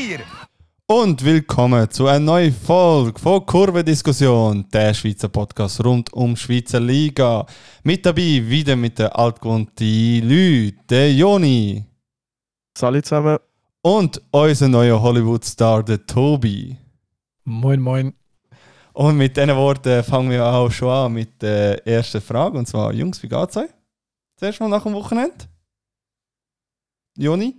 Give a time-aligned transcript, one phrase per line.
[0.00, 0.20] Meier!
[0.86, 6.80] Und willkommen zu einer neuen Folge von Kurvendiskussion, der Schweizer Podcast rund um die Schweizer
[6.80, 7.44] Liga.
[7.82, 11.84] Mit dabei wieder mit den altgewohnten Leuten, der Joni.
[12.76, 13.38] Salut zusammen.
[13.82, 16.76] Und unser neuer Hollywood-Star, der Tobi.
[17.44, 18.14] Moin, moin.
[18.94, 22.56] Und mit diesen Worten fangen wir auch schon an mit der ersten Frage.
[22.56, 23.70] Und zwar, Jungs, wie geht's euch?
[24.36, 25.44] Zuerst mal nach dem Wochenende?
[27.18, 27.54] Joni?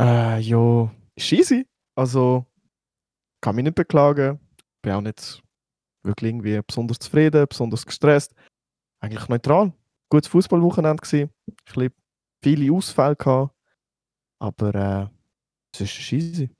[0.00, 1.66] Äh, jo, ist easy.
[1.94, 2.46] Also,
[3.40, 4.40] kann mich nicht beklagen.
[4.82, 5.42] Bin auch nicht
[6.02, 8.34] wirklich irgendwie besonders zufrieden, besonders gestresst.
[9.00, 9.72] Eigentlich neutral.
[10.10, 11.30] Gutes Fußballwochenende gewesen.
[11.64, 11.92] Bisschen
[12.42, 13.54] viele Ausfälle gehabt.
[14.40, 15.06] Aber äh,
[15.74, 16.50] es ist easy.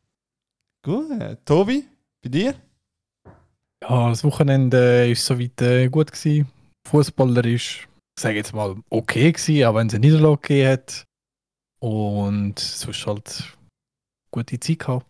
[0.85, 1.45] Gut.
[1.45, 1.85] Tobi,
[2.23, 2.55] bei dir?
[3.83, 6.13] Ja, das Wochenende war soweit äh, gut.
[6.13, 6.49] Gewesen.
[6.87, 11.05] Fußballer ist, ich sage jetzt mal, okay gewesen, auch wenn es eine Niederlage gegeben hat.
[11.81, 13.58] Und sonst halt
[14.39, 15.07] gute Zeit gehabt.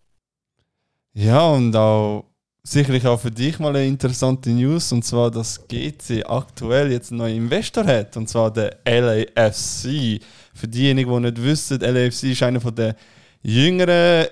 [1.13, 2.25] Ja, und auch
[2.63, 7.19] sicherlich auch für dich mal eine interessante News, und zwar, dass GC aktuell jetzt einen
[7.19, 10.21] neuen Investor hat, und zwar der LAFC.
[10.53, 12.95] Für diejenigen, die nicht wissen, LAFC ist einer der
[13.41, 14.27] jüngeren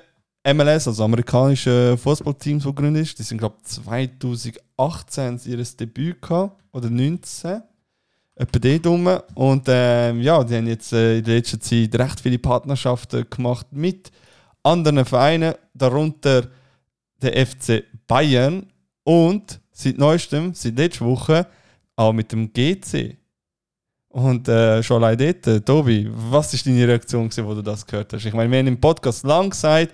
[0.45, 3.19] MLS, also amerikanischen Fußballteams, die gegründet ist.
[3.19, 7.61] Die sind, glaube ich, 2018 ihr Debüt gehabt, oder 19.
[8.35, 9.19] Etwa dort rum.
[9.33, 13.67] Und ähm, ja, die haben jetzt äh, in der letzten Zeit recht viele Partnerschaften gemacht
[13.71, 14.11] mit
[14.63, 16.47] anderen Vereinen, darunter
[17.21, 18.71] der FC Bayern
[19.03, 21.47] und seit neuestem, seit letzter Woche,
[21.95, 23.17] auch mit dem GC.
[24.09, 28.13] Und äh, schon allein dort, äh, Tobi, was ist deine Reaktion, wo du das gehört
[28.13, 28.25] hast?
[28.25, 29.93] Ich meine, wir haben im Podcast lang gesagt,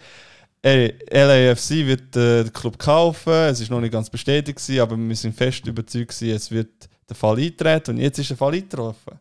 [0.62, 5.16] ey, LAFC wird äh, den Club kaufen, es ist noch nicht ganz bestätigt aber wir
[5.16, 9.20] sind fest überzeugt gewesen, es wird der Fall eintreten und jetzt ist der Fall eingetroffen.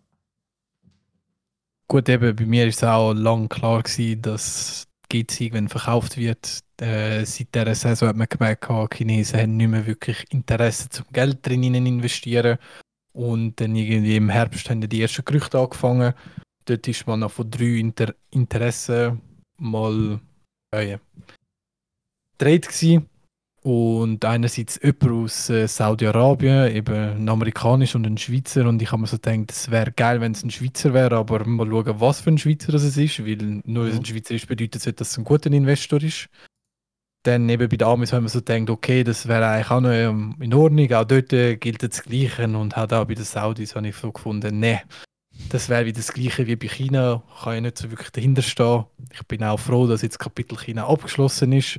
[1.89, 6.61] Gut, eben, bei mir war es auch lang klar gewesen, dass GC irgendwann verkauft wird.
[6.81, 11.07] Äh, seit dieser Saison hat man gemerkt, die Chinesen haben nicht mehr wirklich Interesse zum
[11.13, 12.59] Geld drin investieren.
[13.13, 16.15] Und dann irgendwie im Herbst haben die ersten Gerüchte angefangen.
[16.65, 19.21] Dort ist man noch von drei Inter Interessen
[19.59, 20.21] mal
[20.71, 20.99] äh,
[22.39, 23.09] gedreht gewesen.
[23.63, 28.67] Und einerseits jemand aus äh, Saudi-Arabien, eben ein amerikanischer und ein Schweizer.
[28.69, 31.45] Und ich habe mir so gedacht, es wäre geil, wenn es ein Schweizer wäre, aber
[31.45, 34.49] mal schauen, was für ein Schweizer das es ist, weil nur es ein Schweizer ist,
[34.49, 36.29] bedeutet es nicht, dass es ein guter Investor ist.
[37.23, 39.91] Dann eben bei den Amis haben wir so gedacht, okay, das wäre eigentlich auch noch
[39.91, 42.45] ähm, in Ordnung, auch dort äh, gilt das Gleiche.
[42.45, 44.81] Und hat auch bei den Saudis habe ich so gefunden, nee,
[45.51, 48.87] das wäre wieder das Gleiche wie bei China, kann ich nicht so wirklich dahinter stehen.
[49.13, 51.79] Ich bin auch froh, dass jetzt Kapitel China abgeschlossen ist.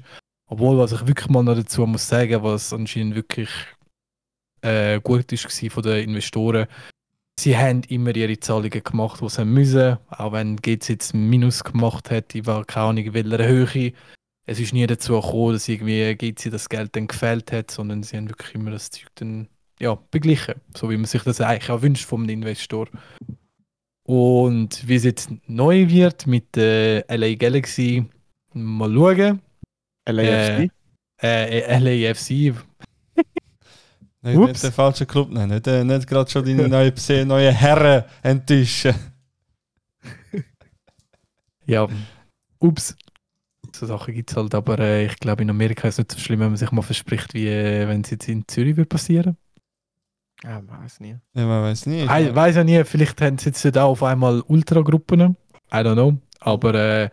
[0.54, 3.50] Obwohl, was ich wirklich mal noch dazu muss sagen, was anscheinend wirklich
[4.62, 6.68] äh, gut ist von den Investoren,
[7.40, 12.12] sie haben immer ihre Zahlungen gemacht, die sie müssen, auch wenn GZ jetzt Minus gemacht
[12.12, 13.94] hat, ich war keine Ahnung in welcher Höhe.
[14.46, 18.16] Es ist nie dazu gekommen, dass irgendwie GC das Geld dann gefällt hat, sondern sie
[18.16, 19.48] haben wirklich immer das Zeug dann
[19.80, 22.90] ja, beglichen, so wie man sich das eigentlich auch wünscht vom Investor.
[24.04, 28.06] Und wie es jetzt neu wird mit der LA Galaxy,
[28.54, 29.42] mal schauen.
[30.06, 30.70] LAFC?
[31.22, 32.30] Äh, äh, LAFC.
[34.26, 36.94] Nicht, nicht den falschen Club nennen, nicht, äh, nicht gerade schon deine neue,
[37.26, 38.96] neue Herren enttäuschen.
[41.66, 41.90] ja,
[42.60, 42.96] ups.
[43.76, 46.20] So Sachen gibt es halt, aber äh, ich glaube, in Amerika ist es nicht so
[46.20, 49.36] schlimm, wenn man sich mal verspricht, wie äh, wenn es jetzt in Zürich wird passieren.
[50.42, 51.18] Ja, man weiß nie.
[51.34, 52.04] Ja, man weiß nie.
[52.04, 55.36] Ich weiß ja nie, vielleicht haben sie jetzt auch auf einmal Ultragruppen.
[55.72, 56.18] I don't know.
[56.40, 57.10] Aber äh,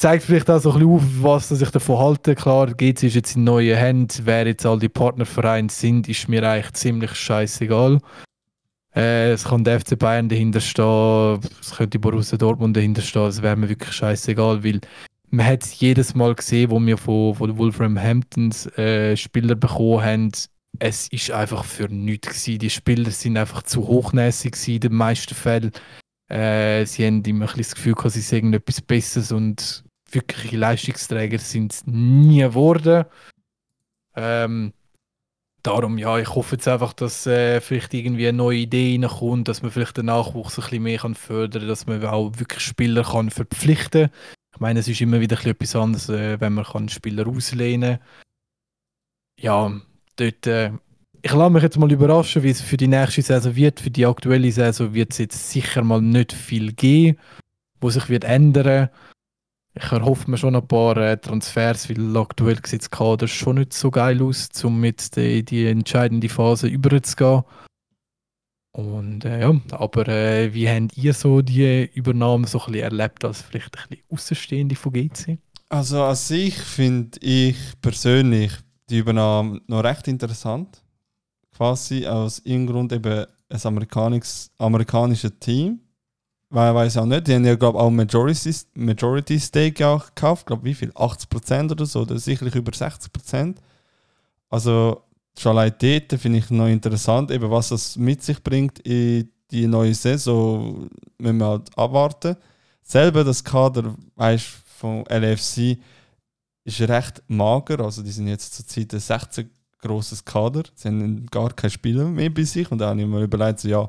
[0.00, 2.34] zeigt vielleicht auch so ein bisschen auf, was sich davon halten.
[2.34, 4.22] Klar, GC ist jetzt in neuen Händen.
[4.24, 7.98] Wer jetzt all die Partnervereine sind, ist mir eigentlich ziemlich scheißegal.
[8.96, 13.40] Äh, es kann der FC Bayern dahinter stehen, es könnte Borussia Dortmund dahinter stehen, es
[13.42, 14.80] wäre mir wirklich scheißegal, weil
[15.28, 20.32] man hat es jedes Mal gesehen, wo wir von, von Wolverhamptons äh, Spieler bekommen haben.
[20.78, 22.58] Es ist einfach für nichts gewesen.
[22.58, 25.72] Die Spieler sind einfach zu hochnäsig in den meisten Fällen.
[26.28, 29.84] Äh, sie haben immer ein das Gefühl, sie sagen etwas Besseres und
[30.14, 33.04] wirkliche Leistungsträger sind es nie geworden.
[34.16, 34.72] Ähm,
[35.62, 39.62] darum, ja, ich hoffe jetzt einfach, dass äh, vielleicht irgendwie eine neue Idee reinkommt, dass
[39.62, 43.04] man vielleicht den Nachwuchs ein bisschen mehr kann fördern kann, dass man auch wirklich Spieler
[43.04, 44.16] kann verpflichten kann.
[44.52, 48.06] Ich meine, es ist immer wieder etwas anderes, äh, wenn man kann Spieler auslehnen kann.
[49.38, 49.72] Ja,
[50.16, 50.72] dort, äh,
[51.22, 53.80] ich lasse mich jetzt mal überraschen, wie es für die nächste Saison wird.
[53.80, 57.18] Für die aktuelle Saison wird es jetzt sicher mal nicht viel geben,
[57.80, 58.90] wo sich wird ändern.
[59.74, 63.72] Ich erhoffe mir schon ein paar äh, Transfers, weil aktuell sieht das Kader schon nicht
[63.72, 67.44] so geil aus, um mit in die entscheidende Phase überzugehen.
[68.72, 73.24] Und äh, ja, aber äh, wie habt ihr so die Übernahme so ein bisschen erlebt
[73.24, 75.38] als vielleicht ein bisschen Außenstehende von GC?
[75.68, 78.52] Also an sich finde ich persönlich
[78.88, 80.82] die Übernahme noch recht interessant.
[81.56, 85.80] Quasi aus irgendeinem Grund eben ein amerikanisches, amerikanisches Team.
[86.50, 90.46] Weil weiß auch nicht, die haben ja glaube auch Majority, Majority Stake auch gekauft.
[90.46, 90.90] Glaube wie viel?
[90.90, 93.54] 80% oder so, oder sicherlich über 60%.
[94.48, 95.02] Also
[95.38, 99.66] schon allein dort finde ich noch interessant, eben was das mit sich bringt in die
[99.66, 100.88] neue Saison,
[101.18, 102.36] müssen wir halt abwarten.
[102.82, 104.46] Selber das Kader, weißt
[104.78, 105.78] vom LFC
[106.64, 109.50] ist recht mager, also die sind jetzt zurzeit ein 16
[109.80, 113.22] grosses Kader, sie haben gar keine Spieler mehr bei sich und da habe ich mir
[113.22, 113.88] überlegt, so, ja,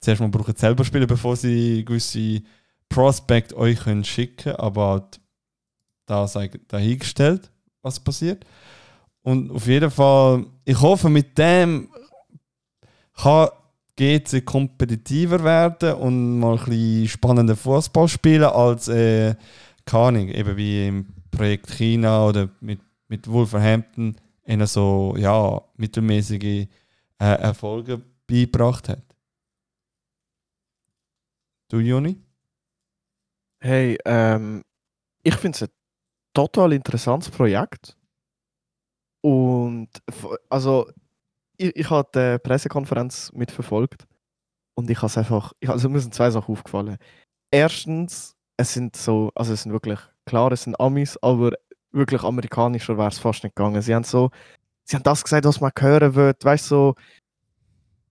[0.00, 2.42] zuerst mal brauchen selber Spieler, bevor sie gewisse
[2.88, 5.20] Prospect euch können schicken aber halt
[6.06, 6.26] da
[6.68, 7.50] dahingestellt,
[7.82, 8.44] was passiert.
[9.22, 11.88] Und auf jeden Fall, ich hoffe, mit dem
[13.14, 13.50] kann
[13.96, 19.34] GC kompetitiver werden und mal ein bisschen spannender Fußball spielen als, äh,
[19.92, 24.16] Ahnung, eben wie im Projekt China oder mit, mit Wolverhampton
[24.46, 26.66] ihnen so, ja, mittelmäßige äh,
[27.18, 29.09] Erfolge beigebracht hat.
[31.70, 32.20] Du, Juni?
[33.62, 34.64] Hey, ähm,
[35.22, 35.68] ich finde es ein
[36.34, 37.96] total interessantes Projekt.
[39.22, 39.88] Und
[40.48, 40.90] also,
[41.58, 44.08] ich, ich habe die Pressekonferenz mitverfolgt
[44.74, 46.96] und ich habe es einfach, ich, also mir sind zwei Sachen aufgefallen.
[47.52, 51.52] Erstens, es sind so, also es sind wirklich, klar, es sind Amis, aber
[51.92, 53.80] wirklich amerikanischer wäre es fast nicht gegangen.
[53.80, 54.30] Sie haben so,
[54.82, 56.94] sie haben das gesagt, was man hören will, weißt du, so,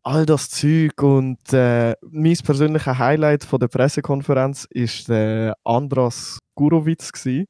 [0.03, 7.11] all das Zeug und äh, mein persönlicher Highlight von der Pressekonferenz ist der Andras Gurowitz
[7.11, 7.45] gsi.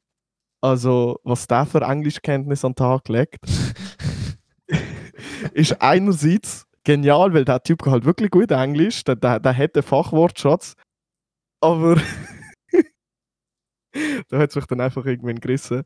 [0.62, 3.38] Also was der für Englischkenntnis an den Tag legt,
[5.54, 9.82] ist einerseits genial, weil der Typ halt wirklich gut Englisch, der, der, der hat einen
[9.82, 10.74] Fachwortschatz,
[11.62, 11.96] aber
[14.28, 15.84] da hat es mich dann einfach irgendwann gerissen.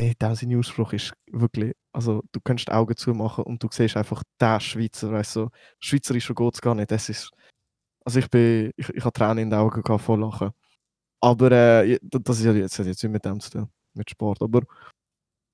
[0.00, 3.96] Ey, der sein Ausspruch ist wirklich, also du kannst die Augen zumachen und du siehst
[3.96, 5.48] einfach der Schweizer, weißt du,
[5.80, 7.32] Schweizerischer geht es gar nicht, das ist,
[8.04, 10.50] also ich bin, ich, ich habe Tränen in den Augen gehabt vor Lachen.
[11.20, 14.62] Aber äh, das ist ja jetzt, jetzt nicht mit dem zu tun, mit Sport, aber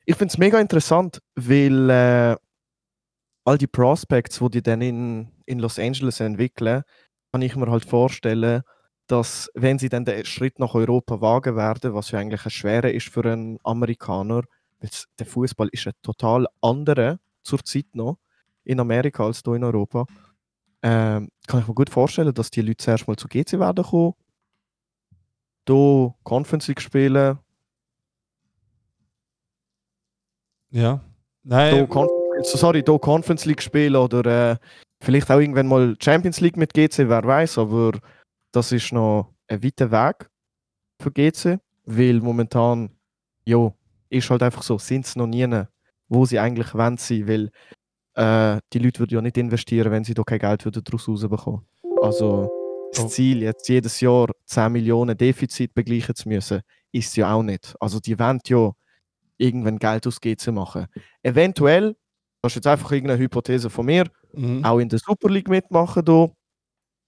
[0.05, 2.37] ich finde es mega interessant, weil äh,
[3.47, 6.83] all die Prospects, die die dann in, in Los Angeles entwickeln,
[7.33, 8.63] kann ich mir halt vorstellen,
[9.07, 12.91] dass wenn sie dann den Schritt nach Europa wagen werden, was ja eigentlich ein schwerer
[12.91, 14.43] ist für einen Amerikaner,
[14.81, 18.19] weil der Fußball ist ein total anderer zurzeit noch
[18.65, 20.07] in Amerika als hier in Europa,
[20.83, 24.15] ähm, kann ich mir gut vorstellen, dass die Leute zuerst mal zu GC werden kommen,
[25.69, 27.39] hier Conference League spielen,
[30.71, 31.01] Ja.
[31.45, 34.57] hier Nein, Conference, so, sorry, hier Conference League spielen oder äh,
[35.01, 37.93] vielleicht auch irgendwann mal Champions League mit GC, wer weiß, aber
[38.55, 40.31] das ist noch ein weiter Weg
[41.01, 42.91] für GC, weil momentan,
[43.45, 43.73] ja,
[44.11, 45.47] ist halt einfach so, sind sie noch nie,
[46.09, 47.51] wo sie eigentlich wollen sein, weil
[48.15, 51.63] äh, die Leute würden ja nicht investieren, wenn sie da kein Geld würden daraus rausbekommen.
[52.01, 52.49] Also
[52.93, 53.09] das Oh.
[53.09, 56.61] Ziel, jetzt jedes Jahr 10 Millionen Defizit begleichen zu müssen,
[56.93, 57.75] ist ja auch nicht.
[57.81, 58.71] Also die wollen ja
[59.37, 60.87] irgendwann Geld aus GC machen.
[61.23, 61.97] Eventuell,
[62.41, 64.65] das ist jetzt einfach irgendeine Hypothese von mir, mhm.
[64.65, 66.31] auch in der Super League mitmachen hier.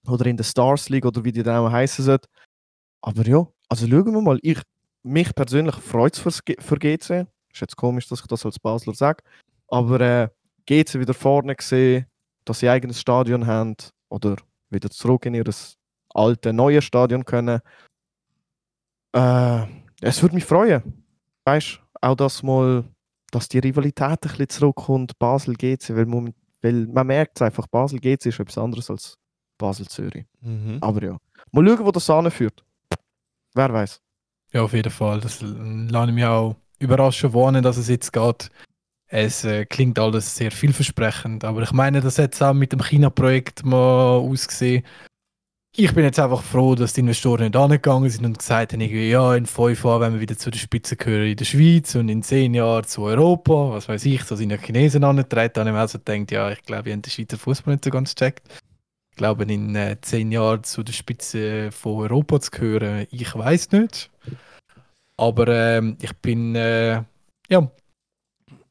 [0.07, 2.27] Oder in der Stars League oder wie die dann auch heißen sollte.
[3.01, 4.39] Aber ja, also schauen wir mal.
[4.41, 4.61] Ich,
[5.03, 7.27] mich persönlich freut es für GC.
[7.51, 9.23] Ist jetzt komisch, dass ich das als Basler sage.
[9.67, 10.29] Aber äh,
[10.65, 12.05] GC wieder vorne gesehen,
[12.45, 13.75] dass sie ein eigenes Stadion haben
[14.09, 14.35] oder
[14.69, 15.43] wieder zurück in ihr
[16.13, 17.59] alte, neue Stadion können.
[19.13, 19.65] Äh,
[20.01, 21.03] es würde mich freuen.
[21.45, 22.83] Weißt auch das mal,
[23.31, 28.25] dass die Rivalität ein bisschen zurückkommt, Basel-GC, weil, moment- weil man merkt es einfach, Basel-GC
[28.27, 29.17] ist etwas anderes als
[29.57, 30.25] Basel-Zürich.
[30.41, 30.77] Mhm.
[30.81, 31.17] Aber ja,
[31.51, 32.63] mal schauen, wo das anführt.
[33.53, 34.01] Wer weiß.
[34.53, 35.19] Ja, auf jeden Fall.
[35.19, 38.49] Das lasse ich mich auch überraschen, wohin dass es jetzt geht.
[39.09, 42.83] Es äh, klingt alles sehr vielversprechend, aber ich meine, das hat es auch mit dem
[42.83, 44.83] China-Projekt mal ausgesehen.
[45.79, 49.09] Ich bin jetzt einfach froh, dass die Investoren nicht angegangen sind und gesagt haben, irgendwie,
[49.09, 52.09] ja, in fünf Jahren werden wir wieder zu den Spitzen gehören in der Schweiz und
[52.09, 55.53] in zehn Jahren zu Europa, was weiß ich, da sind ja Chinesen angetreten.
[55.53, 57.85] Da habe ich mir also gedacht, ja, ich glaube, wir haben den Schweizer Fußball nicht
[57.85, 58.41] so ganz gecheckt.
[59.17, 63.71] Ich glaube, in äh, zehn Jahren zu der Spitze von Europa zu gehören, ich weiß
[63.71, 64.11] nicht.
[65.17, 67.01] Aber ähm, ich bin, äh,
[67.49, 67.71] ja,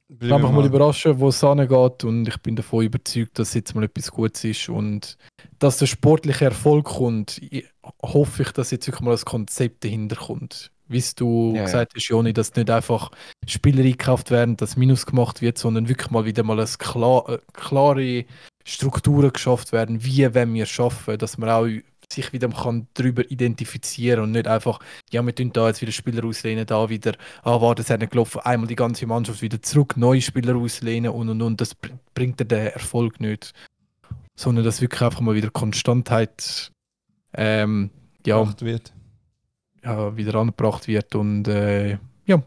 [0.08, 3.82] Bleiben einfach mal überraschen, wo es angeht und ich bin davon überzeugt, dass jetzt mal
[3.84, 5.18] etwas Gutes ist und
[5.58, 7.66] dass der sportliche Erfolg kommt, ich,
[8.02, 10.70] hoffe ich, dass jetzt wirklich mal das Konzept dahinter kommt.
[10.86, 13.10] Wie du Ja, gesagt hast, Joni, dass nicht einfach
[13.48, 16.68] Spieler eingekauft werden, dass Minus gemacht wird, sondern wirklich mal wieder mal eine
[17.28, 18.24] äh, klare
[18.68, 21.68] Strukturen geschafft werden, wie wenn wir schaffen, dass man auch
[22.12, 24.80] sich wieder kann darüber identifizieren und nicht einfach,
[25.10, 28.12] ja, wir tun da jetzt wieder Spieler auslehnen, da wieder, ah, warte, es hat nicht
[28.12, 31.98] gelaufen, einmal die ganze Mannschaft wieder zurück, neue Spieler auslehnen und und und, das br-
[32.14, 33.52] bringt dir den Erfolg nicht.
[34.36, 36.70] Sondern dass wirklich einfach mal wieder Konstantheit
[37.34, 37.90] ähm,
[38.26, 38.92] ja, wird.
[39.82, 42.42] ja, wieder angebracht wird und äh, ja,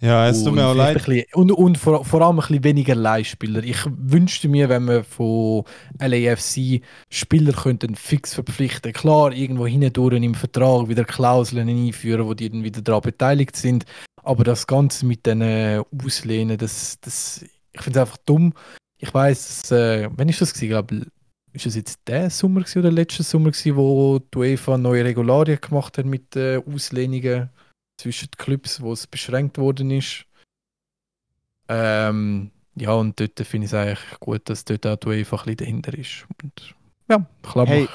[0.00, 0.94] Ja, es tut mir auch leid.
[0.94, 3.62] bisschen- und, und vor, vor allem ein bisschen weniger Leihspieler.
[3.62, 5.64] Ich wünschte mir, wenn wir von
[5.98, 6.80] LAFC
[7.10, 8.94] Spieler könnten fix verpflichten.
[8.94, 13.84] Klar, irgendwo hindurch im Vertrag wieder Klauseln einführen, wo die dann wieder daran beteiligt sind.
[14.22, 18.54] Aber das Ganze mit den äh, Auslehnen, das, das, ich finde es einfach dumm.
[18.98, 20.64] Ich weiß, äh, wann ist das gewesen?
[20.64, 21.06] Ich glaube,
[21.52, 25.60] ist es jetzt der Sommer gewesen oder letzter Sommer gewesen, wo die UEFA neue Regularien
[25.60, 27.50] gemacht hat mit äh, Auslehnungen
[28.00, 30.24] zwischen den Clubs, wo es beschränkt worden ist.
[31.68, 35.44] Ähm, ja, und dort finde ich es eigentlich gut, dass dort auch die UEFA ein
[35.44, 36.26] bisschen dahinter ist.
[36.42, 36.74] Und
[37.08, 37.88] ja, ich glaube, Hey.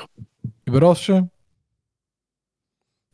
[0.65, 1.31] überraschen.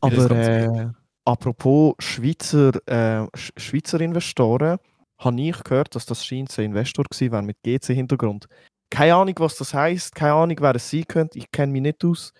[0.00, 0.88] Aber äh,
[1.24, 4.78] apropos Schweizer, äh, Sch Schweizer Investoren,
[5.18, 8.48] habe ich gehört, dass das scheint ein Investor gewesen wäre mit GC-Hintergrund.
[8.90, 11.38] Keine Ahnung, was das heißt, keine Ahnung, wer es sein könnte.
[11.38, 12.32] Ich kenne mich nicht aus.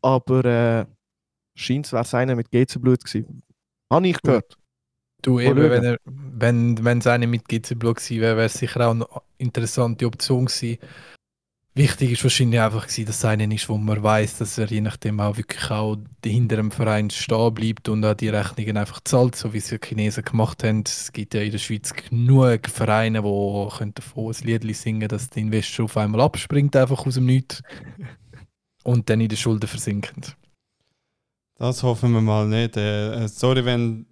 [0.00, 0.86] Aber äh,
[1.54, 3.42] scheint es wäre es einer mit GC-Blut gewesen.
[3.92, 4.56] Habe ich gehört.
[5.20, 5.70] Du, Mal eben, schauen.
[5.70, 9.06] wenn, er, wenn, wenn es eine mit GC-Block gewesen wäre, wäre es sicher auch eine
[9.36, 10.78] interessante Option gewesen.
[11.74, 14.80] Wichtig ist wahrscheinlich einfach gewesen, dass es einer ist, wo man weiß, dass er je
[14.80, 19.36] nachdem auch wirklich auch hinter dem Verein stehen bleibt und auch die Rechnungen einfach zahlt,
[19.36, 20.84] so wie es die Chinesen gemacht haben.
[20.86, 25.30] Es gibt ja in der Schweiz genug Vereine, die können davon ein Lied singen dass
[25.30, 27.62] der Investor auf einmal abspringt, einfach aus dem Nichts
[28.84, 30.36] und dann in den Schulden versinkt.
[31.62, 32.76] Das hoffen wir mal nicht.
[32.76, 34.04] Äh, äh, sorry, wenn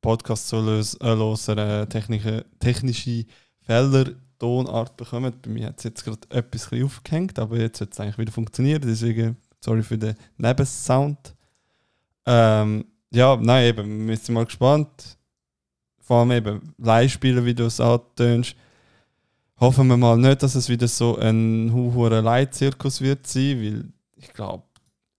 [0.00, 3.24] Podcast so los, äh, loser, äh, technische, technische
[3.62, 5.34] Fehler Tonart bekommen.
[5.42, 8.82] Bei mir hat es jetzt gerade etwas aufgehängt, aber jetzt wird es eigentlich wieder funktionieren.
[8.86, 11.34] Deswegen sorry für den Nebensound.
[12.24, 15.18] Ähm, ja, nein, eben, wir sind mal gespannt.
[15.98, 18.54] Vor allem eben Leihspieler, wie du es antönst.
[19.58, 24.32] Hoffen wir mal nicht, dass es wieder so ein hoher Leitzirkus wird sein, weil ich
[24.32, 24.62] glaube,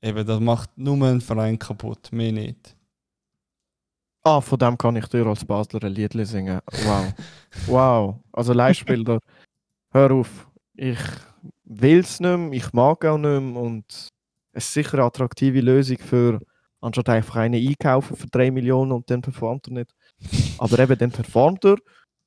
[0.02, 2.76] Eben, das macht nur einen Verein kaputt, mehr nicht.
[4.24, 6.60] Ah, von dem kann ich dir als Basler ein Lied singen.
[6.84, 7.14] Wow.
[7.68, 8.16] wow.
[8.34, 9.20] Also Leihspieler,
[9.92, 10.48] hör auf.
[10.76, 11.00] Ich
[11.64, 13.86] will es nicht mehr, ich mag auch nicht mehr und
[14.52, 16.40] es ist sicher eine attraktive Lösung für,
[16.82, 19.96] anstatt einfach einen einkaufen für 3 Millionen und dann performt er nicht.
[20.58, 21.78] Aber eben, dann performt er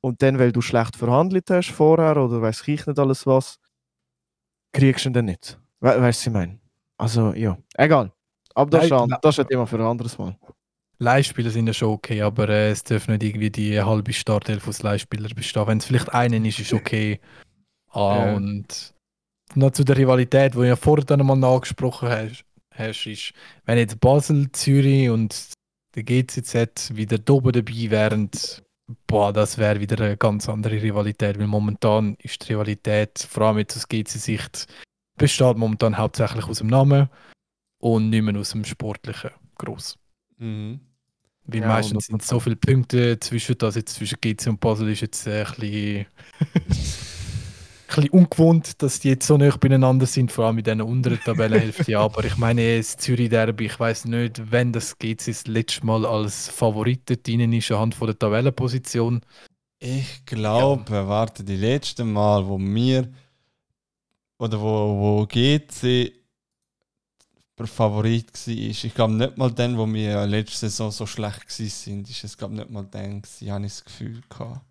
[0.00, 3.58] und dann, weil du schlecht verhandelt hast vorher oder weiß ich nicht alles was,
[4.72, 5.58] kriegst du ihn dann nicht.
[5.80, 6.59] We weißt du, was ich meine?
[7.00, 8.12] Also, ja, egal.
[8.54, 10.36] Aber das, ist, Nein, na- das ist ein Thema für ein anderes Mal.
[10.98, 14.82] Leihspieler sind ja schon okay, aber äh, es dürfen nicht irgendwie die halbe Startelf aus
[14.82, 15.66] Leihspielern bestehen.
[15.66, 17.20] Wenn es vielleicht einen ist, ist okay.
[17.90, 18.34] Ah, Ja.
[18.34, 18.94] und
[19.54, 23.32] noch zu der Rivalität, die du ja vorher dann mal angesprochen hast, hast, ist,
[23.64, 25.52] wenn jetzt Basel, Zürich und
[25.96, 28.30] der GCZ wieder da oben dabei wären,
[29.06, 33.58] boah, das wäre wieder eine ganz andere Rivalität, weil momentan ist die Rivalität, vor allem
[33.58, 34.66] jetzt aus GC-Sicht,
[35.20, 37.08] besteht momentan hauptsächlich aus dem Namen
[37.78, 39.98] und nicht mehr aus dem Sportlichen groß.
[40.38, 40.80] Mhm.
[41.44, 42.26] Weil Ja, meistens sind 100%.
[42.26, 45.96] so viele Punkte zwischen das jetzt zwischen GC und Basel ist jetzt äh, ein bisschen,
[45.98, 46.64] ein
[47.86, 51.90] bisschen ungewohnt, dass die jetzt so nah beieinander sind, vor allem in dieser unteren Tabellenhälfte.
[51.90, 56.06] Ja, aber ich meine, das Zürich-Derby, ich weiß nicht, wenn das GC das letzte Mal
[56.06, 59.20] als Favorit dort drin ist, anhand von der Tabellenposition.
[59.82, 63.10] Ich glaube, warte, die letzte Mal, wo wir
[64.40, 64.66] oder wo,
[65.20, 66.12] wo GC
[67.58, 72.08] der Favorit war, ich glaube nicht mal dann, wo wir letzte Saison so schlecht sind,
[72.08, 74.62] ist es glaube nicht mal dann gewesen, habe ich das Gefühl gehabt.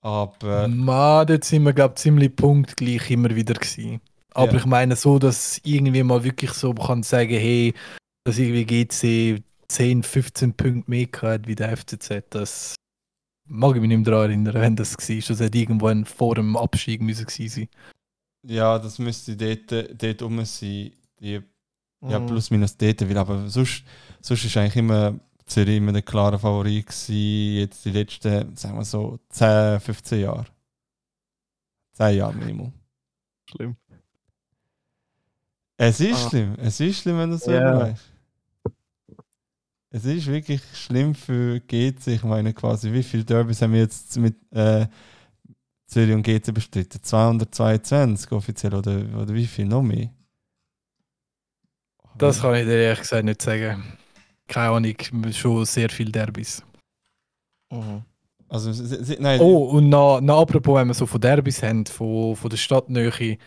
[0.00, 4.00] Aber Ma, dort sind wir, glaube ich, ziemlich punktgleich immer wieder gewesen.
[4.34, 4.58] Aber Ja.
[4.58, 7.74] ich meine so, dass irgendwie mal wirklich so man kann sagen, hey,
[8.24, 12.74] dass irgendwie GC 10, 15 Punkte mehr hat wie der FCZ, das
[13.48, 15.16] mag ich mich nicht mehr daran erinnern, wenn das war.
[15.16, 17.68] Das hätte irgendwann vor dem Abstieg müssen gewesen sein.
[18.44, 20.92] Ja, das müsste dort, dort rum sein.
[21.20, 21.40] Die,
[22.00, 22.26] ja, Mhm.
[22.26, 23.84] plus minus dort, weil aber sonst,
[24.20, 28.84] sonst ist eigentlich immer Zürich immer der klare Favorit gewesen, jetzt die letzten, sagen wir
[28.84, 30.46] so, 10, 15 Jahre.
[31.92, 32.72] 10 Jahre Minimum.
[33.50, 33.76] Schlimm.
[35.76, 36.28] Es ist Ah.
[36.30, 37.78] schlimm, es ist schlimm, wenn du so Ja.
[37.80, 38.02] weißt.
[39.90, 42.14] Es ist wirklich schlimm für GC.
[42.14, 44.86] Ich meine quasi, wie viele Derbys haben wir jetzt mit äh,
[45.92, 47.02] Zürich und GC bestritten?
[47.02, 50.10] 222 offiziell oder, oder wie viel noch mehr?
[52.16, 53.82] Das kann ich dir ehrlich gesagt nicht sagen.
[54.48, 54.94] Keine Ahnung,
[55.32, 56.62] schon sehr viele Derbys.
[57.70, 58.02] Mhm.
[58.48, 58.70] Also,
[59.18, 62.58] nein, Oh, und noch, noch apropos, wenn wir so von Derbys haben, von, von der
[62.58, 63.38] Stadtnähe,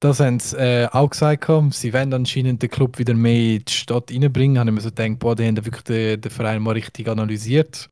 [0.00, 3.72] das haben sie äh, auch gesagt, sie wollen anscheinend den Club wieder mehr in die
[3.72, 4.58] Stadt reinbringen.
[4.58, 7.08] Habe ich mir so gedacht, boah, die haben da wirklich den, den Verein mal richtig
[7.08, 7.88] analysiert.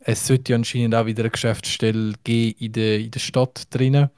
[0.00, 4.10] Es sollte ja anscheinend auch wieder eine Geschäftsstelle geben in der, in der Stadt drinnen.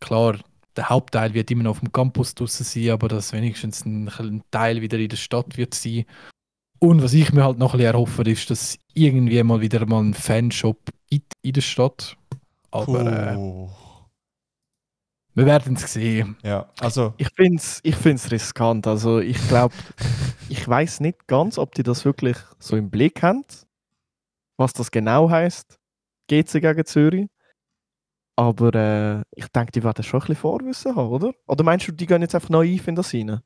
[0.00, 0.38] Klar,
[0.76, 4.42] der Hauptteil wird immer noch auf dem Campus draussen sein, aber dass wenigstens ein, ein
[4.50, 6.04] Teil wieder in der Stadt wird sein.
[6.78, 9.84] Und was ich mir halt noch ein bisschen erhoffe, ist, dass es irgendwie mal wieder
[9.86, 10.78] mal einen Fanshop
[11.10, 12.16] gibt in der Stadt.
[12.70, 13.36] Aber äh,
[15.34, 16.36] wir werden es sehen.
[16.42, 18.86] ja, also, Ich finde es ich find's riskant.
[18.86, 19.74] Also ich glaube,
[20.48, 23.44] ich weiß nicht ganz, ob die das wirklich so im Blick haben,
[24.58, 25.78] was das genau heißt.
[26.28, 27.28] GC gegen Zürich.
[28.36, 31.32] Aber äh, ich denke, die werden schon ein bisschen Vorwissen haben, oder?
[31.46, 33.40] Oder meinst du, die gehen jetzt einfach naiv in das rein?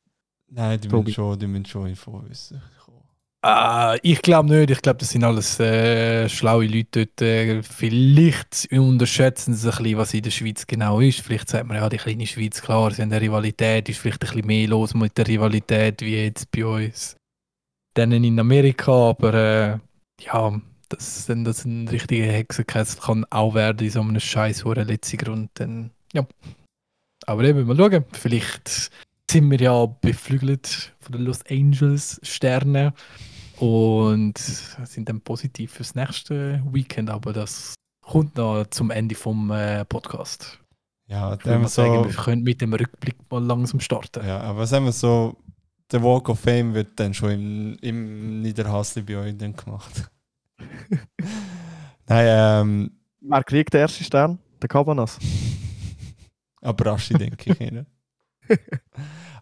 [0.48, 1.04] nein, die Tobi.
[1.04, 2.98] müssen schon, die müssen schon in Vorwissen kommen.
[3.44, 4.70] Ah, ich glaube nicht.
[4.70, 7.22] Ich glaube, das sind alles äh, schlaue Leute dort.
[7.22, 11.20] Äh, vielleicht unterschätzen sie ein bisschen, was in der Schweiz genau ist.
[11.20, 14.28] Vielleicht sagt man ja, die kleine Schweiz, klar, sie haben eine Rivalität, ist vielleicht ein
[14.28, 17.16] bisschen mehr los mit der Rivalität wie jetzt bei uns.
[17.96, 19.78] Denen in Amerika, aber äh,
[20.20, 20.60] ja,
[20.92, 25.18] das, wenn das ein richtiger Hexenkessel kann auch werden in so einem scheiß hohen letzten
[25.18, 26.26] Grund, dann ja.
[27.26, 28.04] Aber eben, mal schauen.
[28.12, 28.90] Vielleicht
[29.30, 32.92] sind wir ja beflügelt von den Los Angeles Sternen
[33.58, 39.84] und sind dann positiv fürs nächste Weekend, aber das kommt noch zum Ende vom äh,
[39.84, 40.58] Podcast.
[41.06, 44.26] Ja, Ich dann würde mal sagen, so, wir können mit dem Rückblick mal langsam starten.
[44.26, 45.36] ja, aber sagen wir so,
[45.90, 50.10] der Walk of Fame wird dann schon im, im Niederhasli bei euch dann gemacht.
[52.06, 52.90] nein, ähm,
[53.20, 54.38] Wer kriegt den ersten Stern?
[54.60, 55.18] Der Cabanas.
[56.60, 57.60] aber Raschi denke ich.
[57.60, 57.86] Ihnen.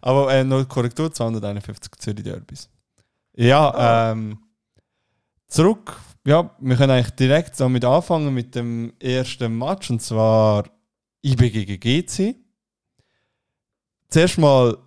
[0.01, 2.69] aber äh, noch Korrektur, 251 Zürich Derbys.
[3.35, 4.37] Ja, ähm,
[5.47, 5.97] zurück.
[6.25, 10.65] Ja, wir können eigentlich direkt damit anfangen mit dem ersten Match und zwar
[11.23, 12.35] IB gegen GC.
[14.09, 14.77] Zuerst mal,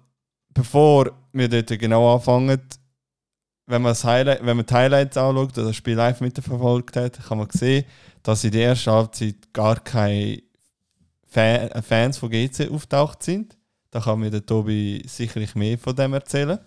[0.51, 2.61] bevor wir dort genau anfangen,
[3.67, 7.19] wenn man, das Highlight, wenn man die Highlights anschaut oder das Spiel live mitverfolgt hat,
[7.27, 7.85] kann man sehen,
[8.23, 10.43] dass in der ersten Halbzeit gar keine
[11.27, 13.57] Fan, äh, Fans von GC auftaucht sind.
[13.91, 16.59] Da kann mir der Tobi sicherlich mehr von dem erzählen.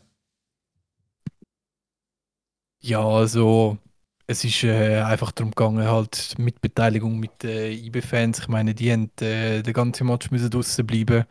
[2.80, 3.78] Ja, also
[4.28, 8.40] es ist äh, einfach darum gegangen, halt mit Beteiligung mit den IB-Fans.
[8.40, 11.26] Ich meine, die haben äh, den ganzen Match draussen bleiben.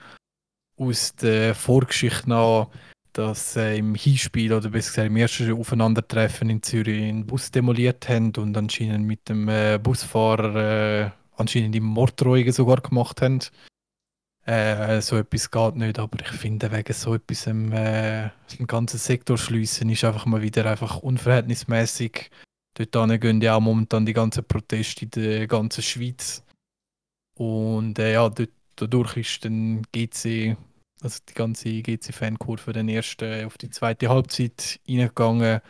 [0.79, 2.69] Aus der Vorgeschichte nach,
[3.17, 8.09] dass äh, im Hinspiel oder besser gesagt im ersten Aufeinandertreffen in Zürich einen Bus demoliert
[8.11, 13.41] haben und anscheinend mit dem äh, Busfahrer äh, anscheinend die Mordrohungen sogar gemacht haben.
[14.45, 18.27] Äh, so etwas geht nicht, aber ich finde, wegen so etwas im, äh,
[18.59, 22.31] im ganzen Sektor schliessen ist einfach mal wieder einfach unverhältnismäßig.
[22.75, 26.45] Dort gehen ja auch momentan die ganzen Proteste in der ganzen Schweiz.
[27.35, 30.57] Und äh, ja, dort, dadurch ist dann GC,
[31.03, 35.61] also die ganze GC-Fankurve dann erst äh, auf die zweite Halbzeit reingegangen.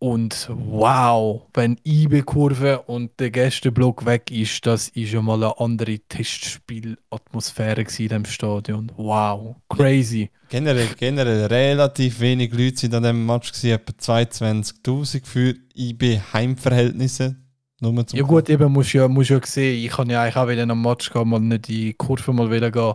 [0.00, 5.98] Und wow, wenn IB-Kurve und der Gästeblock weg ist, das ist ja mal eine andere
[5.98, 8.92] Testspielatmosphäre in dem Stadion.
[8.96, 10.30] Wow, crazy.
[10.50, 17.34] Generell, generell relativ wenig Leute sind an dem Match gewesen, etwa 22.000 für IB Heimverhältnisse.
[17.80, 20.36] Nur zum Ja gut, eben musst du ja, musst ja sehen, ich kann ja eigentlich
[20.36, 22.94] auch wieder am Match gehen, mal nicht in die Kurve mal wieder gehen.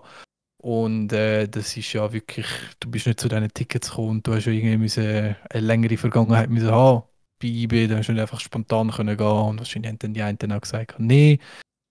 [0.63, 2.45] Und äh, das ist ja wirklich,
[2.80, 6.49] du bist nicht zu diesen Tickets gekommen du hast ja irgendwie müssen, eine längere Vergangenheit
[6.49, 7.04] müssen haben.
[7.41, 10.21] Bei IB, da hast du nicht einfach spontan können gehen und wahrscheinlich haben dann die
[10.21, 11.39] einen auch gesagt, nee.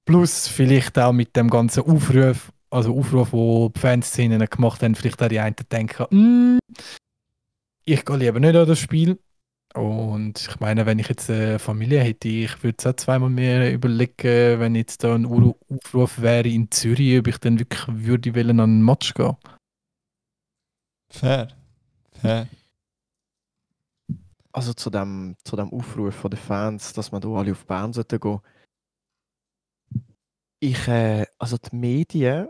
[0.07, 5.23] Plus vielleicht auch mit dem ganzen Aufruf, also Aufruf, wo die Fanszenen gemacht haben, vielleicht
[5.23, 6.59] auch die einen denken, «Mm,
[7.85, 9.19] ich gehe lieber nicht an das Spiel.
[9.75, 13.73] Und ich meine, wenn ich jetzt eine Familie hätte, ich würde es auch zweimal mehr
[13.73, 18.35] überlegen, wenn jetzt da ein Ur- Aufruf wäre in Zürich, ob ich dann wirklich würde
[18.35, 19.37] wollen an einen Match gehen.
[21.11, 21.49] Fair.
[22.13, 22.49] Fair.
[24.53, 27.95] Also zu dem, zu dem Aufruf von den Fans, dass man da alle auf Bern
[27.95, 28.41] sollten gehen.
[30.61, 32.49] Ich, äh, also die Medien,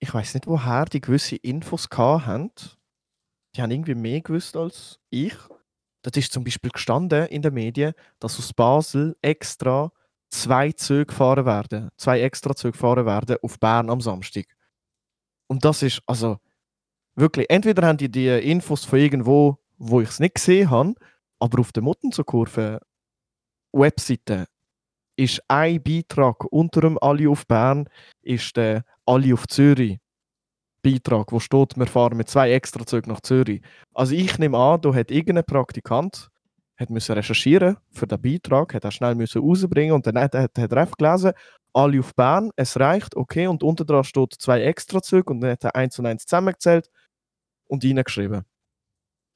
[0.00, 2.52] ich weiß nicht woher die gewisse Infos gehabt haben.
[3.54, 5.34] Die haben irgendwie mehr gewusst als ich.
[6.02, 9.90] Das ist zum Beispiel gestanden in den Medien, dass aus Basel extra
[10.30, 14.46] zwei Züge gefahren werden, zwei extra Züge gefahren werden auf Bern am Samstag.
[15.46, 16.38] Und das ist also
[17.14, 20.94] wirklich, entweder haben die die Infos von irgendwo, wo ich es nicht gesehen habe,
[21.38, 22.80] aber auf der Muttenzo-Kurve
[23.72, 24.46] Webseite
[25.16, 27.88] ist ein Beitrag unter dem Ali auf Bern,
[28.22, 29.98] ist der Ali auf Zürich
[30.82, 33.62] Beitrag, wo steht, wir fahren mit zwei Extrazügen nach Zürich.
[33.94, 36.28] Also ich nehme an, da hat irgendein Praktikant
[36.78, 40.58] hat müssen recherchieren für den Beitrag, hat er schnell müssen rausbringen und dann hat, hat,
[40.58, 41.32] hat er einfach gelesen,
[41.72, 45.64] alle auf Bern, es reicht, okay, und unter dran steht zwei Extrazüge und dann hat
[45.64, 46.90] er eins und eins zusammengezählt
[47.68, 48.42] und reingeschrieben.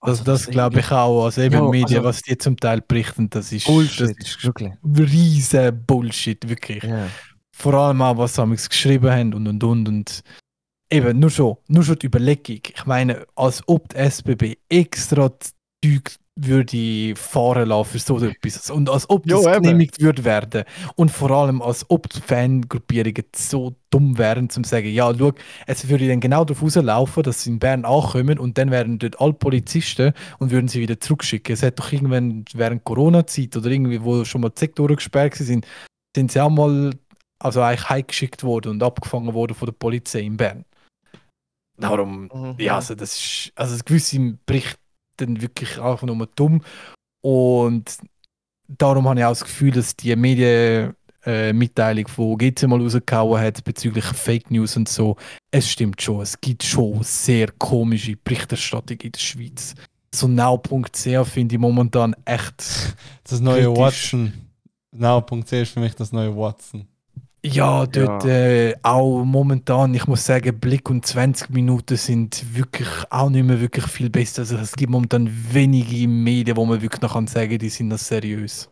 [0.00, 1.24] Das, Also, das ist glaube ich auch.
[1.24, 4.44] Also eben Ja, Medien, also- was die zum Teil berichten, das ist, Bullshit, das ist
[4.44, 4.72] wirklich.
[4.84, 6.82] riesen Bullshit, wirklich.
[6.82, 7.08] Ja.
[7.52, 9.88] Vor allem auch, was sie geschrieben haben und und und.
[9.88, 10.22] und
[10.90, 12.60] eben, nur schon, nur schon die Überlegung.
[12.74, 18.70] Ich meine, als ob die SBB extra Zeug würde fahren lassen für so etwas.
[18.70, 19.62] Und als ob Jo, das eben.
[19.62, 20.64] genehmigt würde werden.
[20.94, 25.32] Und vor allem, als ob die Fangruppierungen so dumm wären, zum sagen, ja, schau,
[25.66, 29.18] es würde dann genau darauf rauslaufen, dass sie in Bern ankommen und dann wären dort
[29.18, 31.54] alle Polizisten und würden sie wieder zurückschicken.
[31.54, 35.66] Es hat doch irgendwann während Corona-Zeit oder irgendwie, wo schon mal die Sektoren gesperrt sind,
[36.14, 36.90] sind sie auch mal
[37.38, 40.64] also eigentlich heimgeschickt worden und abgefangen worden von der Polizei in Bern.
[41.78, 42.54] Darum, Mhm.
[42.58, 46.62] ja, also das ist, also gewisse berichten wirklich einfach nur dumm
[47.22, 47.98] und
[48.68, 53.64] darum habe ich auch das Gefühl, dass die Medienmitteilung, äh, die GC mal rausgehauen hat
[53.64, 55.16] bezüglich Fake News und so,
[55.50, 59.74] es stimmt schon, es gibt schon sehr komische Berichterstattung in der Schweiz.
[60.14, 63.78] So now.ch finde ich momentan echt Das neue Kritisch.
[63.78, 64.32] Watson.
[64.92, 66.86] Now.c ist für mich das neue Watson.
[67.44, 73.30] Ja, dort Äh, auch momentan, ich muss sagen, Blick und 20 Minuten sind wirklich auch
[73.30, 74.42] nicht mehr wirklich viel besser.
[74.42, 78.06] Also es gibt momentan wenige Medien, wo man wirklich noch kann sagen, die sind das
[78.08, 78.68] seriös.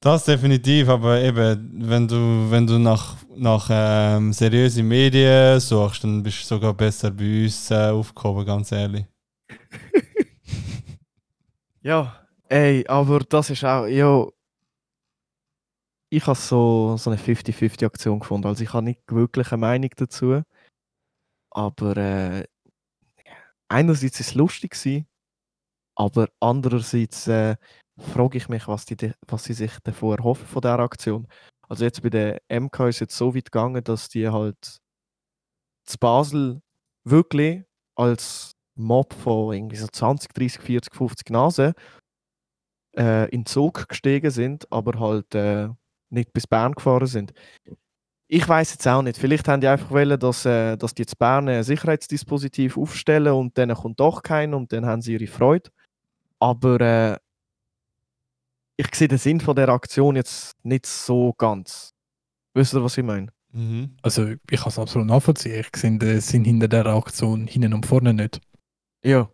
[0.00, 6.22] Das definitiv, aber eben, wenn du, wenn du nach, nach ähm, seriösen Medien suchst, dann
[6.22, 9.04] bist du sogar besser bei uns äh, aufgehoben, ganz ehrlich.
[11.82, 14.26] Ja, ey, aber das ist auch, ja.
[16.10, 18.46] Ich habe so, so eine 50-50-Aktion gefunden.
[18.46, 20.42] Also ich habe nicht wirklich eine Meinung dazu.
[21.50, 22.44] Aber äh,
[23.68, 25.06] einerseits ist es lustig gewesen,
[25.96, 27.56] aber andererseits äh,
[27.98, 31.26] frage ich mich, was, die, was sie sich davon erhoffen von dieser Aktion.
[31.68, 34.78] Also jetzt bei der MK ist jetzt so weit gegangen, dass die halt
[35.84, 36.62] zu Basel
[37.04, 37.64] wirklich
[37.96, 41.74] als Mob von irgendwie so 20, 30, 40, 50 Nasen
[42.96, 45.68] äh, in den Zug gestiegen sind, aber halt äh,
[46.10, 47.32] nicht bis Bern gefahren sind.
[48.30, 49.18] Ich weiß jetzt auch nicht.
[49.18, 53.56] Vielleicht haben die einfach wollen, dass, äh, dass die jetzt Bern ein Sicherheitsdispositiv aufstellen und
[53.56, 55.70] dann kommt doch keiner und dann haben sie ihre Freude.
[56.38, 57.16] Aber äh,
[58.76, 61.94] ich sehe den Sinn von der Aktion jetzt nicht so ganz.
[62.54, 63.28] Wisst ihr, was ich meine?
[63.52, 63.96] Mhm.
[64.02, 65.60] Also ich kann es absolut nachvollziehen.
[65.60, 68.40] Ich sehe den Sinn hinter der Aktion hinten und vorne nicht.
[69.02, 69.30] Ja.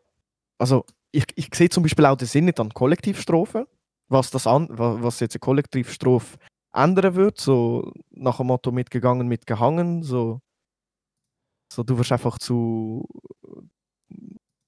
[0.58, 3.66] Also, ich, ich sehe zum Beispiel auch den Sinn nicht an Kollektivstrafen,
[4.08, 6.38] was, das an, wa- was jetzt eine Kollektivstrafe
[6.74, 7.40] ändern wird.
[7.40, 10.02] So nach dem Motto mitgegangen, mitgehangen.
[10.02, 10.40] So,
[11.72, 13.06] so du wirst einfach zu,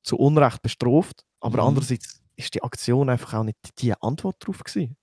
[0.03, 1.25] zu Unrecht bestraft.
[1.41, 1.69] Aber Mhm.
[1.69, 4.97] andererseits ist die Aktion einfach auch nicht die Antwort drauf gewesen.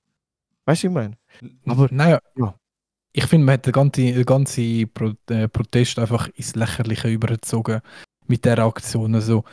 [0.66, 1.12] Weißt du, was ich
[1.42, 1.58] meine?
[1.68, 2.56] Aber Naja, Ja.
[3.12, 7.82] ich finde, man hat den ganzen, den ganzen Pro äh, Protest einfach ins Lächerliche übergezogen
[8.28, 9.14] mit der Aktion.
[9.16, 9.44] Also,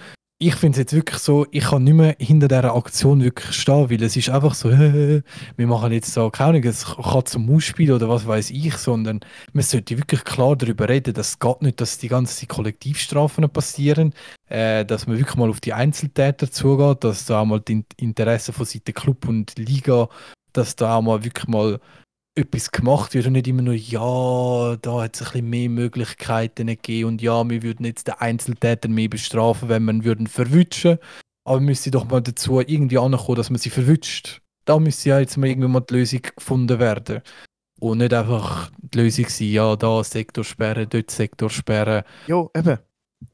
[0.42, 3.90] ich finde es jetzt wirklich so, ich kann nicht mehr hinter dieser Aktion wirklich stehen,
[3.90, 4.70] weil es ist einfach so,
[5.56, 9.20] wir machen jetzt so, keine Ahnung, es kann zum Mausspiel oder was weiß ich, sondern
[9.52, 14.14] man sollte wirklich klar darüber reden, dass es geht nicht, dass die ganzen Kollektivstrafen passieren,
[14.48, 17.84] äh, dass man wirklich mal auf die Einzeltäter zugeht, dass da auch mal die In-
[17.98, 20.08] Interessen von Seiten Club und Liga,
[20.54, 21.80] dass da auch mal wirklich mal
[22.40, 26.66] etwas gemacht wird und nicht immer nur, ja, da hat es ein bisschen mehr Möglichkeiten
[26.66, 30.98] gegeben und ja, wir würden jetzt den Einzeltäter mehr bestrafen, wenn wir ihn würden verwutschen.
[31.44, 34.40] Aber müsste doch mal dazu irgendwie ankommen, dass man sie verwünscht.
[34.64, 37.22] Da müsste ja jetzt mal irgendwann mal die Lösung gefunden werden.
[37.80, 42.04] Und nicht einfach die Lösung sein, ja, da Sektor sperren, dort Sektor sperren.
[42.26, 42.78] ja, eben.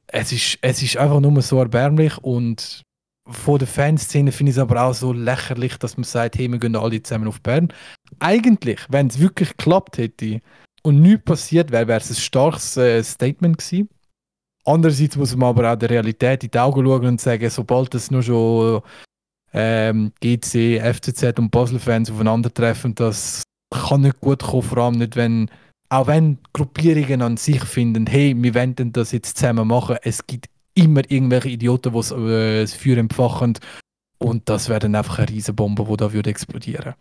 [0.08, 2.84] Es ist, es ist einfach nur so erbärmlich und
[3.28, 6.58] von der Fanszene finde ich es aber auch so lächerlich, dass man sagt, hey, wir
[6.58, 7.72] gehen alle zusammen auf Bern.
[8.20, 10.40] Eigentlich, wenn es wirklich geklappt hätte
[10.82, 13.88] und nichts passiert wäre, wäre es ein starkes äh, Statement gewesen.
[14.64, 18.10] Andererseits muss man aber auch der Realität in die Augen schauen und sagen, sobald es
[18.10, 18.82] nur schon
[19.52, 25.50] ähm, GC, FCZ und Basel-Fans aufeinandertreffen, das kann nicht gut kommen, vor allem nicht, wenn
[25.88, 30.48] auch wenn Gruppierungen an sich finden, hey, wir wollen das jetzt zusammen machen, es gibt
[30.76, 33.58] immer irgendwelche Idioten, die äh, das Feuer entfachen
[34.18, 36.94] und das wäre dann einfach eine Riesenbombe, die da würde explodieren.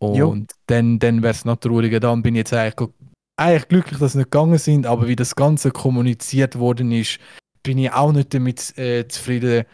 [0.00, 0.30] Jo.
[0.30, 2.00] Und dann, dann wäre es noch trauriger.
[2.00, 2.90] Dann bin ich jetzt eigentlich,
[3.36, 7.18] eigentlich glücklich, dass sie nicht gegangen sind, aber wie das Ganze kommuniziert worden ist,
[7.62, 9.64] bin ich auch nicht damit äh, zufrieden,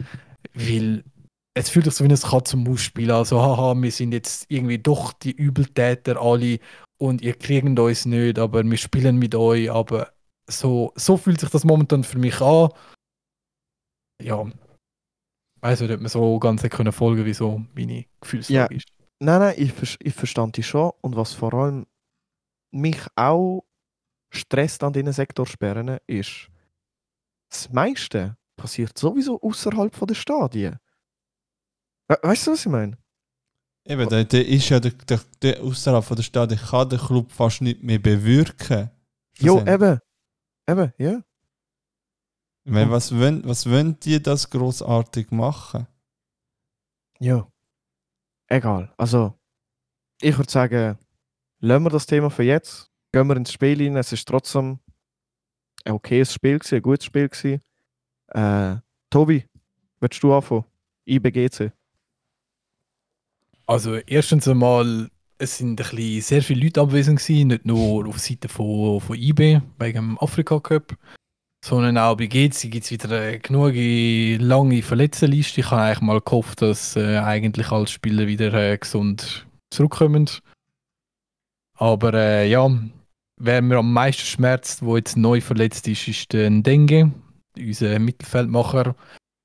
[0.54, 1.04] weil
[1.54, 3.18] es fühlt sich so wie ein Katz- und Maus-Spiel an.
[3.18, 6.58] Also, haha, wir sind jetzt irgendwie doch die Übeltäter alle
[6.98, 9.70] und ihr kriegt uns nicht, aber wir spielen mit euch.
[9.70, 10.08] Aber
[10.48, 12.70] so, so fühlt sich das momentan für mich an.
[14.22, 14.44] Ja.
[15.60, 18.76] weiß nicht, ob man so ganz können folgen, wie so meine Gefühlslage Ja.
[18.76, 18.88] ist.
[19.20, 20.92] Nein, nein, ich, ich verstand dich schon.
[21.00, 21.86] Und was vor allem
[22.70, 23.64] mich auch
[24.30, 26.48] stresst an diesen Sektorsperren ist,
[27.48, 30.78] das meiste passiert sowieso außerhalb der Stadien.
[32.08, 32.98] We weißt du, was ich meine?
[33.86, 37.30] Eben, der, der ist ja der, der, der außerhalb der Stadt, der kann den Club
[37.30, 38.90] fast nicht mehr bewirken.
[39.38, 39.98] Jo, eben.
[40.68, 41.22] Eben, ja.
[42.64, 45.86] Ich meine, was wollen, was wollen die das großartig machen?
[47.20, 47.46] Ja.
[48.48, 48.92] Egal.
[48.96, 49.38] Also,
[50.20, 50.98] ich würde sagen,
[51.60, 52.90] lassen wir das Thema für jetzt.
[53.12, 53.96] Gehen wir ins Spiel rein.
[53.96, 54.78] Es ist trotzdem
[55.84, 57.28] ein okayes Spiel, gewesen, ein gutes Spiel.
[57.28, 57.60] Gewesen.
[58.28, 58.76] Äh,
[59.10, 59.44] Tobi,
[60.00, 60.64] willst du anfangen?
[61.06, 61.70] IBGC.
[63.66, 68.18] Also erstens einmal, es sind ein bisschen sehr viele Leute anwesend gewesen, nicht nur auf
[68.18, 70.96] Seite von, von IB wegen dem Afrika Cup,
[71.64, 75.62] sondern auch bei GC gibt es wieder eine genug lange Verletztenliste.
[75.62, 80.28] Ich habe eigentlich mal gehofft, dass äh, eigentlich alle Spieler wieder äh, gesund zurückkommen.
[81.78, 82.70] Aber äh, ja,
[83.40, 87.12] wer mir am meisten schmerzt, wo jetzt neu verletzt ist, ist der Ndenge,
[87.56, 88.94] unser Mittelfeldmacher.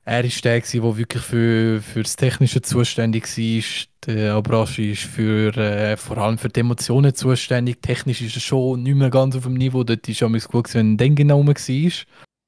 [0.10, 3.63] Er ist der, der wirklich für, für das Technische zuständig war.
[4.08, 7.84] Der Abrashi ist für, äh, vor allem für die Emotionen zuständig.
[7.84, 9.84] Technisch ist er schon nicht mehr ganz auf dem Niveau.
[9.84, 11.91] Dort ist es gut, gewesen, wenn Dengue noch rum war.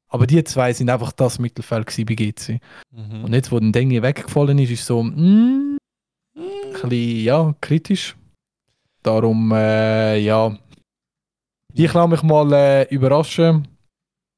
[0.08, 2.60] Aber die zwei sind einfach das Mittelfeld bei GC.
[2.90, 3.26] Mhm.
[3.26, 5.78] Und jetzt, wo der Dengue weggefallen ist, ist so mm,
[6.36, 8.16] ein bisschen ja, kritisch.
[9.04, 10.58] Darum, äh, ja.
[11.76, 13.68] Ich lasse mich mal äh, überraschen,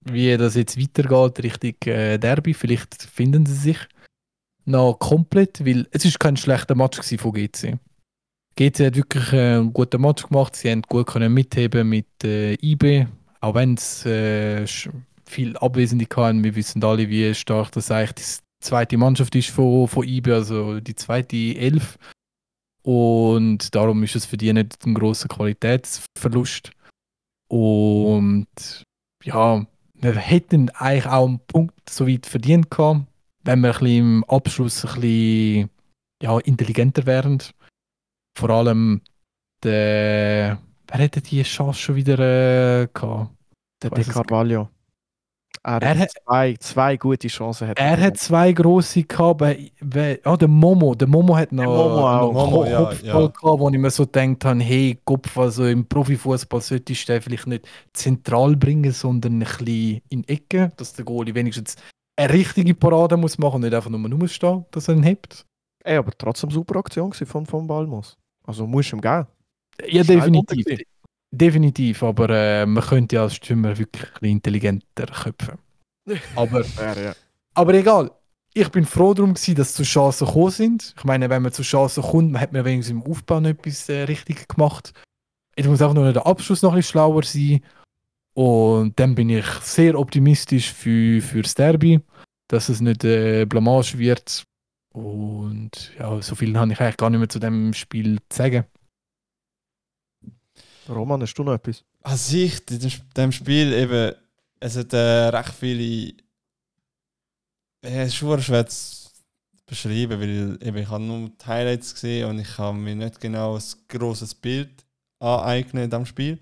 [0.05, 2.53] wie das jetzt weitergeht Richtung äh, Derby.
[2.53, 3.77] Vielleicht finden sie sich
[4.65, 7.77] noch komplett, weil es ist kein schlechter Match von GC.
[8.55, 10.55] GC hat wirklich äh, einen guten Match gemacht.
[10.55, 13.07] Sie haben gut können mitheben mit äh, IB,
[13.41, 14.65] auch wenn es äh,
[15.25, 16.43] viel Abwesende hatten.
[16.43, 20.79] Wir wissen alle, wie stark das eigentlich die zweite Mannschaft ist von, von IB, also
[20.79, 21.97] die zweite Elf.
[22.83, 26.71] Und darum ist es für die nicht ein großer Qualitätsverlust.
[27.47, 28.83] Und
[29.23, 29.65] ja,
[30.03, 33.07] wir hätten eigentlich auch einen Punkt so weit verdient gehabt,
[33.43, 35.69] wenn wir ein bisschen im Abschluss ein bisschen
[36.21, 37.41] ja, intelligenter wären.
[38.37, 39.01] Vor allem
[39.63, 40.59] der.
[40.87, 43.31] Wer hätte die Chance schon wieder äh, gehabt?
[43.81, 44.69] Der De Carvalho.
[45.65, 47.69] Er, Er hat zwei, zwei gute Chancen.
[47.69, 49.37] Hat Er hat zwei grosse gehabt.
[49.37, 50.93] bei- bei- Ah, der Momo.
[50.93, 52.33] Der Momo hat noch, Momo auch.
[52.33, 53.27] noch Momo, ja, Kopfball ja.
[53.27, 57.21] gehabt, wo ich mir so gedacht habe, hey, Kopf, also im Profifußball solltest du den
[57.21, 61.77] vielleicht nicht zentral bringen, sondern ein bisschen in die Ecke, dass der Goalie wenigstens
[62.17, 65.45] eine richtige Parade muss machen und nicht einfach nur rumstehen, dass er ihn hebt.
[65.85, 68.17] Ey, aber trotzdem super Aktion von, von Balmos.
[68.45, 69.27] Also musst du ihm geben.
[69.87, 70.65] Ja, Schnell definitiv.
[71.35, 75.57] Definitiv, aber äh, man könnte ja als Stürmer wirklich ein intelligenter köpfen.
[76.35, 77.15] Aber Ja, ja.
[77.55, 78.11] Aber egal.
[78.53, 80.93] Ich bin froh darum, gewesen, dass zu Chancen gekommen sind.
[80.95, 83.89] Ich meine, wenn man zu Chancen kommt, man hat man wenigstens im Aufbau noch etwas
[83.89, 84.93] äh, richtig gemacht.
[85.57, 87.63] Jetzt muss auch noch der Abschluss noch ein bisschen schlauer sein.
[88.35, 91.99] Und dann bin ich sehr optimistisch für, für das Derby,
[92.47, 94.43] dass es nicht äh, Blamage wird.
[94.93, 98.65] Und ja, so viel habe ich eigentlich gar nicht mehr zu dem Spiel zu sagen.
[100.89, 101.83] Roman, hast du noch etwas?
[102.01, 104.13] An sich, in dem Spiel eben,
[104.59, 106.13] es hat äh, recht viele.
[107.81, 109.09] Es ist schwer schwer zu
[109.65, 113.55] beschreiben, weil eben, ich habe nur die Highlights gesehen und ich habe mir nicht genau
[113.55, 114.85] ein grosses Bild
[115.19, 116.39] aneignen in diesem Spiel.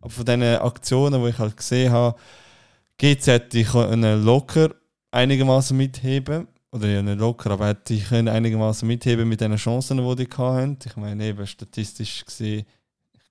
[0.00, 2.18] Aber von diesen Aktionen, die ich halt gesehen habe,
[2.98, 4.74] GZ hätte ich locker
[5.10, 6.48] einigermaßen mitheben.
[6.70, 10.78] Oder ja, nicht locker, aber hätte ich einigermaßen mitheben mit den Chancen, die die hatten.
[10.84, 12.66] Ich meine, eben statistisch gesehen,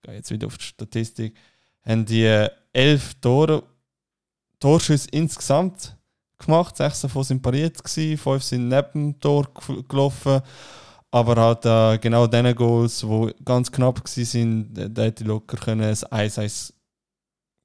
[0.04, 1.36] gehe jetzt wieder auf die Statistik,
[1.84, 3.64] haben die äh, elf Tore,
[4.60, 5.98] Torschüsse insgesamt
[6.38, 6.78] gemacht.
[6.78, 9.48] Sechs davon sind pariert, gewesen, fünf sind neben dem Tor
[9.88, 10.42] gelaufen.
[11.12, 15.82] Aber halt äh, genau diese Goals, die ganz knapp waren, da hätte ich locker können
[15.82, 16.74] ein 1-1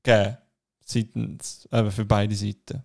[0.02, 0.36] geben
[0.84, 2.82] Seitens, eben für beide Seiten.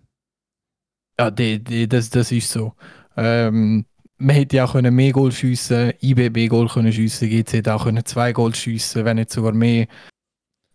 [1.18, 2.74] Ja, die, die, das, das ist so.
[3.16, 3.86] Ähm,
[4.24, 7.84] man hätte ja auch können mehr Goal schiessen, IBB Goal können schiessen, GC hätte auch
[7.84, 9.86] können zwei Goal schiessen, wenn nicht sogar mehr.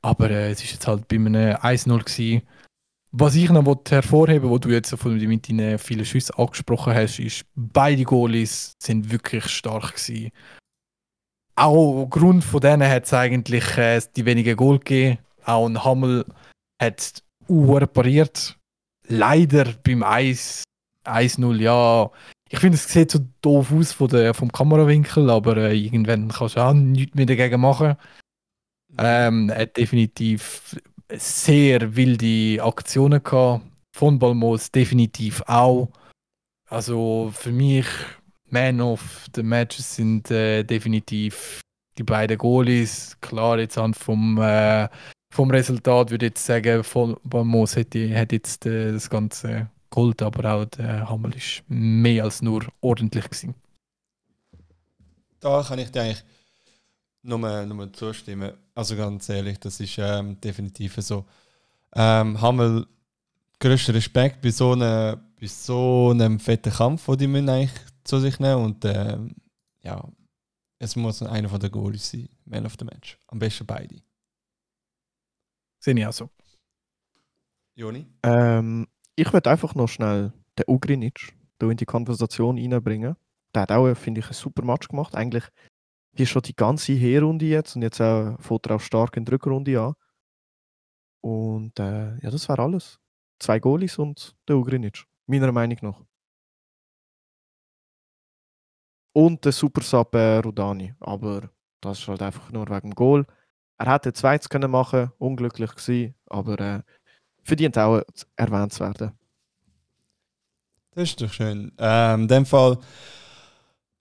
[0.01, 2.41] Aber äh, es ist jetzt halt bei einem 1-0 gewesen.
[3.11, 7.19] Was ich noch wollte hervorheben, wo du jetzt von mit deinen vielen Schüssen angesprochen hast,
[7.19, 10.31] ist, beide Goalies sind wirklich stark gewesen.
[11.55, 15.17] Auch aufgrund von denen hat es eigentlich äh, die wenigen Goal gegeben.
[15.43, 16.25] Auch ein Hammel
[16.79, 18.57] hat uh, pariert
[19.07, 20.63] leider beim 1
[21.05, 22.11] 1-0, ja.
[22.51, 26.55] Ich finde, es sieht so doof aus von der, vom Kamerawinkel, aber äh, irgendwann kannst
[26.55, 27.95] du auch nichts mehr dagegen machen.
[28.97, 30.75] Ähm, er hat definitiv
[31.11, 33.65] sehr wilde Aktionen gehabt.
[33.95, 35.89] Von Balmos definitiv auch.
[36.69, 37.85] Also für mich,
[38.49, 41.61] Man of the Matches sind äh, definitiv
[41.97, 43.17] die beiden Goalies.
[43.21, 44.87] Klar, jetzt an vom, äh,
[45.31, 50.21] vom Resultat würde ich jetzt sagen, von Moos hat, hat jetzt äh, das Ganze geholt,
[50.21, 53.55] aber auch der Hammel ist mehr als nur ordentlich gewesen.
[55.39, 56.23] Da kann ich dir eigentlich
[57.21, 58.53] nur, nur zustimmen.
[58.75, 61.25] Also ganz ehrlich, das ist ähm, definitiv so.
[61.95, 62.87] Ähm, Hammel,
[63.59, 67.71] größter Respekt bei so, einem, bei so einem fetten Kampf, den die müssen eigentlich
[68.03, 69.35] zu sich nehmen und ähm,
[69.81, 70.07] ja,
[70.79, 73.17] es muss einer von der Goalies sein, Man of the Match.
[73.27, 74.01] Am besten beide.
[75.79, 76.29] Sehe ich auch so.
[77.75, 78.05] Joni?
[78.23, 78.87] Ähm,
[79.19, 83.15] ich würde einfach noch schnell den Ugrinic in die Konversation reinbringen.
[83.53, 85.15] Der hat auch, finde ich, einen super Match gemacht.
[85.15, 85.43] Eigentlich
[86.15, 89.33] hier schon die ganze Herrunde jetzt und jetzt auch fährt er auch stark in der
[89.33, 89.93] Rückrunde an.
[91.21, 92.99] Und äh, ja, das wäre alles.
[93.39, 96.01] Zwei Goalies und der Ugrinic, meiner Meinung nach.
[99.13, 101.49] Und der Super Sub äh, Rudani, aber
[101.81, 103.25] das ist halt einfach nur wegen dem Goal.
[103.77, 106.83] Er hätte zweites können machen, unglücklich gewesen, aber äh,
[107.43, 108.01] verdient auch
[108.35, 109.11] erwähnt zu werden.
[110.91, 111.71] Das ist doch schön.
[111.77, 112.77] Ähm, in dem Fall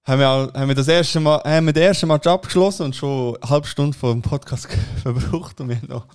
[0.05, 3.37] haben wir, haben wir das erste Mal, haben wir den ersten Match abgeschlossen und schon
[3.37, 4.69] eine halbe Stunde vor dem Podcast
[5.03, 6.07] verbraucht und wir haben noch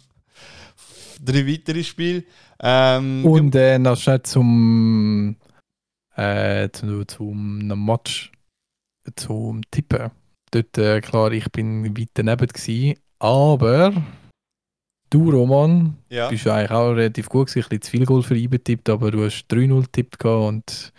[1.24, 2.24] drei weitere Spiele.
[2.60, 5.36] Ähm, und äh, noch schnell zum,
[6.16, 8.32] äh, zu, zum Match
[9.16, 10.12] zum Tippen.
[10.52, 13.94] Dort, äh, klar, ich bin weit daneben gewesen, aber
[15.14, 16.30] du, Roman, ja.
[16.30, 17.60] bist eigentlich auch relativ gut gewesen.
[17.60, 20.94] Ich habe zu viel Goal für betippt, aber du hast 3-0 tippt und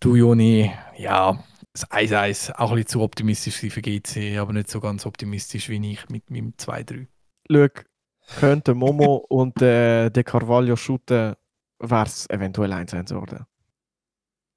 [0.00, 4.80] du, Joni, ja, das 1-1 auch ein bisschen zu optimistisch für GC, aber nicht so
[4.80, 7.06] ganz optimistisch wie ich mit meinem 2-3.
[7.50, 7.68] Schau,
[8.40, 11.34] könnte Momo und äh, der Carvalho shooten,
[11.78, 13.46] wäre es eventuell 1-1 geworden.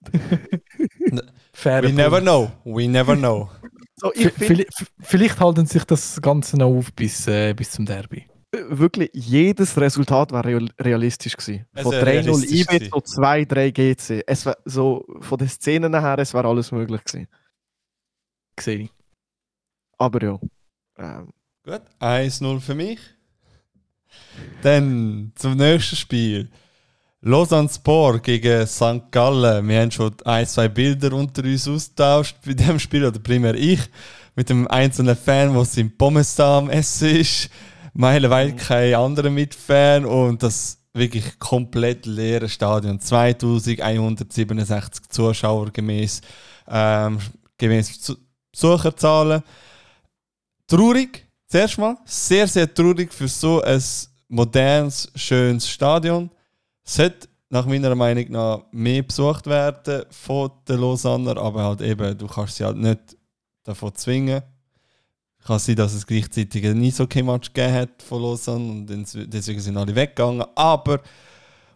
[1.54, 2.52] Fair We never know.
[2.66, 3.52] We never know.
[3.96, 8.31] so, vielleicht, vielleicht halten sich das Ganze noch auf bis, äh, bis zum Derby.
[8.52, 11.66] Wirklich, jedes Resultat war realistisch gewesen.
[11.74, 14.24] Von 3-0 IB zu 2-3 GC.
[14.28, 17.28] Es war so, von den Szenen her, es war alles möglich gewesen.
[18.56, 18.90] Gesehen.
[19.98, 20.40] Aber ja.
[20.98, 21.30] Ähm.
[21.64, 23.00] Gut, 1-0 für mich.
[24.62, 26.50] Dann zum nächsten Spiel.
[27.22, 29.12] Lausanne Sport gegen St.
[29.12, 29.68] Gallen.
[29.68, 33.80] Wir haben schon ein, zwei Bilder unter uns austauscht bei dem Spiel, oder primär ich,
[34.36, 37.50] mit dem einzelnen Fan, der im Pommes da am Essen ist.
[37.94, 38.58] Meilenweit mhm.
[38.58, 43.00] kein anderer Mitfan und das wirklich komplett leere Stadion.
[43.00, 46.22] 2167 Zuschauer gemäß,
[46.68, 47.20] ähm,
[47.58, 48.18] gemäß
[48.52, 49.42] Besucherzahlen.
[50.68, 51.98] Traurig, zuerst mal.
[52.06, 53.84] Sehr, sehr traurig für so ein
[54.28, 56.30] modernes, schönes Stadion
[56.84, 62.28] sollte nach meiner Meinung nach mehr besucht werden von den Lausanner, aber halt eben, du
[62.28, 63.18] kannst sie halt nicht
[63.64, 64.42] davon zwingen.
[65.46, 68.88] Kann sein, dass es gleichzeitig ein Eishockey-Match gegeben hat von Lausanne und
[69.34, 70.46] deswegen sind alle weggegangen.
[70.56, 71.00] Aber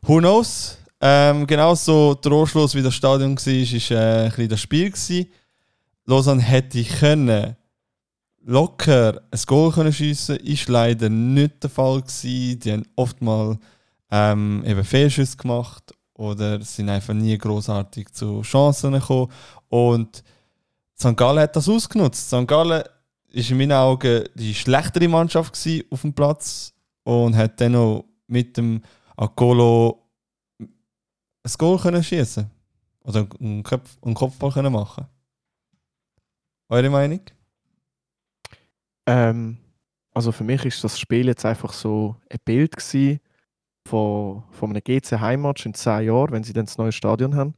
[0.01, 0.77] who knows?
[1.01, 4.89] Ähm, genauso Anschluss wie das Stadion war, war äh, ein bisschen das Spiel.
[4.91, 5.27] Gewesen.
[6.05, 7.55] Lausanne hätte können
[8.45, 12.59] locker ein Goal können schiessen, ist leider nicht der Fall gewesen.
[12.59, 13.57] Die haben oftmals
[14.11, 19.31] ähm, eben Fehlschüsse gemacht oder sind einfach nie großartig zu Chancen gekommen.
[19.69, 20.23] Und
[20.97, 21.17] St.
[21.17, 22.27] Gallen hat das ausgenutzt.
[22.27, 22.47] St.
[22.47, 22.83] Gallen
[23.35, 25.57] ist in meinen Augen die schlechtere Mannschaft
[25.89, 28.81] auf dem Platz und hat dann noch mit dem
[29.17, 30.09] Akolo
[30.57, 32.49] ein Goal können schießen
[33.03, 35.05] oder einen, Kopf, einen Kopfball können machen.
[36.69, 37.19] Eure Meinung?
[39.05, 39.57] Ähm,
[40.13, 43.19] also für mich ist das Spiel jetzt einfach so ein Bild gewesen
[43.85, 47.53] von, von einem GC Heimmatch in zehn Jahren, wenn sie dann das neue Stadion haben.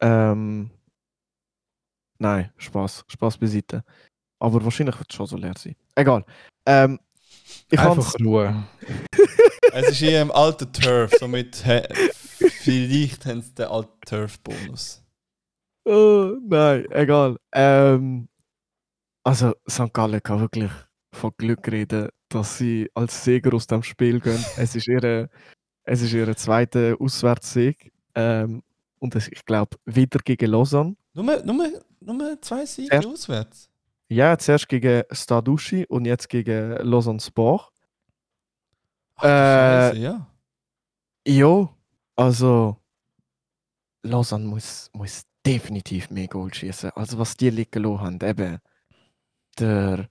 [0.00, 0.70] Ähm,
[2.18, 3.82] nein, Spaß, Spaß beiseite.
[4.44, 5.74] Aber wahrscheinlich wird es schon so leer sein.
[5.94, 6.22] Egal.
[6.66, 7.00] Ähm,
[7.70, 8.64] ich Einfach Ruhe.
[9.72, 15.02] es ist hier im alten Turf, somit vielleicht haben sie den alten Turf-Bonus.
[15.86, 17.38] Oh, nein, egal.
[17.52, 18.28] Ähm,
[19.22, 19.94] also, St.
[19.94, 20.70] Gallen kann wirklich
[21.12, 24.44] von Glück reden, dass sie als Sieger aus dem Spiel gehen.
[24.58, 25.30] es ist ihre,
[25.84, 27.92] es ist ihre zweite Auswärtssieg.
[28.14, 28.62] Ähm,
[28.98, 30.96] und es, ich glaube, wieder gegen Lausanne.
[31.14, 33.70] Nur, nur, nur zwei Siege auswärts?
[34.08, 37.72] Ja, zuerst gegen Stadushi und jetzt gegen Lausanne Sport.
[39.16, 40.26] Ach, äh, Scheiße, ja.
[41.26, 41.68] Ja,
[42.16, 42.76] also
[44.02, 46.90] Lausanne muss, muss definitiv mehr Goal schießen.
[46.90, 48.58] Also was die liegen lassen haben, eben
[49.58, 50.08] der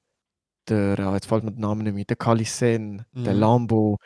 [0.69, 3.23] der, ah, jetzt fällt mir der Name nicht mehr, der Kalisen, mhm.
[3.23, 3.97] der Lambo.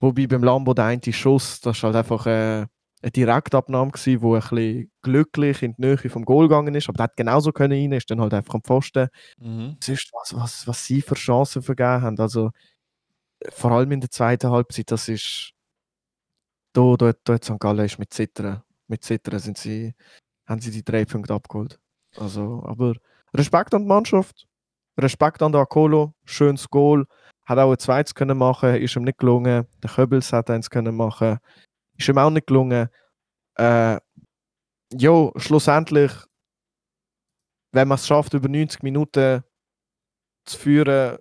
[0.00, 2.66] Wobei beim Lambo der eine Schuss, das ist halt einfach, äh,
[3.02, 6.96] eine Direktabnahme gewesen, wo ein bisschen glücklich in die Nähe vom Goal gegangen ist, aber
[6.96, 9.08] der hat genauso können rein, ist dann halt einfach am Pfosten.
[9.38, 9.76] Mhm.
[9.82, 12.50] Sonst, was, was, was sie für Chancen vergeben haben, also
[13.50, 15.52] vor allem in der zweiten Halbzeit, das ist
[16.72, 17.58] da, da, da hat St.
[17.58, 19.94] Gallen ist mit Zittern, mit Zittern sind sie,
[20.46, 21.78] haben sie die drei Punkte abgeholt.
[22.16, 22.94] Also, aber
[23.34, 24.46] Respekt an die Mannschaft,
[24.98, 27.06] Respekt an den Akolo, schönes Goal,
[27.44, 29.66] hat auch ein zweites können machen, ist ihm nicht gelungen.
[29.82, 31.38] Der Köbels hat eins können machen,
[31.96, 32.88] ist ihm auch nicht gelungen.
[33.56, 33.98] Äh,
[34.92, 36.12] jo, schlussendlich,
[37.72, 39.42] wenn man es schafft, über 90 Minuten
[40.44, 41.18] zu führen,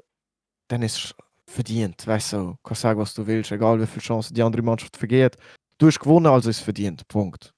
[0.70, 1.16] dann ist es
[1.48, 2.06] verdient.
[2.06, 4.98] Weißt du, du kannst sagen, was du willst, egal wie viele Chancen die andere Mannschaft
[4.98, 5.38] vergeht.
[5.78, 7.08] Du hast gewonnen, also ist es verdient.
[7.08, 7.54] Punkt.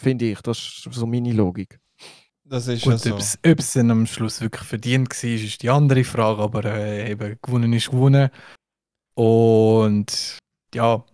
[0.00, 1.78] Finde ich, das ist so meine Logik.
[2.44, 3.12] Das ist ja Gut, so.
[3.14, 6.64] ob es- ob es dann am Schluss wirklich verdient war, ist die andere Frage, aber
[6.64, 8.30] äh, eben gewonnen ist gewonnen.
[9.14, 10.38] Und
[10.74, 11.04] ja.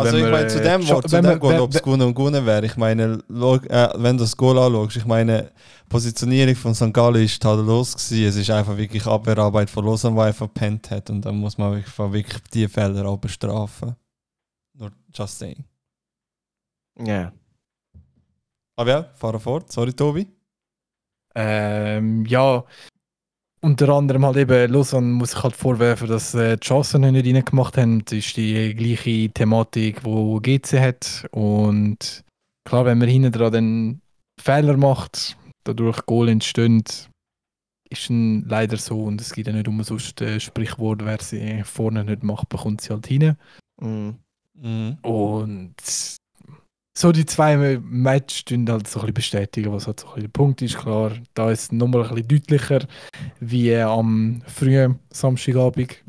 [0.00, 1.74] Also wenn ich meine, zu äh, dem, scha- wo, zu wenn dem wir- Goal, ob
[1.74, 5.42] es gewonnen und gewonnen wäre, ich meine, äh, wenn du das Goal anschaust, ich meine,
[5.84, 6.92] die Positionierung von St.
[6.92, 8.26] Gallen ist tadellos gewesen.
[8.28, 11.74] Es ist einfach wirklich Abwehrarbeit von Lausanne, die einfach verpennt hat und dann muss man
[11.74, 13.94] wirklich, wirklich die Fehler auch bestrafen.
[14.76, 15.64] Nur just saying.
[16.98, 17.32] Ja.
[18.76, 19.70] Aber ja, fahren fort.
[19.70, 20.26] Sorry, Tobi.
[21.36, 22.64] Ähm, ja,
[23.64, 27.78] unter anderem halt eben, Lausanne muss sich halt vorwerfen, dass äh, die Chancen nicht reingemacht
[27.78, 28.04] haben.
[28.04, 31.26] Das ist die gleiche Thematik, die GC hat.
[31.30, 32.24] Und
[32.68, 34.00] klar, wenn man hinten dran dann
[34.38, 36.84] Fehler macht, dadurch Goal entstehen,
[37.88, 39.04] ist dann leider so.
[39.04, 42.90] Und es gibt ja nicht umsonst äh, Sprichwort, wer sie vorne nicht macht, bekommt sie
[42.90, 43.38] halt hinten.
[43.80, 44.18] Mhm.
[44.60, 44.98] Mhm.
[45.02, 45.74] Und
[46.96, 50.22] so die zwei Matches tun halt so ein bisschen bestätigen, was halt so ein bisschen
[50.32, 50.78] der Punkt ist.
[50.78, 52.86] Klar, da ist es nochmal ein bisschen deutlicher
[53.40, 56.04] wie am frühen Samstagabend.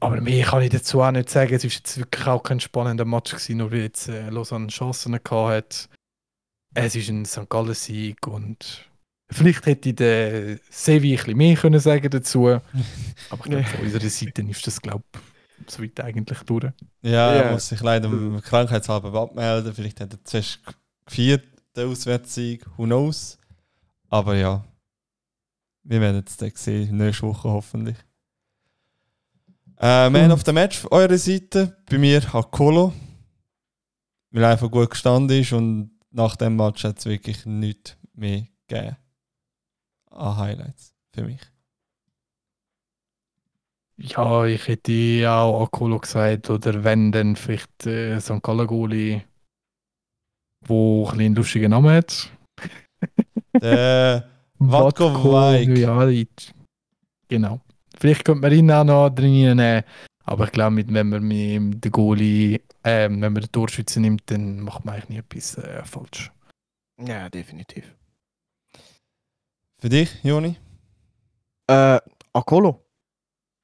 [0.00, 1.54] Aber mehr kann ich dazu auch nicht sagen.
[1.54, 5.12] Es ist jetzt wirklich auch kein spannender Match gewesen, nur weil jetzt äh, Lausanne Chancen
[5.12, 5.88] gehabt hat.
[6.74, 7.48] Es ist ein St.
[7.48, 8.90] Gallen-Sieg und
[9.30, 12.48] vielleicht hätte ich den Sevi ein bisschen mehr können sagen dazu.
[13.30, 15.31] Aber ich glaube, von unserer Seite ist das, glaube ich,
[15.70, 16.64] soweit eigentlich durch.
[17.02, 17.32] Ja, Ja.
[17.32, 18.08] er muss sich leider
[18.40, 19.74] krankheitshalber abmelden.
[19.74, 20.60] Vielleicht hat er zuerst
[21.06, 21.44] gefeiert,
[21.76, 22.66] den Auswärtssieg.
[22.76, 23.38] Who knows?
[24.08, 24.64] Aber ja,
[25.84, 27.96] wir werden es dann sehen, nächste Woche hoffentlich.
[29.78, 32.92] Äh, Man Und- of the Match auf eurer Seite, bei mir Hakolo.
[34.30, 38.46] Weil er einfach gut gestanden ist und nach dem Match hat es wirklich nichts mehr
[38.66, 38.96] gegeben.
[40.10, 41.40] An Highlights für mich.
[43.98, 48.42] Ja, ich hätte auch Akolo gesagt, oder wenn, dann vielleicht äh, St.
[48.42, 49.22] Gallen Goalie,
[50.66, 52.30] wo ein bisschen einen lustigen Namen hat.
[53.60, 54.28] Der
[54.58, 55.52] Watko.
[55.76, 56.28] Ja, ich-
[57.28, 57.60] genau.
[57.98, 59.84] Vielleicht könnte man ihn auch noch drin nehmen,
[60.24, 64.22] aber ich glaube, mit- wenn man mit den Goalie, äh, wenn man den Torschütze nimmt,
[64.30, 66.32] dann macht man eigentlich nie etwas äh, falsch.
[66.98, 67.94] Ja, definitiv.
[69.78, 70.56] Für dich, Joni?
[71.68, 72.00] Äh,
[72.32, 72.84] Akolo.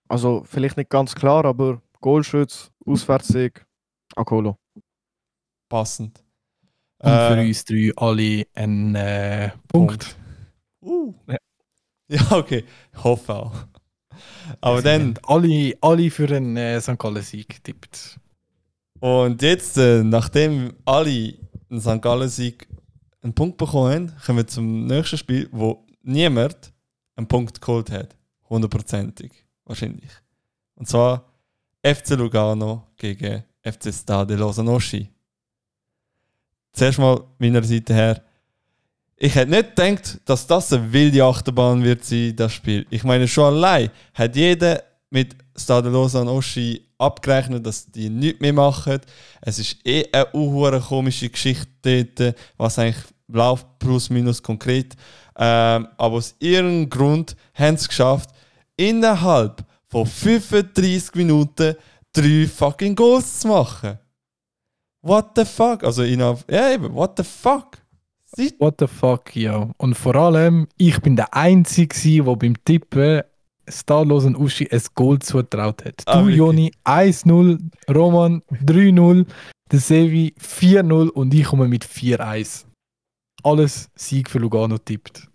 [0.08, 3.66] Also vielleicht nicht ganz klar, aber Goalschütz, Auswärtssieg,
[4.16, 4.56] Akolo.
[5.68, 6.24] Passend.
[7.00, 10.16] Und für Äh, uns drei alle ein äh, Punkt.
[10.82, 11.14] Uh.
[11.28, 11.36] Ja.
[12.10, 12.64] Ja, okay.
[12.90, 13.66] Ich hoffe auch.
[14.62, 16.98] Aber dann, alle, alle für einen äh, St.
[16.98, 18.18] Gallen-Sieg getippt.
[19.00, 21.34] und jetzt, äh, nachdem alle
[21.68, 22.00] einen St.
[22.00, 22.66] Gallen-Sieg
[23.20, 26.72] einen Punkt bekommen haben, kommen wir zum nächsten Spiel, wo niemand
[27.14, 28.16] einen Punkt geholt hat.
[28.48, 29.44] Hundertprozentig.
[29.68, 30.10] Wahrscheinlich.
[30.74, 31.24] Und zwar
[31.82, 35.08] FC Lugano gegen FC Stade Lausanne-Oschi.
[36.72, 38.22] Zuerst mal meiner Seite her.
[39.16, 42.86] Ich hätte nicht gedacht, dass das eine wilde Achterbahn wird sein, das Spiel.
[42.88, 48.52] Ich meine, schon allein hat jeder mit Stade Lausanne Oschi abgerechnet, dass die nichts mehr
[48.52, 49.00] machen.
[49.40, 54.96] Es ist eh eine komische Geschichte dort, was eigentlich läuft, plus minus konkret.
[55.36, 58.30] Ähm, aber aus irgendeinem Grund haben sie es geschafft,
[58.78, 61.74] innerhalb von 35 Minuten
[62.12, 63.98] drei fucking Goals zu machen.
[65.02, 65.84] What the fuck?
[65.84, 67.78] Also innerhalb, ja eben, what the fuck?
[68.34, 69.70] Sie- What the fuck, ja.
[69.78, 73.22] Und vor allem, ich bin der Einzige, der beim Tippen
[73.66, 76.02] starlosen Uschi ein Goal zutraut hat.
[76.06, 76.28] Ah, du?
[76.28, 77.58] Joni, 1-0,
[77.90, 79.26] Roman 3-0,
[79.70, 82.64] der Sevi 4-0 und ich komme mit 4-1.
[83.42, 85.27] Alles Sieg für Lugano tippt.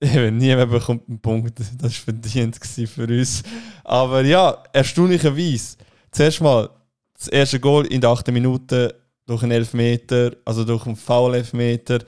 [0.00, 1.58] Eben, niemand bekommt einen Punkt.
[1.58, 3.42] Das war verdient für uns.
[3.84, 5.76] Aber ja, erstaunlicherweise.
[6.10, 6.70] Zuerst mal
[7.14, 8.28] das erste Goal in der 8.
[8.30, 8.94] Minute
[9.26, 12.00] durch einen Elfmeter, also durch einen Foul-Elfmeter.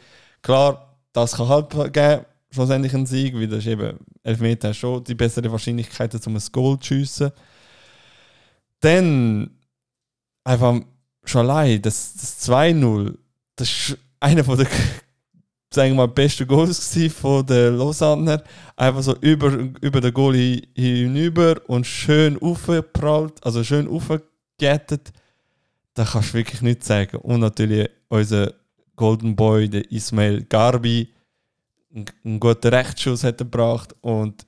[0.43, 5.03] Klar, das kann halt geben, schlussendlich einen Sieg, weil das ist eben, Elfmeter hat schon
[5.05, 7.31] die bessere Wahrscheinlichkeit, um ein Goal zu schiessen.
[8.81, 9.51] Dann
[10.45, 10.81] einfach
[11.25, 13.17] schon allein das, das 2-0,
[13.57, 14.69] das ist einer von der
[15.77, 18.43] sagen wir mal, besten Goals von den Lausanner.
[18.75, 25.13] Einfach so über, über den Goalie hinüber und schön aufgeprallt, also schön aufgegettet.
[25.95, 27.19] Da kannst du wirklich nichts sagen.
[27.19, 28.53] Und natürlich unser
[28.97, 31.13] Golden Boy, der Ismail Garbi,
[32.25, 34.47] einen guten Rechtsschuss hat er gebracht und,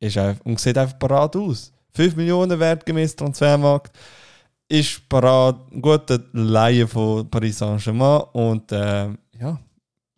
[0.00, 1.72] ist einfach, und sieht einfach parat aus.
[1.94, 3.96] 5 Millionen wertgemäß Transfermarkt.
[4.68, 9.60] Ist parat, ein guter Laie von Paris Saint-Germain und äh, ja,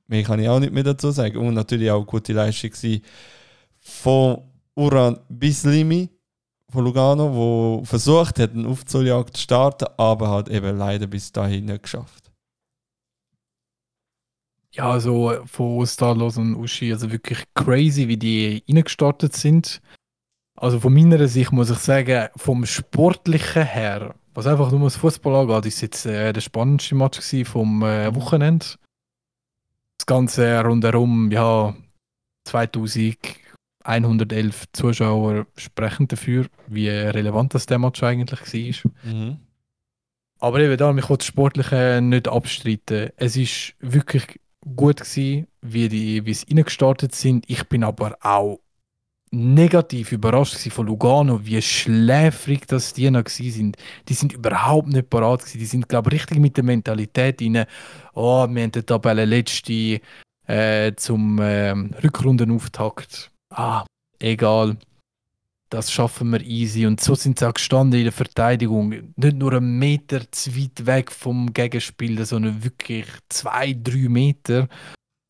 [0.09, 1.37] mehr kann ich auch nicht mehr dazu sagen.
[1.39, 2.73] Und natürlich auch gute Leistung
[3.81, 4.43] von
[4.75, 6.11] Uran Bislimi
[6.71, 11.65] von Lugano, wo versucht hat, eine Aufzuljagd zu starten, aber hat eben leider bis dahin
[11.65, 12.31] nicht geschafft.
[14.73, 19.81] Ja, also von Starlos und Uschi, also wirklich crazy, wie die reingestartet sind.
[20.55, 25.35] Also von meiner Sicht muss ich sagen, vom Sportlichen her, was einfach nur das Fußball
[25.35, 28.67] angeht, ist jetzt äh, der spannendste Match vom äh, Wochenende.
[29.99, 31.77] Das Ganze rundherum, ja,
[32.47, 39.13] 2111 Zuschauer sprechen dafür, wie relevant das der Match eigentlich war.
[39.13, 39.39] Mhm.
[40.41, 43.11] Aber eben da, mich das Sportliche nicht abstreiten.
[43.17, 44.41] Es ist wirklich
[44.77, 47.45] gut gewesen, wie, die, wie sie reingestartet sind.
[47.49, 48.61] Ich bin aber auch
[49.31, 53.77] negativ überrascht von Lugano, wie schläfrig das die noch sind.
[54.09, 55.59] Die sind überhaupt nicht parat gewesen.
[55.59, 57.67] Die sind, glaube ich, richtig mit der Mentalität rein.
[58.21, 60.01] Oh, wir haben die Tabelle letzte
[60.49, 61.71] äh, zum äh,
[62.03, 63.31] Rückrundenauftakt.
[63.55, 63.87] Ah,
[64.19, 64.77] egal.
[65.71, 66.85] Das schaffen wir easy.
[66.85, 69.13] Und so sind sie auch gestanden in der Verteidigung.
[69.15, 74.67] Nicht nur einen Meter zu weit weg vom Gegenspieler, sondern wirklich zwei, drei Meter.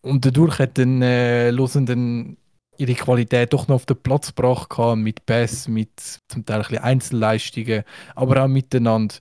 [0.00, 2.38] Und dadurch hat dann äh, Losenden
[2.78, 5.90] ihre Qualität doch noch auf den Platz gebracht mit Pass, mit
[6.28, 7.84] zum Teil ein Einzelleistungen,
[8.14, 9.16] aber auch miteinander.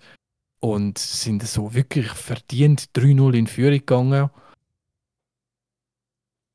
[0.59, 4.29] Und sind so wirklich verdient 3-0 in Führung gegangen.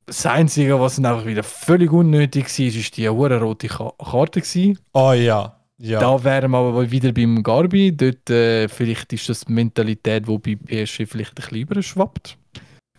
[0.05, 4.41] Das Einzige, was dann einfach wieder völlig unnötig war, ist die hohe rote Karte.
[4.41, 4.77] Gewesen.
[4.91, 5.57] Oh ja.
[5.77, 5.99] ja.
[5.99, 7.95] Da wären wir aber wieder beim Garbi.
[7.95, 12.37] Dort, äh, vielleicht ist das die Mentalität, die bei PSG vielleicht ein bisschen überschwappt.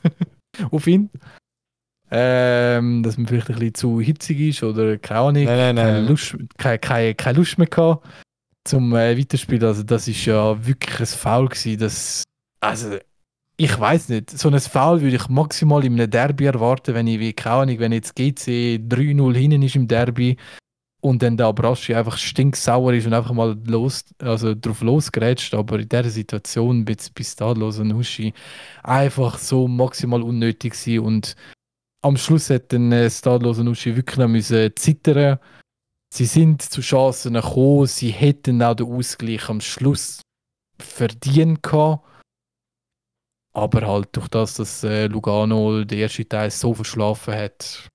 [0.70, 1.10] Auf ihn.
[2.10, 5.92] Ähm, dass man vielleicht ein bisschen zu hitzig ist oder keine Ahnung, nein, nein, keine,
[5.92, 6.06] nein.
[6.06, 8.06] Lust, keine, keine, keine Lust mehr gehabt
[8.64, 9.64] zum äh, Weiterspielen.
[9.64, 11.78] Also das ist ja wirklich ein Foul gewesen.
[11.78, 12.24] Das,
[12.60, 12.98] also
[13.56, 17.20] ich weiß nicht, so ein Foul würde ich maximal in einem Derby erwarten, wenn ich,
[17.20, 20.36] wie, keine wenn jetzt GC 3-0 hinten ist im Derby
[21.00, 25.78] und dann der Abraschi einfach stinksauer ist und einfach mal los, also drauf losgerätscht, aber
[25.78, 28.32] in dieser Situation bis, bis da los und Huschi
[28.82, 31.36] einfach so maximal unnötig sein und
[32.02, 35.38] am Schluss hat dann äh, Stadlos und Uschi wirklich noch müssen zittern.
[36.14, 40.20] Sie sind zu Chancen gekommen, sie hätten auch den Ausgleich am Schluss
[40.78, 42.04] verdient gehabt.
[43.52, 47.88] Aber halt durch das, dass äh, Lugano den ersten Teil so verschlafen hat,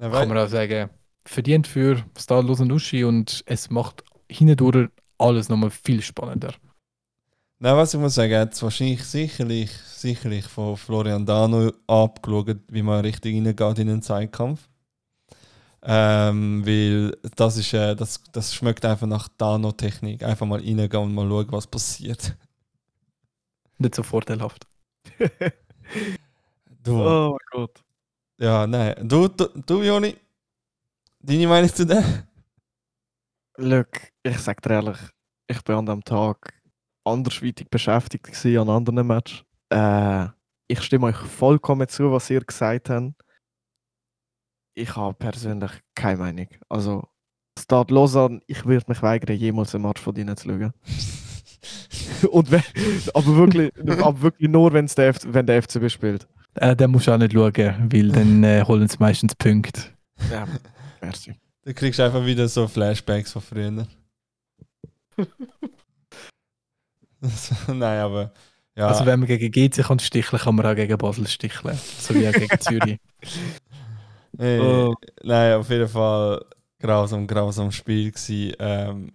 [0.00, 0.90] Ja, kann man auch sagen,
[1.24, 6.52] verdient für Stadlos und Uschi und es macht hindurch alles nochmal viel spannender.
[7.60, 12.82] Nein, was ich muss sagen, hat es wahrscheinlich sicherlich, sicherlich von Florian Dano abgeschaut, wie
[12.82, 14.68] man richtig reingeht in den Zeitkampf.
[15.84, 20.22] Ähm, weil das ist, äh, das, das schmeckt einfach nach Dano-Technik.
[20.22, 22.36] Einfach mal reingehen und mal schauen, was passiert.
[23.78, 24.66] Nicht so vorteilhaft.
[26.82, 27.84] Du, Oh mein Gott.
[28.40, 29.08] ja, nein.
[29.08, 30.16] Du, du, du Joni,
[31.20, 32.04] deine Meinung zu dem?
[33.56, 33.88] Look,
[34.22, 34.98] ich sag dir ehrlich,
[35.46, 36.54] ich bin an dem Tag
[37.04, 39.44] andersweitig beschäftigt gewesen an anderen Match.
[39.70, 40.28] Äh,
[40.66, 43.12] ich stimme euch vollkommen zu, was ihr gesagt habt.
[44.74, 46.48] Ich habe persönlich keine Meinung.
[46.68, 47.08] Also,
[47.58, 50.72] Start Lausanne, ich würde mich weigern, jemals einen Match von denen zu schauen.
[52.30, 52.62] Und wenn,
[53.14, 53.72] aber, wirklich,
[54.02, 56.26] aber wirklich nur, wenn's der F, wenn der FCB spielt.
[56.54, 59.82] Äh, den musst du auch nicht schauen, weil dann äh, holen sie meistens Punkte.
[60.30, 60.46] Ja,
[61.00, 61.34] merci.
[61.64, 63.70] Du kriegst einfach wieder so Flashbacks von früher.
[67.68, 68.32] nein, aber
[68.76, 68.88] ja.
[68.88, 71.78] Also wenn man gegen GC kann sticheln, kann man auch gegen Basel sticheln.
[71.98, 72.98] So wie auch gegen Zürich.
[74.38, 74.94] Nee, Oh.
[75.22, 76.44] Nein, auf jeden Fall
[76.78, 78.54] grausam, grausam Spiel gewesen.
[78.58, 79.12] Ähm,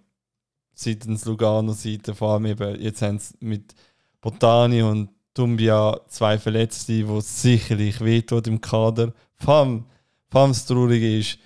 [0.74, 3.74] seitens Lugano-Seite, vor allem eben, jetzt haben sie mit
[4.20, 9.12] Botani und Dumbia zwei Verletzte, wo sicherlich wehtut im Kader.
[9.36, 9.84] Vor allem,
[10.28, 11.38] vor allem das Traurige ist,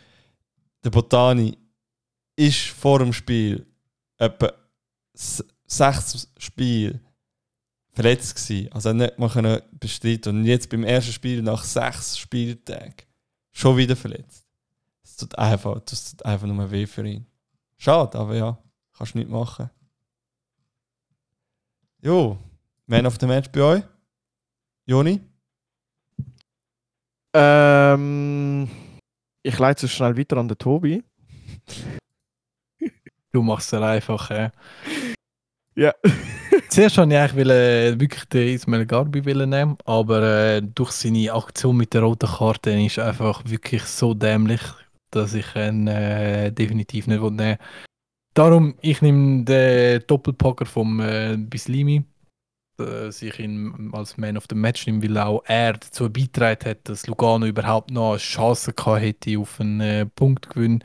[0.83, 1.57] der Botani
[2.37, 3.67] ist vor dem Spiel
[4.19, 4.53] etwa
[5.13, 7.01] sechs Spiele
[7.93, 8.73] verletzt gewesen.
[8.73, 12.95] Also er nicht mal bestreiten Und jetzt beim ersten Spiel nach sechs Spieltagen
[13.55, 14.45] schon wieder verletzt.
[15.03, 17.27] Es tut einfach, das tut einfach nur weh für ihn.
[17.79, 18.59] Schade, aber ja,
[18.93, 19.71] kannst du nicht machen.
[22.03, 22.39] Jo,
[22.87, 23.83] Man of the Match bei euch?
[24.85, 25.21] Joni?
[27.33, 28.69] Ähm,
[29.43, 31.03] ich leite es schnell weiter an den Tobi.
[33.33, 34.31] Du machst es einfach.
[34.31, 34.51] Äh.
[35.75, 35.93] Ja.
[36.75, 40.23] Zuerst wollte ich eigentlich wollen, wirklich den Ismail Garbi nehmen, aber
[40.57, 44.61] äh, durch seine Aktion mit der roten Karte ist er einfach wirklich so dämlich,
[45.13, 47.59] dass ich ihn äh, definitiv nicht nehmen will.
[48.35, 52.03] Darum, ich nehme den Doppelpacker vom äh, Bislimi,
[52.77, 56.89] dass ich ihn als Man of the Match nehme, weil auch er dazu beigetragen hat,
[56.89, 60.83] dass Lugano überhaupt noch eine Chance gehabt hätte auf einen äh, Punktgewinn.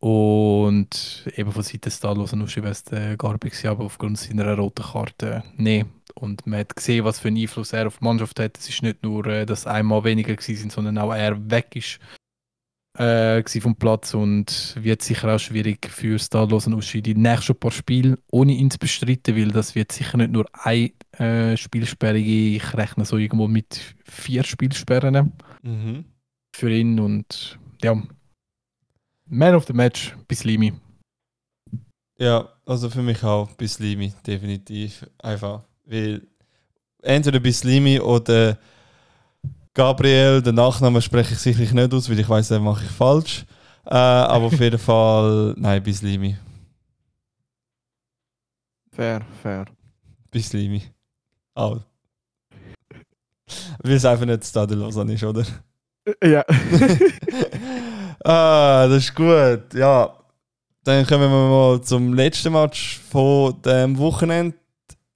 [0.00, 4.82] Und eben von Seiten Stalos und wäre es der Garbi gewesen, aber aufgrund seiner roten
[4.82, 5.84] Karte nee.
[6.14, 8.58] Und man hat gesehen, was für einen Einfluss er auf die Mannschaft hat.
[8.58, 12.00] Es ist nicht nur, äh, dass einmal weniger sind, sondern auch er weg ist
[12.98, 17.70] äh, vom Platz und wird sicher auch schwierig für Stalos und Uschi die nächsten paar
[17.70, 22.56] Spiele ohne ihn zu bestreiten, weil das wird sicher nicht nur ein äh, Spielsperre geben.
[22.56, 25.32] Ich rechne so irgendwo mit vier Spielsperren
[25.62, 26.06] Mhm.
[26.56, 28.02] für ihn und ja,
[29.32, 30.72] Man of the Match, Bislimi.
[32.18, 35.06] Ja, also für mich auch Bislimi, definitiv.
[35.18, 36.26] Einfach, weil
[37.00, 38.58] entweder Bislimi oder
[39.72, 43.46] Gabriel, den Nachnamen spreche ich sicherlich nicht aus, weil ich weiß, den mache ich falsch.
[43.86, 46.36] Äh, aber auf jeden Fall, nein, Bislimi.
[48.92, 49.64] Fair, fair.
[50.32, 50.82] Bislimi.
[51.54, 51.80] Auch.
[53.78, 55.46] Weil es einfach nicht Stade Lausanne ist, oder?
[56.20, 56.44] Ja.
[58.24, 59.74] ah, das ist gut.
[59.74, 60.14] Ja,
[60.84, 64.56] dann kommen wir mal zum letzten Match von dem Wochenende.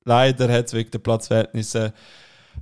[0.04, 1.92] Leider hat es wegen der Platzverhältnisse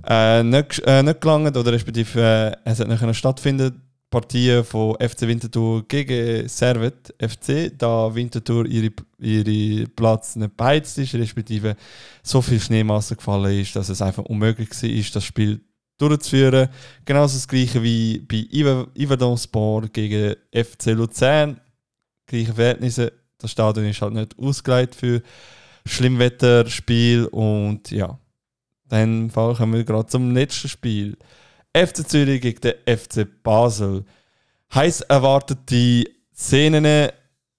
[0.07, 3.81] äh, nicht, äh, nicht gelangt oder respektive äh, es hat nicht stattfinden.
[4.09, 11.15] Partien von FC Winterthur gegen Servet FC, da Winterthur ihre, ihre Platz nicht beheizt ist,
[11.15, 11.75] respektive
[12.21, 15.61] so viel Schneemasse gefallen ist, dass es einfach unmöglich war, das Spiel
[15.97, 16.69] durchzuführen.
[17.05, 18.45] Genauso das gleiche wie bei
[18.95, 21.59] Iverdon Sport gegen FC Luzern.
[22.25, 23.13] Gleiche Verhältnisse.
[23.37, 25.21] Das Stadion ist halt nicht ausgelegt für
[25.85, 28.17] Schlimmwetterspiel und ja.
[28.87, 31.17] Dann kommen wir gerade zum letzten Spiel.
[31.75, 34.05] FC Zürich gegen den FC Basel.
[34.73, 36.03] Heiß erwartete
[36.35, 37.09] Szenen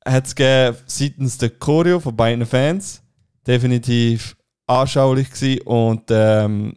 [0.04, 3.02] hat es seitens der Choreo von beiden Fans.
[3.46, 6.76] Definitiv anschaulich gewesen und ähm,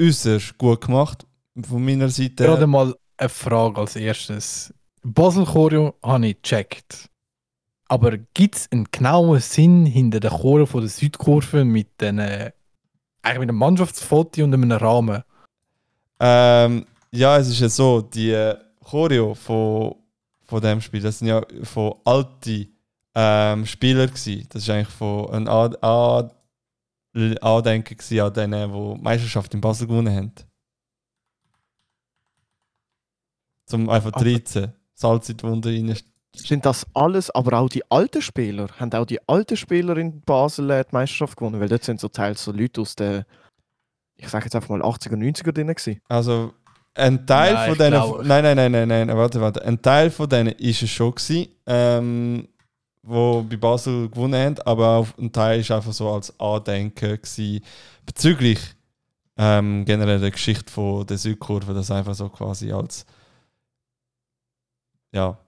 [0.00, 1.26] äußerst gut gemacht
[1.60, 2.44] von meiner Seite.
[2.44, 4.72] Gerade mal eine Frage als erstes.
[5.02, 7.08] Basel Choreo habe ich gecheckt.
[7.88, 12.52] Aber gibt es einen genauen Sinn hinter der Choreo von der Südkurve mit den, äh,
[13.22, 15.22] eigentlich mit einem Mannschaftsfoto und einem Rahmen?
[16.20, 19.94] Ähm, ja, es ist ja so, die äh, Choreo von,
[20.44, 22.76] von dem Spiel, das sind ja von alten
[23.14, 24.46] ähm, Spielern gewesen.
[24.50, 26.30] Das ist eigentlich von ein An An
[27.14, 30.32] Andenken gewesen an denen, die die Meisterschaft in Basel gewonnen haben.
[33.66, 34.72] Zum einfach Aber- 13.
[34.94, 35.96] Salz in die Wunde rein.
[36.34, 38.68] Sind das alles, aber auch die alten Spieler?
[38.78, 41.60] Haben auch die alten Spieler in Basel äh, die Meisterschaft gewonnen?
[41.60, 43.24] Weil dort sind so teils so Leute aus den,
[44.16, 46.00] ich sage jetzt einfach mal 80er, 90er drin gewesen.
[46.08, 46.52] Also
[46.94, 47.90] ein Teil Nein, von denen.
[47.92, 49.62] glaube- Nein, nein, nein, nein, nein, warte, warte.
[49.64, 52.48] Ein Teil von denen ist es schon gewesen, ähm,
[53.08, 57.64] wo bei Basel gewonnen haben, aber auch ein Teil ist einfach so als Andenken gewesen,
[58.06, 58.58] bezüglich
[59.36, 63.06] ähm, generell der Geschichte von der Südkurve, das einfach so quasi als
[65.12, 65.38] ja.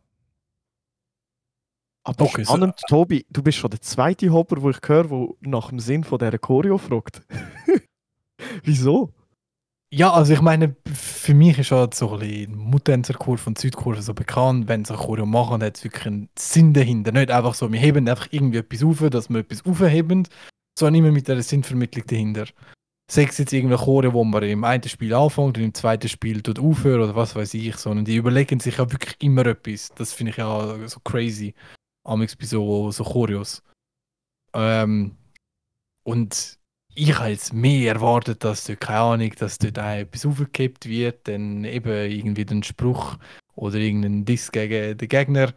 [2.05, 5.29] Aber Okay, so- spannend, Tobi, du bist schon der zweite Hopper, wo ich höre, der
[5.41, 7.23] nach dem Sinn von dieser Choreo fragt.
[8.65, 9.13] Wieso?
[9.93, 14.03] Ja, also ich meine, für mich ist halt so ein bisschen Muttenzer Kurve und Südkurve
[14.03, 14.69] so bekannt.
[14.69, 17.11] Wenn sie eine Choreo machen, hat es wirklich einen Sinn dahinter.
[17.11, 20.29] Nicht einfach so, wir heben einfach irgendwie etwas auf, dass wir etwas aufheben,
[20.79, 22.47] sondern immer mit einer Sinnvermittlung dahinter.
[23.11, 26.41] Sei es jetzt irgendeine Choreo, wo man im einen Spiel anfängt und im zweiten Spiel
[26.41, 29.89] tut aufhören oder was weiß ich, sondern die überlegen sich ja wirklich immer etwas.
[29.97, 31.53] Das finde ich ja so crazy.
[32.05, 33.65] Amix bei so, so Choreos.
[34.55, 35.17] Ähm,
[36.05, 36.60] und
[36.95, 41.29] ich habe jetzt mehr erwartet, dass dort, keine Ahnung, dass dort auch etwas aufgekippt wird,
[41.29, 43.17] dann eben irgendwie den Spruch
[43.55, 45.53] oder irgendein Diss gegen den Gegner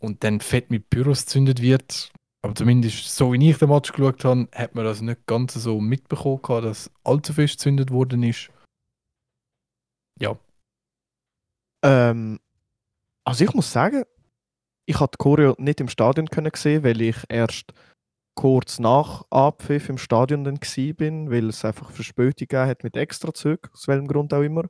[0.00, 2.12] und dann fett mit Pyros gezündet wird.
[2.42, 5.80] Aber zumindest so wie ich den Match geschaut habe, hat man das nicht ganz so
[5.80, 8.50] mitbekommen, dass allzu fest gezündet worden ist.
[10.20, 10.38] Ja,
[11.84, 12.40] Ähm,
[13.24, 14.04] also ich muss sagen,
[14.86, 17.72] ich die Choreo nicht im Stadion sehen, weil ich erst
[18.34, 20.58] kurz nach Abpfiff im Stadion dann
[20.96, 24.64] bin, weil es einfach Verspätung hat mit Extrazügen, aus welchem Grund auch immer.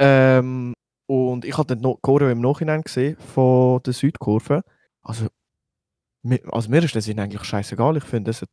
[0.00, 0.74] Ähm,
[1.06, 4.62] und ich dann noch Choreo im Nachhinein gesehen von der Südkurve.
[5.02, 5.28] Also,
[6.50, 7.96] also mir ist das eigentlich scheißegal.
[7.98, 8.50] Ich finde, es hat,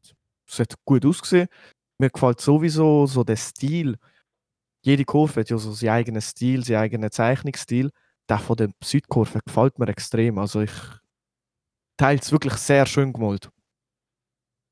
[0.60, 1.48] hat gut ausgesehen.
[2.00, 3.98] mir gefällt sowieso so der Stil.
[4.82, 7.92] Jede Kurve hat ja so seinen eigenen Stil, seinen eigenen Zeichnungsstil.
[8.30, 10.38] Der von der Südkurve gefällt mir extrem.
[10.38, 10.72] Also ich
[11.98, 13.50] teile es wirklich sehr schön gemalt.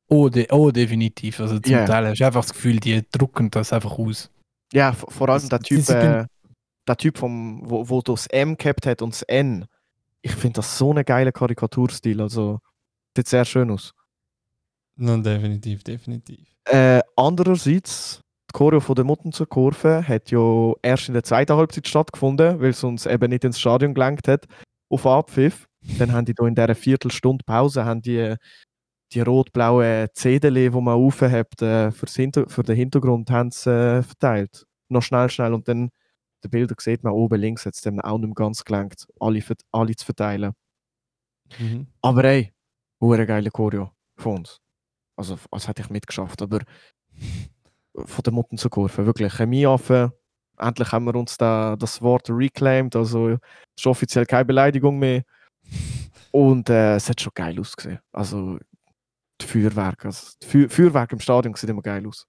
[0.10, 1.40] Oh, de oh definitiv.
[1.40, 1.86] Also zum Ja.
[1.86, 4.30] Teil hast du einfach das Gefühl, die drucken das einfach aus.
[4.74, 6.26] Ja, vor allem der Typ, äh,
[6.88, 9.66] der Typ vom, wo, wo das M gehabt hat und das N.
[10.22, 12.22] Ich finde das so einen geilen Karikaturstil.
[12.22, 12.60] Also
[13.16, 13.94] sieht sehr schön aus.
[14.96, 16.40] No, definitiv, definitiv.
[16.66, 21.56] Äh, andererseits, die Choreo von der Mutten zur Kurve hat ja erst in der zweiten
[21.56, 24.46] Halbzeit stattgefunden, weil es uns eben nicht ins Stadion gelenkt hat,
[24.90, 25.68] auf Abpfiff.
[26.00, 28.36] Dann haben die da in dieser Viertelstunde Pause haben die,
[29.14, 34.66] die rot-blauen Zedele, die man aufhebt, äh, für den Hintergrund haben sie, äh, verteilt.
[34.90, 35.54] Noch schnell, schnell.
[35.54, 35.92] Und dann,
[36.44, 39.42] die Bilder sieht man oben links, hat es dann auch nicht mehr ganz gelenkt, alle,
[39.72, 40.54] alle zu verteilen.
[41.60, 41.88] Mhm.
[42.02, 42.54] Aber ey,
[43.00, 44.60] hure geile Choreo von uns.
[45.16, 46.60] Also, als hätte ich mitgeschafft, aber
[47.96, 49.34] von der Mutten zur Kurve, wirklich.
[49.34, 50.14] Chemieaffe,
[50.58, 53.40] endlich haben wir uns da das Wort reclaimed, also es
[53.78, 55.24] ist offiziell keine Beleidigung mehr.
[56.32, 58.00] Und äh, es hat schon geil ausgesehen.
[58.12, 58.60] Also,
[59.42, 62.28] die Feuerwerke, also die Feu Feuerwerke im Stadion sieht immer geil aus.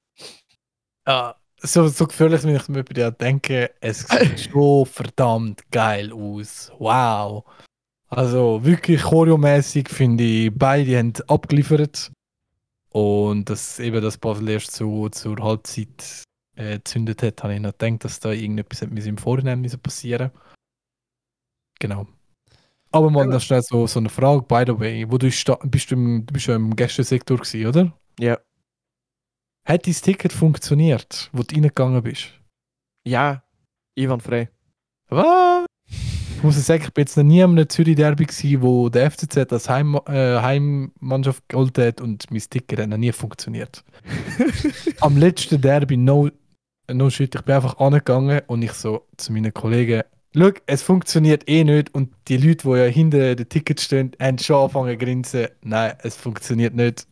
[1.07, 6.13] Ja, so, so gefährlich, wenn ich mir bei dir denke, es sieht schon verdammt geil
[6.13, 6.71] aus.
[6.79, 7.45] Wow.
[8.09, 12.11] Also wirklich choreomäßig finde ich, beide haben abgeliefert.
[12.91, 16.25] Und dass eben das Basel erst zu, zur Halbzeit
[16.57, 20.31] äh, gezündet hat, habe ich noch gedacht, dass da irgendetwas müssen im Vorhinein passieren
[21.79, 22.07] Genau.
[22.91, 25.05] Aber mal noch schnell so, so eine Frage, by the way.
[25.09, 27.93] Wo du bist du, im, du bist ja im Gästesektor gewesen, oder?
[28.19, 28.39] Ja.
[29.67, 32.29] Hat dein Ticket funktioniert, wo du reingegangen bist?
[33.07, 33.43] Ja,
[33.95, 34.49] Ivan Frey.
[35.11, 35.67] Was?
[36.39, 39.69] Ich muss sagen, ich bin jetzt noch nie am Zürich-Derby gewesen, wo der FCZ als
[39.69, 43.85] Heim, äh, Heimmannschaft geholt hat und mein Ticket hat noch nie funktioniert.
[45.01, 46.31] am letzten Derby, no,
[46.89, 50.03] no shit, ich bin einfach angegangen und ich so zu meinen Kollegen,
[50.39, 54.39] schau, es funktioniert eh nicht und die Leute, die ja hinter den Tickets stehen, haben
[54.39, 57.07] schon angefangen zu grinsen, nein, es funktioniert nicht.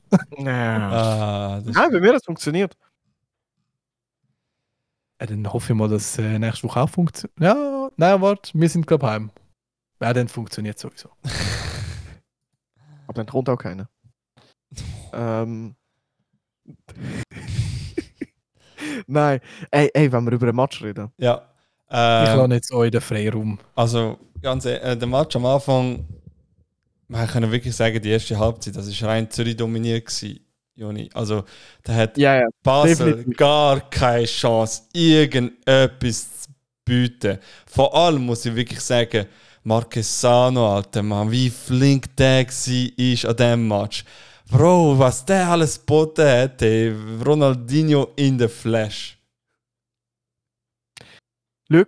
[0.45, 2.77] Ah, das Nein, bei mir hat es funktioniert.
[5.20, 7.41] Ja, dann hoffe ich mal, dass äh, nächste Woche auch funktioniert.
[7.41, 9.31] Ja, nein, warte, wir sind glaube ich heim.
[10.01, 11.11] Ja, dann funktioniert sowieso.
[13.07, 13.89] Aber dann kommt auch keiner.
[15.12, 15.74] ähm.
[19.07, 19.41] Nein.
[19.70, 21.11] Ey, ey, wenn wir über einen Match reden.
[21.18, 21.49] ja.
[21.89, 23.59] Ich Ähm, lasse jetzt euch den Freiraum.
[23.74, 26.05] Also, ganz ehrlich, äh, der Match am Anfang,
[27.09, 30.41] man kann wirklich sagen, die erste Halbzeit, das war rein Zürich dominiert, gewesen,
[30.74, 31.09] Joni.
[31.14, 31.45] Also,
[31.84, 32.49] da hat Ja, ja.
[32.62, 33.37] Basel definitiv.
[33.37, 36.51] gar keine Chance, irgendetwas zu
[36.84, 37.39] bieten.
[37.66, 39.26] Vor allem muss ich wirklich sagen,
[39.62, 44.05] Marquesano, Alter, Mann, wie flink der war an diesem Match.
[44.51, 46.95] Bro, was der alles geboten hat, ey.
[47.24, 49.16] Ronaldinho in der Flash.
[51.71, 51.83] Schau,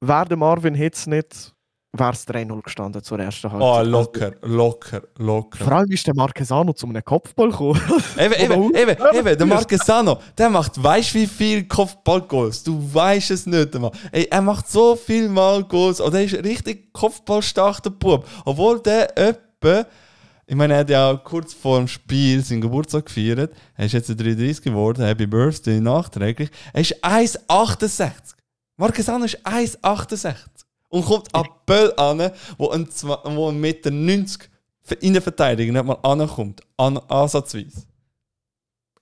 [0.00, 1.52] wäre der Marvin Hitz nicht,
[1.92, 3.86] wäre es 3-0 gestanden zur ersten Oh, Halbzeit.
[3.86, 5.64] locker, locker, locker.
[5.64, 7.80] Vor allem ist der Marquesano zu einem Kopfball gekommen.
[8.18, 12.62] Eben, eben, eben, eben, der Marquesano, der macht, weißt wie viel Kopfballgoals?
[12.62, 13.92] Du weißt es nicht einmal.
[14.12, 18.26] Ey, er macht so viel Mal Goals, oder er ist richtig kopfballstark, der Bub.
[18.44, 19.86] Obwohl der öppe,
[20.46, 23.52] ich meine, er hat ja kurz vor dem Spiel seinen Geburtstag gefeiert.
[23.76, 26.50] Er ist jetzt 33 geworden, Happy Birthday nachträglich.
[26.72, 28.35] Er ist 1,68.
[28.76, 30.36] Marquesano ist 1,68.
[30.88, 34.48] Und kommt an Böll an, wo ein, wo ein Meter 90
[35.00, 36.62] in der Verteidigung nicht mal ankommt.
[36.76, 37.86] An, ansatzweise.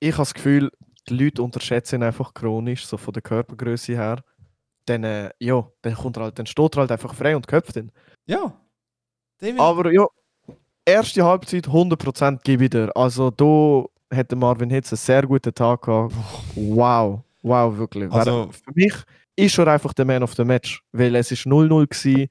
[0.00, 0.70] ich habe das Gefühl,
[1.08, 4.22] die Leute unterschätzen ihn einfach chronisch, so von der Körpergröße her.
[4.86, 7.76] Dann, äh, ja, dann, kommt er halt, dann steht er halt einfach frei und köpft
[7.76, 7.90] ihn.
[8.26, 8.52] Ja.
[9.40, 9.60] Definitiv.
[9.60, 10.06] Aber ja,
[10.84, 12.90] erste Halbzeit 100% gebe ich dir.
[12.94, 16.14] Also da hat der Marvin Hitz einen sehr guten Tag gehabt.
[16.54, 18.10] Wow, wow, wirklich.
[18.10, 18.94] Also- für mich
[19.36, 22.28] ist er einfach der Man of the Match, weil es ist 0-0 gsi.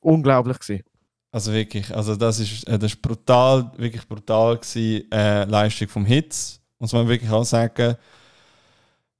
[0.00, 0.84] Unglaublich gsi.
[1.30, 6.04] Also wirklich, also das ist, äh, das ist brutal, wirklich brutal gewesen, äh, Leistung vom
[6.04, 6.60] Hitz.
[6.78, 7.96] Muss man wirklich auch sagen.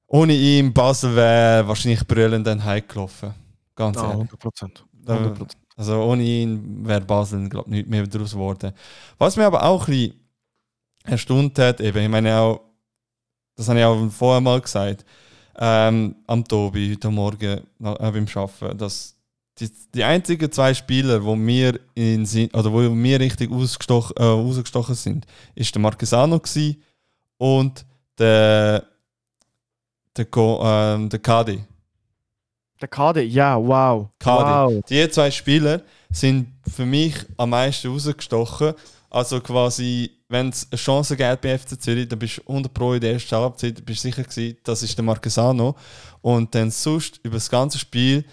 [0.09, 3.33] Ohne ihn, Basel wäre wahrscheinlich brüllend dann heimgelaufen.
[3.75, 4.31] Ganz Ja, ehrlich.
[4.31, 4.85] 100%.
[4.93, 5.57] Da- 100%.
[5.77, 8.73] Also ohne ihn wäre Basel, glaube ich, nicht mehr daraus geworden.
[9.17, 10.21] Was mir aber auch ein bisschen
[11.05, 12.61] erstaunt hat, eben, ich meine auch,
[13.57, 15.07] das habe ich auch vorher mal gesagt,
[15.59, 19.17] ähm, am Tobi heute Morgen äh, beim Arbeiten, dass
[19.59, 24.95] die, die einzigen zwei Spieler, wo mir in oder wo mir richtig ausgestochen, äh, rausgestochen
[24.95, 26.41] sind, ist der Marquesano
[27.39, 27.85] und
[28.19, 28.87] der
[30.17, 31.65] der, Go, ähm, der Kadi.
[32.81, 34.09] Der KD, ja, wow.
[34.19, 34.75] Kadi.
[34.75, 34.85] Wow.
[34.89, 38.75] Die zwei Spieler sind für mich am meisten rausgestochen.
[39.09, 42.95] Also quasi, wenn es eine Chance gab bei FC Zürich, dann bist du 100 Pro
[42.95, 45.77] in der ersten Halbzeit, bist sicher gewesen, das ist der Marquesano.
[46.23, 48.25] Und dann sonst über das ganze Spiel,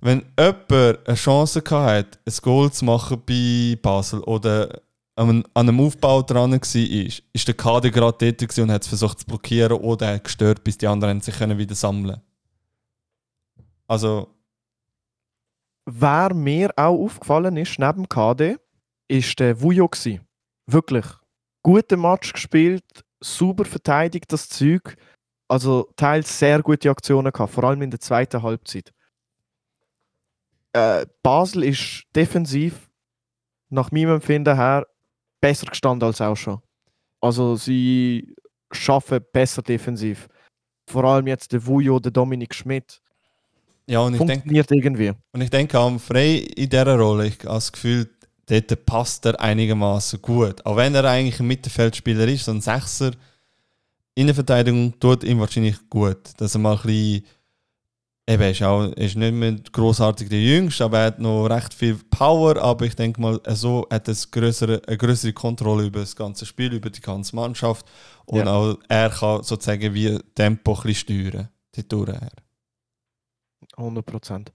[0.00, 4.80] wenn jemand eine Chance hatte, ein Goal zu machen bei Basel oder
[5.16, 9.26] an einem Aufbau dran war, ist, der Kader gerade dort und hat es versucht zu
[9.26, 12.20] blockieren oder gestört, bis die anderen sich wieder sammeln
[13.88, 14.28] Also.
[15.84, 18.56] Wer mir auch aufgefallen ist, neben KD,
[19.08, 19.90] ist der Vujo.
[20.66, 21.19] Wirklich.
[21.62, 22.84] Guten Match gespielt,
[23.20, 24.96] super verteidigt, das Zeug.
[25.48, 28.92] Also teils sehr gute Aktionen gehabt, vor allem in der zweiten Halbzeit.
[30.72, 32.88] Äh, Basel ist defensiv,
[33.68, 34.86] nach meinem Empfinden her,
[35.40, 36.60] besser gestanden als auch schon.
[37.20, 38.34] Also sie
[38.70, 40.28] schaffen besser defensiv.
[40.88, 43.00] Vor allem jetzt der Vujo, der Dominik Schmidt.
[43.86, 45.12] Ja, und ich Funktioniert denk, irgendwie.
[45.32, 48.08] Und ich denke, am Frey in dieser Rolle, ich habe das Gefühl,
[48.50, 50.64] dort passt er einigermaßen gut.
[50.66, 53.12] Auch wenn er eigentlich ein Mittelfeldspieler ist, so ein Sechser,
[54.14, 57.24] Innenverteidigung tut ihm wahrscheinlich gut, dass er mal ein bisschen
[58.30, 61.96] Eben, ist, auch, ist nicht mehr großartig der Jüngste, aber er hat noch recht viel
[61.96, 62.56] Power.
[62.62, 66.72] Aber ich denke mal, so hat er größere, eine größere Kontrolle über das ganze Spiel,
[66.74, 67.84] über die ganze Mannschaft.
[68.26, 68.52] Und ja.
[68.52, 72.30] auch er kann sozusagen wie Tempo ein bisschen steuern, die Tour her.
[73.76, 74.52] 100 Prozent.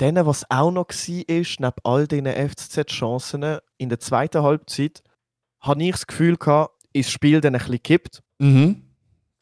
[0.00, 5.02] Dann, was auch noch war, ist, neben all diesen FCZ-Chancen in der zweiten Halbzeit,
[5.60, 8.22] habe ich das Gefühl gehabt, ist das Spiel dann ein bisschen gekippt.
[8.38, 8.82] Mhm.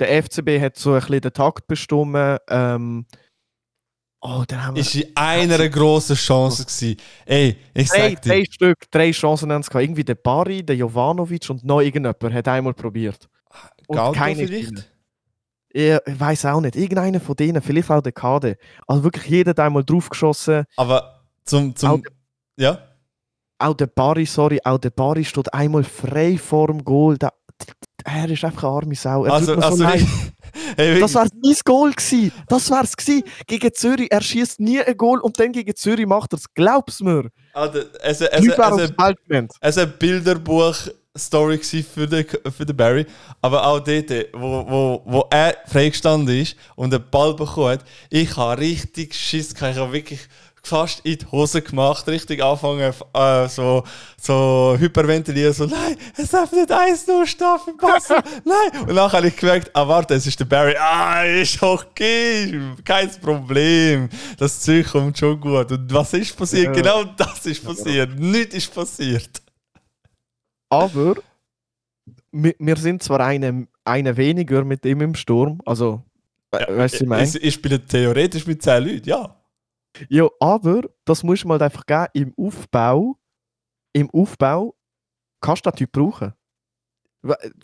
[0.00, 2.38] Der FCB hat so ein bisschen den Takt bestimmt.
[2.48, 3.06] Ähm,
[4.20, 4.80] Oh, dann haben wir.
[4.80, 6.96] Ist in einer grossen Chance gewesen.
[7.24, 8.28] Ey, ich drei, sag dir.
[8.28, 9.84] Drei Stück, drei Chancen haben es gehabt.
[9.84, 13.28] Irgendwie der Bari, der Jovanovic und noch irgendjemand hat einmal probiert.
[13.88, 14.90] Keine vielleicht?
[15.70, 16.76] Ich weiß auch nicht.
[16.76, 18.56] Irgendeiner von denen, vielleicht auch der Kade.
[18.86, 20.64] Also wirklich jeder hat einmal draufgeschossen.
[20.76, 21.76] Aber zum.
[21.76, 22.00] zum auch,
[22.56, 22.78] ja?
[23.58, 27.18] Auch der Bari, sorry, auch der Bari steht einmal frei vor dem Goal.
[27.18, 27.32] Der,
[28.04, 29.24] er ist einfach eine arme Sau.
[29.24, 29.84] Er also, also, so
[30.76, 32.32] hey, das war sein Goal gewesen.
[32.48, 34.10] Das war es Gegen Zürich.
[34.10, 36.44] Er schießt nie ein Goal und dann gegen Zürich macht er es.
[36.54, 37.28] Glaub's mir.
[37.52, 38.20] Also, es
[39.76, 40.76] war ein Bilderbuch.
[41.18, 43.06] Story für den, für den Barry.
[43.40, 48.36] Aber auch dort, wo, wo, wo er freigestanden ist und den Ball bekommen hat, ich
[48.36, 49.52] habe richtig Schiss.
[49.52, 50.20] Ich habe wirklich
[50.68, 53.84] fast in die Hose gemacht, richtig anfangen, äh, so,
[54.20, 58.82] so hyperventilieren, so, nein, es darf nicht eins nur Staffel passen, nein.
[58.82, 63.10] Und dann habe ich gemerkt, ah, warte, es ist der Barry, ah, ist okay, kein
[63.20, 64.08] Problem,
[64.38, 65.72] das Zeug kommt schon gut.
[65.72, 66.66] Und was ist passiert?
[66.66, 66.72] Ja.
[66.72, 68.14] Genau das ist passiert, ja.
[68.16, 69.42] nichts ist passiert.
[70.68, 71.16] Aber,
[72.32, 76.02] wir, wir sind zwar eine, eine weniger mit ihm im Sturm, also,
[76.52, 77.24] ja, weißt du, ich meine?
[77.24, 79.34] Ich, ich spiele theoretisch mit 10 Leuten, ja.
[80.08, 83.18] Ja, aber das muss man halt einfach geben, im Aufbau,
[83.92, 84.74] im Aufbau
[85.40, 86.32] kannst du den Typ brauchen.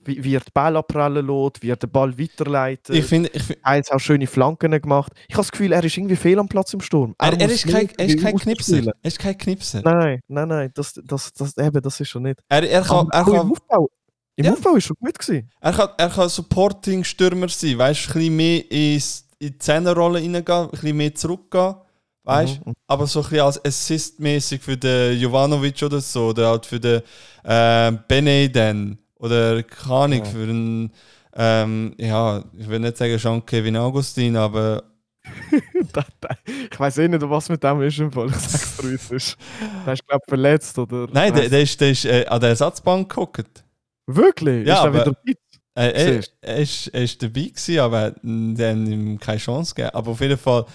[0.04, 2.94] Wie, er den Ball abprallen lässt, wie er den Ball weiterleitet.
[2.94, 5.12] Ich finde, ich find, er hat auch schöne Flanken gemacht.
[5.28, 7.14] Ich habe das Gefühl, er ist irgendwie fehl am Platz im Sturm.
[7.18, 8.82] Er, er, er ist, kein, er ist kein Knipser.
[8.86, 9.82] Er ist kein Knipser.
[9.84, 12.40] Nein, nein, nein, das, das, das, eben, das ist schon nicht.
[12.48, 13.88] Er, er kann, er kann, Im Aufbau,
[14.36, 14.52] im ja.
[14.52, 15.50] Aufbau ist schon gut gewesen.
[15.60, 20.18] Er kann, er kann Supporting-Stürmer sein, weißt du, ein bisschen mehr ins, in die Zehnerrolle
[20.18, 21.74] reingehen, ein bisschen mehr zurückgehen.
[22.24, 22.64] Weißt?
[22.64, 22.72] Mhm.
[22.86, 27.02] Aber so ein bisschen als Assist-mäßig für den Jovanovic oder so, oder halt für den
[27.44, 28.98] äh, Bene dann.
[29.16, 30.24] Oder keine ja.
[30.24, 30.90] für den,
[31.34, 34.82] ähm, ja, ich will nicht sagen Jean-Kevin Augustin, aber.
[36.70, 38.28] ich weiß eh nicht, was mit dem ist im Fall.
[38.28, 39.36] Ich sag's dir, ist.
[39.86, 41.08] Der ist, glaube ich, verletzt, oder?
[41.12, 43.64] Nein, der, der, ist, der ist äh, an der Ersatzbank geguckt.
[44.06, 44.66] Wirklich?
[44.66, 45.38] Ja, ist aber, wieder fit?
[45.76, 49.94] Äh, er, ist, dabei gewesen, aber er hat ihm keine Chance gegeben.
[49.94, 50.66] Aber auf jeden Fall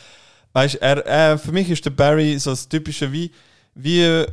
[0.54, 3.32] Weißt er, er, für mich ist der Barry so das typische wie,
[3.76, 4.26] wie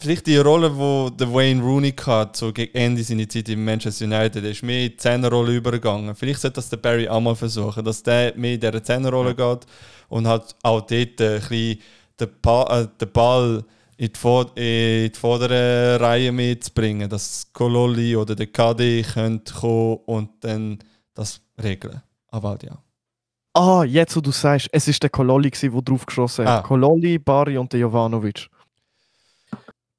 [0.00, 0.70] vielleicht die Rolle,
[1.18, 4.90] der Wayne Rooney hat, so gegen Ende seiner Zeit im Manchester United, ist mehr in
[4.90, 6.14] die Zehnerrolle übergegangen.
[6.14, 9.54] Vielleicht sollte das der Barry auch mal versuchen, dass der mehr in dieser Zehnerrolle ja.
[9.54, 9.66] geht
[10.08, 11.06] und hat auch dort ein
[11.40, 11.78] bisschen
[12.18, 13.64] den, ba äh, den Ball
[13.96, 20.78] in die, in die vordere Reihe mitzubringen, dass Kololi oder der KD kommen und dann
[21.14, 22.00] das regeln.
[22.28, 22.78] Aber ja.
[23.52, 26.64] Ah, jetzt wo du sagst, es ist der Kololi, der drauf geschossen hat.
[26.64, 26.66] Ah.
[26.66, 28.48] Kololi, Bari und der Jovanovic.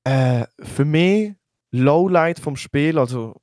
[0.04, 1.34] Äh, für mich
[1.72, 3.36] Lowlight vom Spiel, also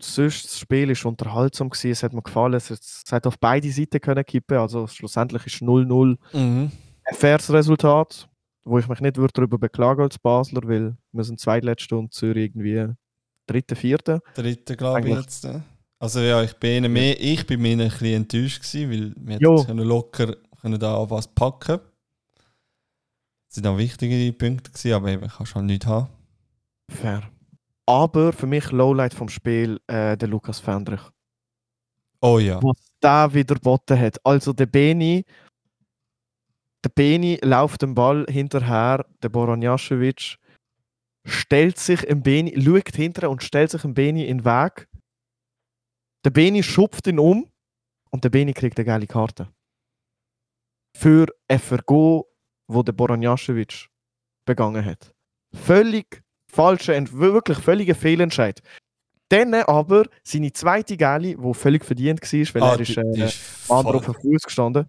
[0.00, 3.70] sonst das Spiel ist unterhaltsam gewesen, es hat mir gefallen, es, es hat auf beide
[3.70, 6.70] Seiten können kippen, also schlussendlich ist 0-0 mhm.
[7.04, 8.28] ein faires Resultat,
[8.64, 12.46] wo ich mich nicht würde darüber beklagen als Basler, weil wir sind zweitletzte und Zürich
[12.46, 12.88] irgendwie
[13.46, 14.22] dritte, vierte.
[14.34, 15.44] Dritte, glaube ich jetzt.
[15.44, 15.62] Ja.
[15.98, 19.64] Also ja, ich bin ihnen mehr, ich bin mehr ein bisschen enttäuscht gewesen, weil wir
[19.64, 21.80] können locker können da auch was packen.
[23.56, 26.10] Sind auch wichtige Punkte gewesen, aber eben kannst du halt nicht haben.
[26.90, 27.22] Fair.
[27.86, 31.00] Aber für mich Lowlight vom Spiel äh, der Lukas Fendrich.
[32.20, 32.62] Oh ja.
[32.62, 34.20] Was der wieder geboten hat.
[34.26, 35.24] Also der Beni,
[36.84, 40.36] der Beni läuft den Ball hinterher, der Boran Jaschewitsch
[41.24, 44.86] stellt sich im Beni, schaut hinterher und stellt sich im Beni in den Weg.
[46.26, 47.50] Der Beni schupft ihn um
[48.10, 49.48] und der Beni kriegt eine geile Karte.
[50.94, 52.28] Für ein Vergo,
[52.68, 53.88] wo der Boran Jaschewitsch
[54.44, 55.12] begangen hat.
[55.54, 58.60] Völlig falscher, Ent- wirklich völliger Fehlentscheid.
[59.28, 63.36] Dann aber seine zweite Geile, die völlig verdient war, weil Ah, er ist, äh, ist
[63.36, 64.86] voll- auf den Fuß gestanden.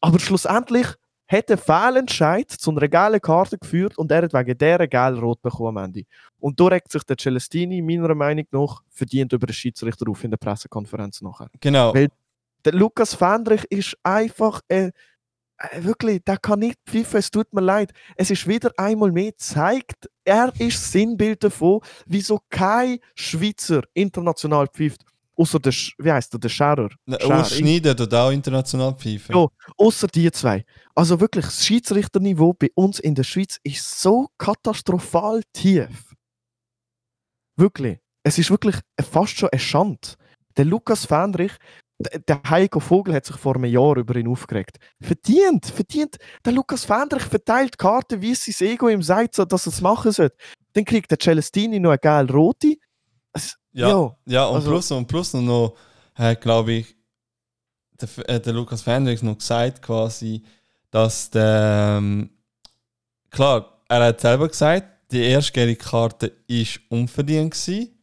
[0.00, 0.86] Aber schlussendlich
[1.28, 5.42] hat der Fehlentscheid zu einer gelben Karte geführt und er hat wegen dieser gelb rot
[5.42, 6.04] bekommen am Ende.
[6.38, 10.30] Und da regt sich der Celestini meiner Meinung nach verdient über den Schiedsrichter auf in
[10.30, 11.48] der Pressekonferenz nachher.
[11.60, 11.94] Genau.
[11.94, 12.08] Weil-
[12.64, 14.90] Der Lukas Fendrich ist einfach äh,
[15.78, 17.92] wirklich, der kann nicht pfeifen, es tut mir leid.
[18.16, 25.02] Es ist wieder einmal mehr gezeigt, er ist Sinnbild davon, wieso kein Schweizer international pfeift.
[25.36, 26.88] Außer der, wie heißt der, der Scherer.
[27.08, 29.34] Scher- Urs Schneider tut auch international pfeifen.
[29.34, 29.46] Ja.
[29.78, 30.64] Außer die zwei.
[30.94, 36.12] Also wirklich, das Schiedsrichterniveau bei uns in der Schweiz ist so katastrophal tief.
[37.56, 37.98] Wirklich.
[38.22, 40.00] Es ist wirklich fast schon eine Schande.
[40.58, 41.58] Der Lukas Fendrich, d-
[42.00, 44.78] der Heiko Vogel hat sich vor einem Jahr über ihn aufgeregt.
[45.00, 46.16] Verdient, verdient.
[46.44, 49.80] Der Lukas Fendrich verteilt Karten, wie es sein Ego ihm sagt, so, dass er es
[49.80, 50.36] machen sollte.
[50.72, 52.76] Dann kriegt der Celestini noch eine geile rote.
[53.32, 54.16] Es, Ja, ja.
[54.26, 55.74] ja und, also- plus, und plus noch, noch
[56.14, 56.96] hat, glaube ich,
[58.00, 60.42] der, äh, der Lukas Fendrich noch gesagt, quasi,
[60.90, 61.96] dass der.
[61.98, 62.30] Ähm,
[63.30, 67.98] klar, er hat selber gesagt, die erste gelbe Karte ist unverdient gewesen,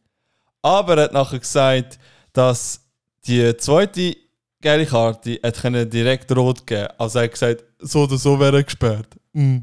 [0.62, 1.98] aber er hat nachher gesagt,
[2.32, 2.87] dass
[3.26, 4.16] die zweite
[4.60, 6.88] gelbe Karte hat können direkt rot geben.
[6.98, 9.08] Also er hat gesagt, so oder so wäre er gesperrt.
[9.32, 9.58] Mm.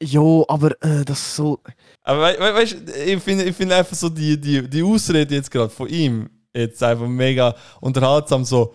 [0.00, 1.60] Jo, aber äh, das ist so.
[2.02, 5.34] Aber wei- wei- weißt du, ich finde ich find einfach so die, die, die Ausrede
[5.34, 8.74] jetzt gerade von ihm jetzt einfach mega unterhaltsam so.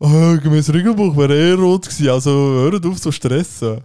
[0.00, 3.82] Oh, gemäß Regelbuch wäre eh rot gewesen, also hört auf so stressen.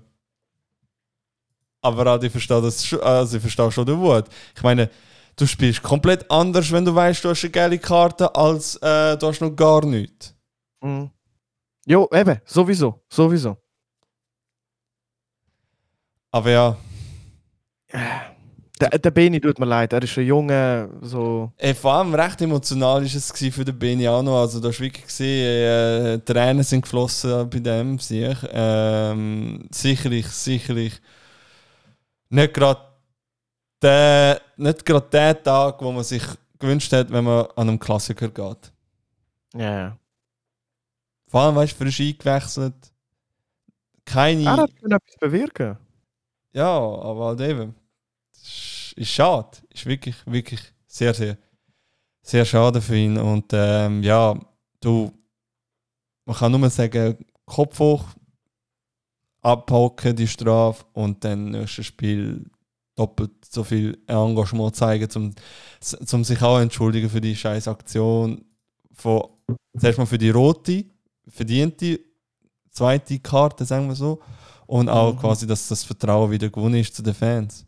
[1.81, 4.25] Aber auch ich verstehe das schon, also ich verstehe schon den Wut.
[4.55, 4.89] Ich meine,
[5.35, 9.27] du spielst komplett anders, wenn du weißt, du hast eine geile Karte, als äh, du
[9.27, 10.35] hast noch gar nichts.
[10.81, 11.05] Mm.
[11.85, 13.57] Jo, eben, sowieso, sowieso.
[16.31, 16.77] Aber ja,
[18.79, 21.51] Der, der Beni tut mir leid, er ist ein Junge, so.
[21.57, 24.41] Ey, vor allem recht emotional ist es für den Beni auch noch.
[24.41, 28.37] Also, da hast wirklich gesehen, äh, Tränen sind geflossen bei dem sich.
[28.51, 30.99] Ähm, sicherlich, sicherlich
[32.29, 32.81] nicht gerade
[33.83, 36.23] der, nicht gerade der Tag, wo man sich
[36.57, 38.71] gewünscht hat, wenn man an einem Klassiker geht.
[39.53, 39.97] Ja, ja.
[41.27, 42.93] Vor allem, weißt du, frisch eingewechselt.
[44.05, 44.43] Keine.
[44.43, 45.77] Er hat können etwas bewirken.
[46.53, 47.75] Ja, aber halt eben.
[48.33, 49.57] Das ist, ist schade.
[49.69, 51.37] Ist wirklich, wirklich sehr, sehr,
[52.21, 53.17] sehr schade für ihn.
[53.17, 54.37] Und ähm, ja,
[54.79, 55.11] du,
[56.25, 58.05] man kann nur sagen, Kopf hoch,
[59.41, 62.49] abhaken die Strafe und dann nächstes Spiel
[62.95, 65.33] doppelt so viel Engagement zeigen, zum,
[65.79, 68.45] zum sich auch entschuldigen für die scheiß Aktion.
[68.93, 69.23] Von,
[69.77, 70.85] zuerst mal für die rote,
[71.27, 71.99] verdiente
[72.69, 74.21] zweite Karte, sagen wir so.
[74.65, 75.19] Und auch Mhm.
[75.19, 77.65] quasi, dass das Vertrauen wieder gewonnen ist zu den Fans.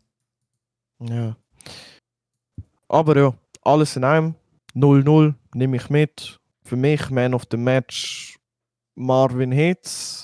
[0.99, 1.35] Ja.
[2.87, 4.35] Aber ja, alles in einem.
[4.73, 6.39] 0-0 nehme ich mit.
[6.63, 8.37] Für mich Man of the Match
[8.95, 10.23] Marvin Hitz.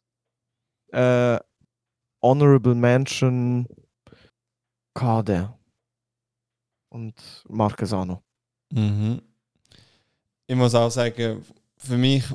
[0.92, 1.40] Äh,
[2.22, 3.68] Honorable Mention
[4.94, 5.48] KD.
[6.90, 7.14] Und
[7.48, 8.22] Marquesano.
[8.74, 9.22] Mhm.
[10.48, 11.44] Ich muss auch sagen,
[11.78, 12.26] für mich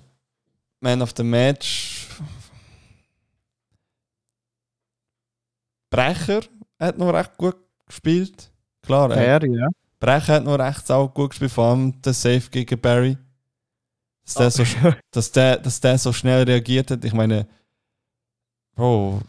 [0.81, 2.09] Man of the Match.
[5.91, 6.41] Brecher
[6.79, 8.51] hat noch recht gut gespielt.
[8.83, 9.69] Klar, Fair, ja.
[9.99, 13.17] Brecher hat noch recht auch gut gespielt, vor allem der Safe gegen Barry.
[14.25, 17.05] Dass der, so, sch- dass, der, dass der so schnell reagiert hat.
[17.05, 17.47] Ich meine,
[18.75, 19.21] Bro,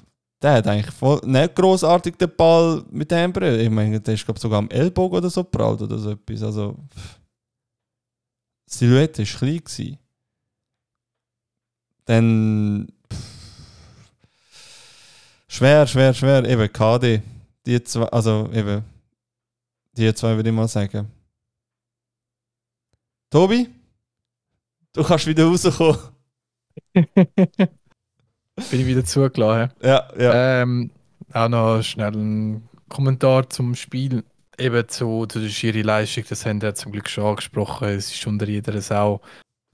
[0.41, 3.61] der hat eigentlich voll, nicht großartig den Ball mit dem Brille.
[3.61, 6.43] Ich meine, der ist glaub, sogar am Ellbogen oder so prallt oder so etwas.
[6.43, 7.19] Also, pff.
[8.67, 9.57] Silhouette war klein.
[9.57, 9.97] Gewesen.
[12.05, 12.87] Dann.
[13.11, 14.11] pff.
[15.47, 16.45] Schwer, schwer, schwer.
[16.45, 17.21] Eben KD.
[17.65, 18.83] Die zwei, also eben.
[19.93, 21.11] Die zwei würde ich mal sagen.
[23.31, 23.67] Tobi?
[24.93, 25.97] Du kannst wieder rauskommen.
[28.69, 29.71] Bin ich wieder zugelassen.
[29.81, 30.61] Ja, ja.
[30.61, 30.91] Ähm,
[31.33, 34.23] auch noch schnell ein Kommentar zum Spiel.
[34.59, 37.89] Eben zu, zu der Schiri-Leistung, das haben wir zum Glück schon angesprochen.
[37.89, 39.21] Es ist unter jeder Sau.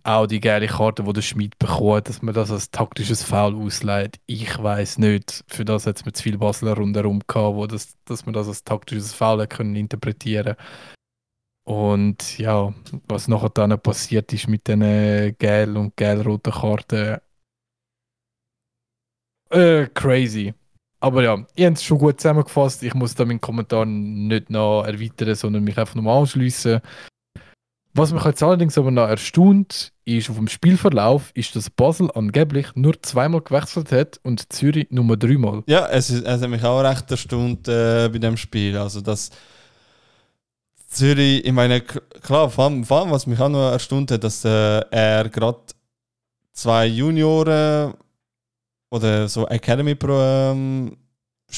[0.04, 4.20] auch die geile Karte, die der Schmied bekommt, dass man das als taktisches Foul ausleiht.
[4.26, 5.44] Ich weiß nicht.
[5.48, 8.48] Für das hat es mir zu viel Basler rundherum gehabt, wo das, dass man das
[8.50, 10.56] als taktisches Foul können interpretieren
[11.66, 12.74] Und ja,
[13.08, 14.82] was nachher dann passiert ist mit den
[15.38, 17.18] gelb- und gelb-roten Karten.
[19.54, 20.54] Äh, crazy.
[21.00, 22.82] Aber ja, ihr habt es schon gut zusammengefasst.
[22.82, 26.82] Ich muss da meinen Kommentar nicht noch erweitern, sondern mich einfach nochmal anschließen.
[27.94, 32.68] Was mich jetzt allerdings aber noch erstaunt, ist auf dem Spielverlauf, ist, dass Basel angeblich
[32.74, 35.62] nur zweimal gewechselt hat und Zürich nur dreimal.
[35.68, 38.78] Ja, es, ist, es hat mich auch recht erstaunt äh, bei dem Spiel.
[38.78, 39.30] Also, dass
[40.88, 44.44] Zürich, ich meine, klar, vor allem, vor allem was mich auch noch erstaunt hat, dass
[44.44, 45.60] äh, er gerade
[46.54, 47.94] zwei Junioren
[48.94, 50.96] oder so Academy Pro ähm,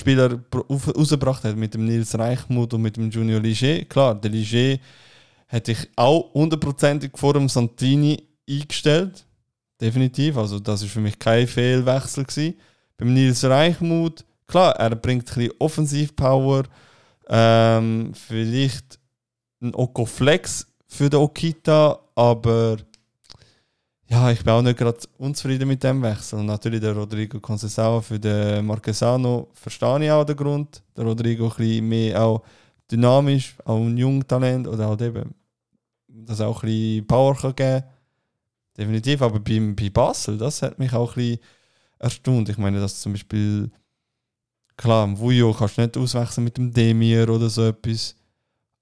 [0.07, 3.83] rausgebracht hat mit dem Nils Reichmuth und mit dem Junior Ligier.
[3.86, 4.79] Klar, der Ligier
[5.47, 9.25] hätte ich auch hundertprozentig vor dem Santini eingestellt.
[9.81, 10.38] Definitiv.
[10.38, 12.23] Also, das ist für mich kein Fehlwechsel.
[12.23, 12.55] Gewesen.
[12.97, 16.63] Beim Nils Reichmuth, klar, er bringt ein bisschen Offensivpower.
[17.27, 18.97] Ähm, vielleicht
[19.61, 22.77] ein Oko Flex für den Okita, aber
[24.08, 26.39] ja, ich bin auch nicht gerade unzufrieden mit dem Wechsel.
[26.39, 30.84] Und natürlich der Rodrigo Conceição für den Marquesano verstehe ich auch den Grund.
[30.95, 32.43] Der Rodrigo ein bisschen mehr auch
[32.91, 35.34] dynamisch, auch ein Jungtalent oder halt eben,
[36.08, 37.84] dass auch ein bisschen Power kann geben
[38.78, 41.39] Definitiv, aber beim, bei Basel, das hat mich auch ein bisschen
[41.97, 42.49] erstaunt.
[42.49, 43.72] Ich meine, dass zum Beispiel,
[44.76, 48.16] klar, im Vujo kannst du nicht auswechseln mit dem Demir oder so etwas,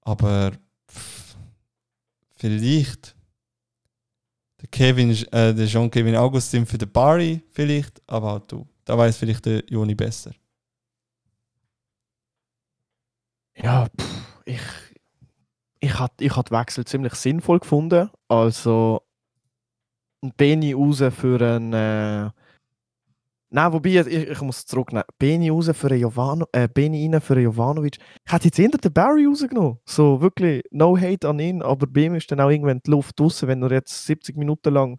[0.00, 0.52] aber
[2.34, 3.14] vielleicht
[4.74, 8.66] Kevin, äh, der Jean-Kevin Augustin für den Barry vielleicht, aber auch du.
[8.84, 10.32] Da weiß vielleicht der Joni besser.
[13.56, 14.60] Ja, pff, ich,
[15.78, 18.10] ich hatte ich hat Wechsel ziemlich sinnvoll gefunden.
[18.26, 19.02] Also
[20.24, 21.72] ein Beni raus für einen.
[21.72, 22.30] Äh,
[23.54, 25.04] Nein, wobei, ich, ich muss zurücknehmen.
[25.16, 27.98] Beni raus für einen Jovano, äh, Beni rein für einen Jovanovic.
[28.26, 29.78] Ich hätte jetzt eher den Barry rausgenommen.
[29.88, 33.20] So wirklich, no hate an ihn, aber bei ihm ist dann auch irgendwann die Luft
[33.20, 34.98] draußen, wenn er jetzt 70 Minuten lang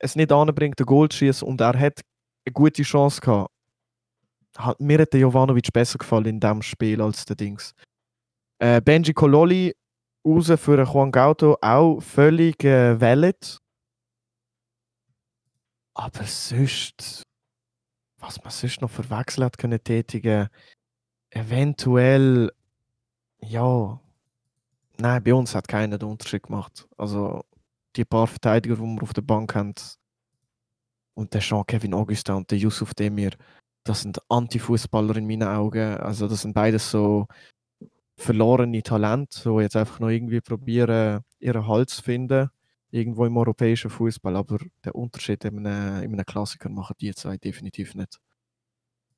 [0.00, 2.00] es nicht anbringt, ein Goal zu schießen und er hat
[2.44, 3.52] eine gute Chance gehabt.
[4.80, 7.72] Mir hat der Jovanovic besser gefallen in diesem Spiel als der Dings.
[8.58, 9.76] Äh, Benji Cololi
[10.26, 13.58] raus für einen Juan Gauto auch völlig äh, valid.
[15.96, 17.22] Aber sonst,
[18.24, 20.48] was man sonst noch für Wechsel hat können tätigen,
[21.30, 22.50] eventuell,
[23.40, 24.00] ja,
[24.98, 26.88] nein, bei uns hat keiner den Unterschied gemacht.
[26.96, 27.44] Also
[27.96, 29.74] die paar Verteidiger, die wir auf der Bank haben,
[31.14, 33.30] und der Jean-Kevin Augustin und der Yusuf Demir,
[33.84, 35.96] das sind Anti-Fußballer in meinen Augen.
[35.98, 37.26] Also das sind beides so
[38.16, 42.50] verlorene Talente, die jetzt einfach noch irgendwie probieren, ihren Halt zu finden,
[42.94, 44.36] irgendwo im europäischen Fußball.
[44.36, 48.20] Aber der Unterschied in einem, in einem Klassiker machen die zwei definitiv nicht.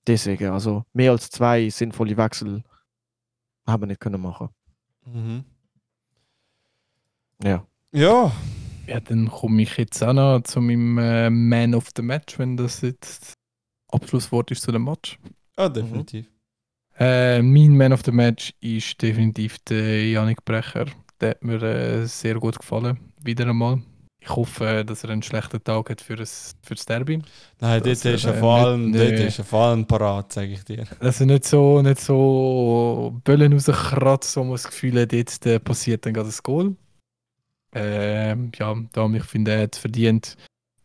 [0.06, 2.62] Deswegen, also mehr als zwei sinnvolle Wechsel
[3.66, 4.48] haben wir nicht können machen.
[5.04, 5.44] Mhm.
[7.42, 7.66] Ja.
[7.92, 8.32] Ja,
[8.86, 12.56] Ja, dann komme ich jetzt auch noch zu meinem äh, Man of the Match, wenn
[12.56, 13.34] das jetzt
[13.88, 15.18] Abschlusswort ist zu dem Match.
[15.56, 16.26] ah, definitiv.
[16.98, 20.86] Äh, mein Man of the Match ist definitiv der Yannick Brecher.
[21.20, 23.82] Der hat mir äh, sehr gut gefallen, wieder einmal.
[24.20, 27.22] Ich hoffe, dass er einen schlechten Tag hat für das, für das Derby.
[27.60, 28.98] Nein, Das dort ist er wäre vor nicht- allem, nee.
[29.10, 30.84] dort ist er vor allem parat, sage ich dir.
[31.00, 35.60] Dass er nicht so, nicht so Böllen rauskratzt, so man das Gefühl hat, jetzt äh,
[35.60, 36.74] passiert dann gerade das Goal.
[37.74, 40.36] Ähm, ja, darum, ich finde, er hat es verdient.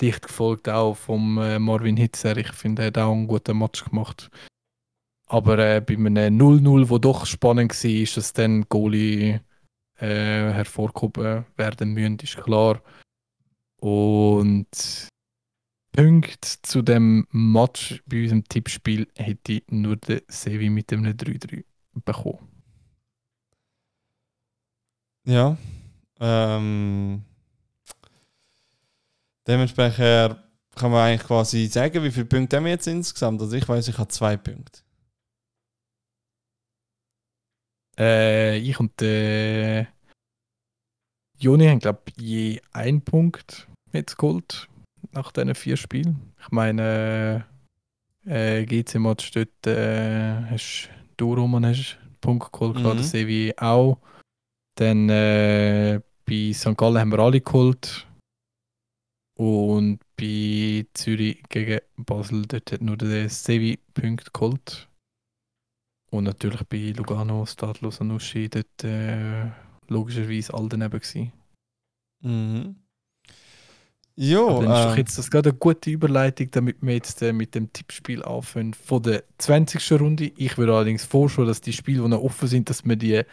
[0.02, 2.36] Dicht gefolgt auch vom äh, Marvin Hitzer.
[2.38, 4.30] Ich finde, er hat auch einen guten Match gemacht.
[5.28, 9.42] Aber äh, bei einem 0-0, wo doch spannend war, ist, dass dann Goalie
[10.02, 12.82] äh, hervorgehoben werden müssen, ist klar.
[13.80, 15.10] Und
[15.94, 21.64] Punkte zu dem Match bei unserem Tippspiel hätte ich nur der Sevi mit dem 3-3
[22.06, 22.48] bekommen.
[25.26, 25.58] Ja.
[26.20, 27.24] Ähm,
[29.48, 30.38] dementsprechend
[30.76, 33.42] kann man eigentlich quasi sagen, wie viele Punkte haben wir jetzt insgesamt.
[33.42, 34.82] Also ich weiß, ich habe zwei Punkte.
[38.02, 39.88] Äh, ich und der
[41.38, 44.68] Joni haben, glaube ich, je einen Punkt jetzt geholt
[45.12, 46.34] nach diesen vier Spielen.
[46.42, 47.46] Ich meine,
[48.26, 52.84] äh, GC-Match dort äh, hast du, Roman, hast einen Punkt geholt, Mhm.
[52.84, 54.00] der Sevi auch.
[54.76, 56.76] Dann äh, bei St.
[56.78, 58.08] Gallen haben wir alle geholt.
[59.38, 64.88] Und bei Zürich gegen Basel, dort hat nur der Sevi Punkt geholt.
[66.12, 69.46] Und natürlich bei Lugano, Stade Lausanne-Uschi, dort äh,
[69.88, 71.32] logischerweise all daneben gewesen.
[72.22, 72.76] Mhm.
[74.18, 77.32] Jo, Dann ist doch äh, jetzt das gerade eine gute Überleitung, damit wir jetzt äh,
[77.32, 80.00] mit dem Tippspiel anfangen von der 20.
[80.00, 80.32] Runde.
[80.36, 83.24] Ich würde allerdings vorschlagen, dass die Spiele, die noch offen sind, dass wir die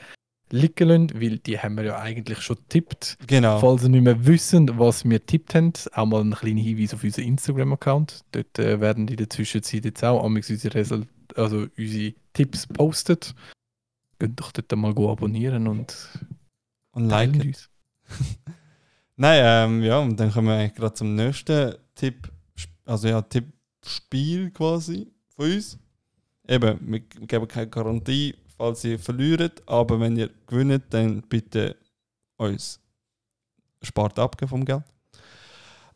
[0.50, 3.18] liegen lassen, weil die haben wir ja eigentlich schon getippt.
[3.26, 3.58] genau.
[3.58, 7.04] Falls ihr nicht mehr wissen, was wir tippt haben, auch mal einen kleinen Hinweis auf
[7.04, 8.24] unseren Instagram-Account.
[8.32, 13.34] Dort äh, werden die in der Zwischenzeit jetzt auch unsere, Result also unsere Tipps postet.
[14.18, 15.96] Könnt doch dort mal abonnieren und
[16.92, 17.42] Und liken.
[17.42, 17.70] uns.
[19.16, 22.30] Nein, ähm, ja, und dann kommen wir eigentlich gerade zum nächsten Tipp,
[22.84, 25.78] also ja, Tippspiel quasi von uns.
[26.46, 31.76] Eben, wir geben keine Garantie, falls ihr verliert, aber wenn ihr gewinnt, dann bitte
[32.36, 32.80] uns
[33.82, 34.84] spart abgeben vom Geld.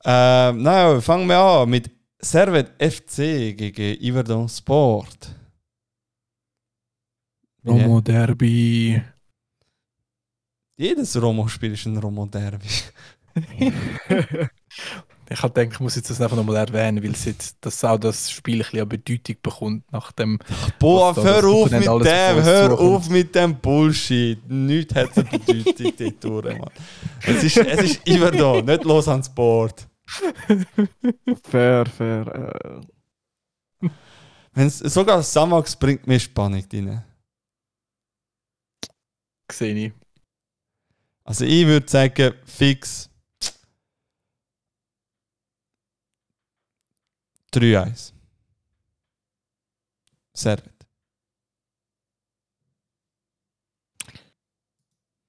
[0.04, 1.90] Ähm, nein, fangen wir an mit
[2.24, 5.34] Servet FC gegen Iverdon Sport.
[7.66, 9.02] Romo Derby.
[10.76, 12.68] Jedes Romo-Spiel ist ein Romo-Derby.
[15.32, 18.30] Ich habe gedacht, ich muss jetzt das einfach nochmal erwähnen, weil jetzt, dass auch das
[18.30, 20.38] Spiel ein bisschen an Bedeutung bekommt nach dem.
[20.78, 24.38] Boah, da hör auf mit dem, hör auf mit dem Bullshit.
[24.50, 26.70] Nichts hat eine Bedeutung dort Mann.
[27.22, 29.88] Es ist, es ist immer da, nicht los ans Board.
[31.42, 32.26] Fair, fair.
[33.82, 33.88] Äh,
[34.54, 37.04] Wenn's, sogar Samax bringt mir Spannung rein.
[39.50, 39.92] Sehe ich.
[41.24, 43.08] Also ich würde sagen, fix
[47.52, 48.12] 3-1.
[50.34, 50.72] Servet.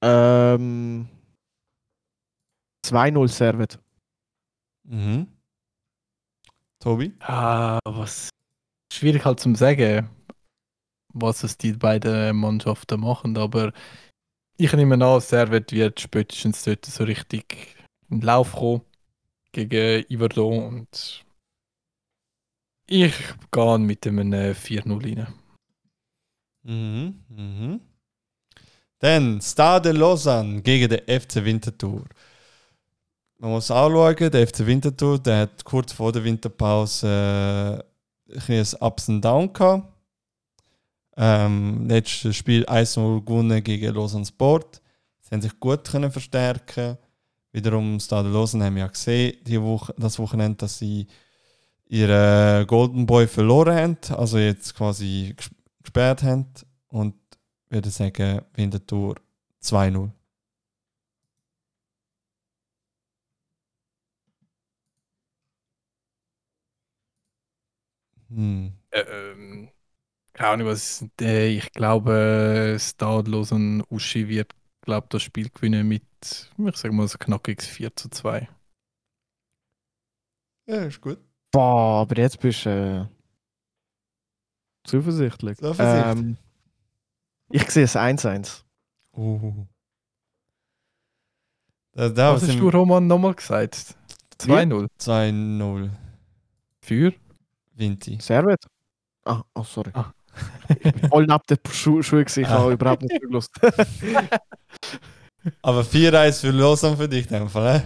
[0.04, 1.08] ähm,
[2.86, 3.83] 2-0 Servet.
[4.84, 5.28] Mhm.
[6.80, 7.14] Tobi?
[7.20, 8.30] Ah, was.
[8.92, 10.10] Schwierig halt zum sagen,
[11.14, 13.72] was es die beiden Mannschaften machen, aber
[14.58, 17.76] ich nehme an, Servet wird spätestens dort so richtig
[18.10, 18.82] in den Lauf kommen
[19.52, 21.24] gegen Iverdon und
[22.88, 23.16] ich
[23.52, 25.34] gehe mit einem äh, 4-0 rein.
[26.64, 27.82] Mhm, mhm.
[29.00, 32.06] Dann Stade Lausanne gegen den FC Winterthur.
[33.38, 37.84] Man muss anschauen, der FC Winterthur der hat kurz vor der Winterpause
[38.30, 39.88] äh, ein Ups und Down gehabt.
[41.18, 44.82] Ähm, letztes Spiel 1-0 gewonnen gegen Lausanne Sport.
[45.20, 46.98] Sie haben sich gut können verstärken.
[47.52, 51.06] Wiederum Stade Lausanne haben wir ja gesehen, die Woche, das Wochenende, dass sie
[51.88, 53.98] ihren Golden Boy verloren haben.
[54.18, 55.52] Also jetzt quasi ges-
[55.84, 56.48] gesperrt haben.
[56.88, 57.14] Und
[57.70, 59.16] würde sagen, Winterthur
[59.62, 60.10] 2-0.
[68.36, 68.74] Hm.
[68.92, 69.70] Ähm,
[70.34, 71.06] keine Ahnung, was.
[71.22, 77.08] Äh, ich glaube, Stadlos und Uschi wird, glaube das Spiel gewinnen mit, ich sage mal,
[77.08, 78.48] so knackiges 4 zu 2.
[80.68, 81.20] Ja, ist gut.
[81.52, 83.06] Boah, aber jetzt bist du äh,
[84.88, 85.58] zuversichtlich.
[85.58, 86.26] Zuversichtlich.
[86.26, 86.38] Ähm,
[87.50, 88.64] ich sehe es 1-1.
[89.16, 89.68] Uh.
[91.92, 93.96] Da, da Was hast du, Roman, nochmal gesagt?
[94.40, 95.92] 2-0 2-0.
[96.82, 97.14] für?
[97.76, 98.18] Vinti.
[98.22, 98.66] Servet?
[99.26, 99.92] Ah, oh, sorry.
[99.94, 100.12] Ah.
[101.10, 102.60] Voll ab der Schu Schuhe gewesen, ich Ah.
[102.60, 103.52] habe überhaupt nicht zugelassen.
[105.62, 107.82] Aber 4-1 für Lausanne für dich in dem Fall, äh?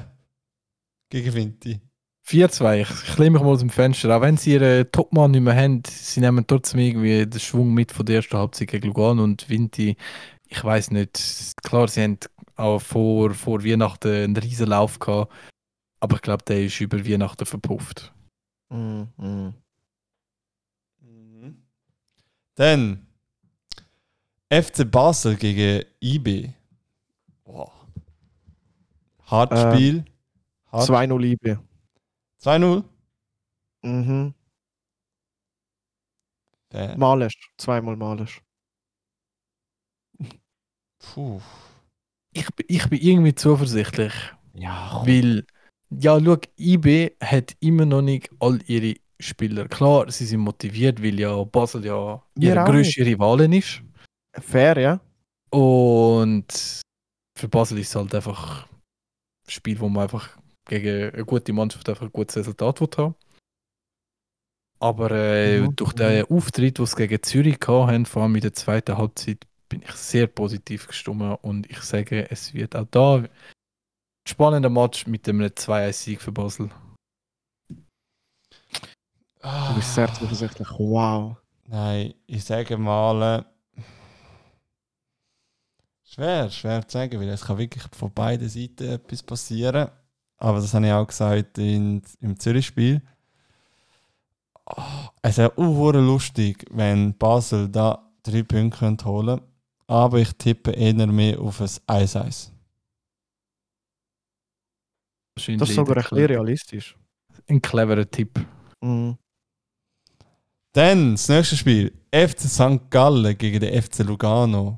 [1.09, 1.81] Gegen Vinti.
[2.27, 4.15] 4-2, ich, ich lehne mich mal aus dem Fenster.
[4.15, 7.91] Auch wenn sie ihren Topmann nicht mehr haben, sie nehmen trotzdem irgendwie den Schwung mit
[7.93, 9.95] von der ersten Halbzeit gegen Lugano und Vinti.
[10.49, 11.53] Ich weiß nicht.
[11.63, 12.17] Klar, sie haben
[12.55, 15.31] auch vor, vor Weihnachten einen riesen Lauf gehabt,
[16.01, 18.13] aber ich glaube, der ist über Weihnachten verpufft.
[18.69, 19.53] Mm, mm.
[22.57, 23.05] Dann
[24.49, 26.49] FC Basel gegen IB.
[27.43, 27.71] Boah.
[29.25, 30.05] Hartspiel.
[30.71, 30.89] Hart.
[30.89, 31.63] 2-0 Liebe.
[32.41, 32.83] 2-0.
[33.83, 34.33] Mhm.
[36.97, 37.51] Malisch.
[37.57, 38.41] Zweimal Malisch.
[40.99, 41.39] Puh.
[42.31, 44.13] Ich, bin- ich bin irgendwie zuversichtlich,
[44.53, 45.45] Ja, weil,
[45.91, 49.67] ja, schau, IB hat immer noch nicht all ihre Spieler.
[49.67, 53.81] Klar, sie sind motiviert, weil ja Basel ja ihre auch grösste Rivalin ist.
[54.33, 54.99] Fair, ja.
[55.49, 56.81] Und
[57.37, 60.37] für Basel ist es halt einfach ein Spiel, wo man einfach
[60.67, 63.15] gegen eine gute Mannschaft einfach ein gutes Resultat haben.
[64.79, 68.41] Aber äh, Mhm, durch den Auftritt, den sie gegen Zürich gehabt haben, vor allem in
[68.41, 73.15] der zweiten Halbzeit, bin ich sehr positiv gestimmt und ich sage, es wird auch da
[73.17, 73.29] ein
[74.27, 76.69] spannender Match mit einem 2-1-Sieg für Basel.
[79.69, 80.67] Du bist sehr zuversichtlich.
[80.77, 81.37] Wow.
[81.67, 83.45] Nein, ich sage mal.
[83.75, 83.81] Äh,
[86.03, 89.89] schwer, schwer zu sagen, weil es kann wirklich von beiden Seiten etwas passieren.
[90.37, 93.01] aber das habe ich auch gesagt in, im Zürich-Spiel.
[94.65, 94.81] Oh,
[95.21, 99.41] es wäre auch lustig, wenn Basel da drei Punkte könnte holen
[99.87, 102.51] aber ich tippe eher mehr auf ein 1-1.
[105.35, 106.97] Das ist sogar ein bisschen realistisch.
[107.47, 108.39] Ein cleverer Tipp.
[108.81, 109.17] Mhm.
[110.77, 112.91] Dann das nächste Spiel: FC St.
[112.91, 114.77] Gallen gegen den FC Lugano.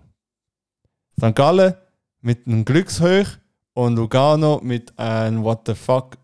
[1.17, 1.35] St.
[1.35, 1.73] Gallen
[2.21, 3.27] mit einem Glückshoch
[3.73, 6.17] und Lugano mit einem What the fuck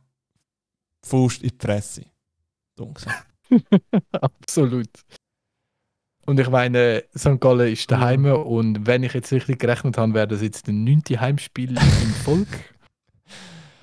[1.05, 2.05] Fuß in die Fresse.
[2.77, 3.27] Gesagt.
[4.13, 4.87] Absolut.
[6.25, 7.41] Und ich meine, St.
[7.41, 11.19] Gallen ist daheim und wenn ich jetzt richtig gerechnet habe, wäre das jetzt das neunte
[11.19, 12.47] Heimspiel im Volk.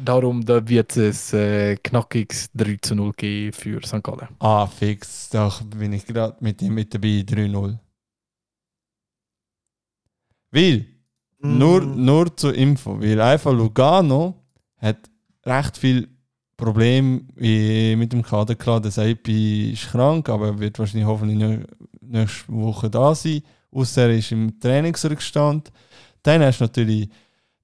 [0.05, 4.03] Darum da wird es äh, knackiges 3 zu 0 geben für St.
[4.03, 4.29] Gallen.
[4.41, 5.29] Ah, fix.
[5.31, 7.79] Da bin ich gerade mit ihm mit dabei 3-0.
[10.51, 10.87] Weil,
[11.41, 12.05] nur, Mm.
[12.05, 14.35] nur zur Info, weil einfach Lugano
[14.79, 14.99] hat
[15.45, 16.09] recht viel
[16.57, 18.55] Probleme wie- mit dem Kader.
[18.55, 21.67] Klar, der Seipi ist krank, aber er wird wahrscheinlich hoffentlich nä-
[22.01, 23.43] nächste Woche da sein.
[23.73, 25.73] Ausser er ist im Trainingsrückstand.
[26.23, 27.09] Dann hast du natürlich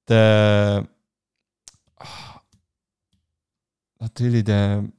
[0.08, 0.88] den.
[2.00, 2.40] Ah,
[3.98, 4.92] Natürlich den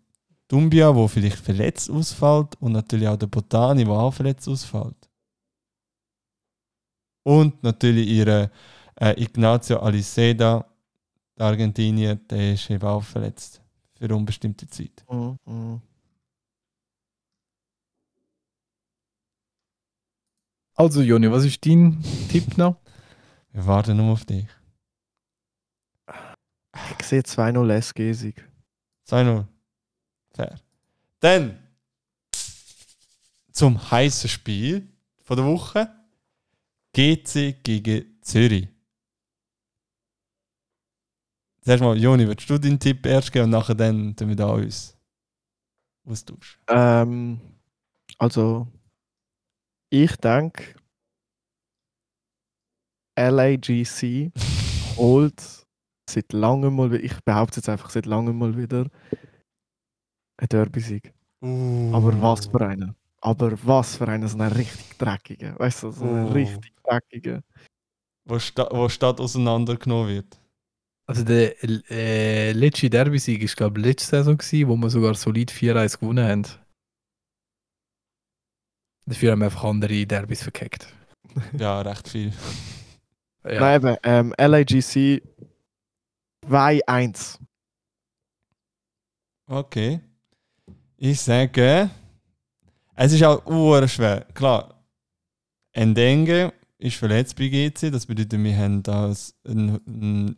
[0.48, 2.56] Dumbia, der vielleicht verletzt ausfällt.
[2.60, 5.10] Und natürlich auch der Botani, der auch verletzt ausfällt.
[7.24, 8.52] Und natürlich ihre
[9.00, 10.66] äh, Ignacio Aliseda,
[11.38, 13.62] der Argentinier, der ist eben auch verletzt.
[13.94, 15.06] Für unbestimmte Zeit.
[15.10, 15.38] Mhm.
[15.46, 15.82] Mhm.
[20.76, 22.78] Also, Joni, was ist dein Tipp noch?
[23.52, 24.48] Wir warten nur auf dich.
[26.98, 28.49] Ich sehe 2-0 SG-Sieg.
[29.10, 29.46] 2-0.
[30.32, 30.60] Fair.
[31.20, 31.58] Dann
[33.52, 34.88] zum heißen Spiel
[35.24, 35.90] von der Woche.
[36.94, 38.68] GC gegen Zürich.
[41.62, 44.48] Zuerst mal, Joni, würdest du deinen Tipp erst geben und nachher dann tun wir da
[44.48, 44.98] uns
[46.04, 46.60] austauschen?
[46.68, 47.40] Ähm,
[48.18, 48.68] also,
[49.90, 50.76] ich denke,
[53.16, 54.32] LAGC
[54.98, 55.59] holt
[56.10, 58.88] seit langem mal, ich behaupte jetzt einfach seit langem mal wieder,
[60.38, 61.14] ein Derby-Sieg.
[61.42, 62.96] Aber was für einen?
[63.22, 65.58] Aber was für einen, so einen richtig dreckigen.
[65.60, 66.32] Weißt du, so einen Oh.
[66.32, 67.44] richtig dreckigen.
[68.26, 70.40] Wo, sta wo Stadt auseinandergenommen wird.
[71.08, 71.56] Also, der
[71.90, 76.28] äh, letzte Derby-Sieg war, glaube ich, letzte Saison, gewesen, wo wir sogar solid 4-1 gewonnen
[76.28, 76.46] haben.
[79.06, 80.94] Dafür haben wir einfach andere Derbys verkackt.
[81.58, 82.32] Ja, recht viel.
[83.44, 83.60] Ja.
[83.60, 85.22] Nein, eben, ähm, LAGC
[86.50, 87.38] 2-1.
[89.46, 90.00] Okay.
[90.98, 91.90] Ich sage,
[92.96, 94.26] es ist auch uhr schwer.
[94.34, 94.84] Klar,
[95.72, 97.92] Endenge ist verletzt bei GC.
[97.92, 99.14] Das bedeutet, wir haben da
[99.46, 100.36] einen, einen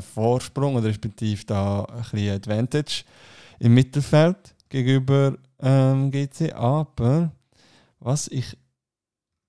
[0.00, 3.04] Vorsprung oder respektive da ein bisschen Advantage
[3.58, 6.54] im Mittelfeld gegenüber ähm, GC.
[6.54, 7.30] Aber
[7.98, 8.56] was ich,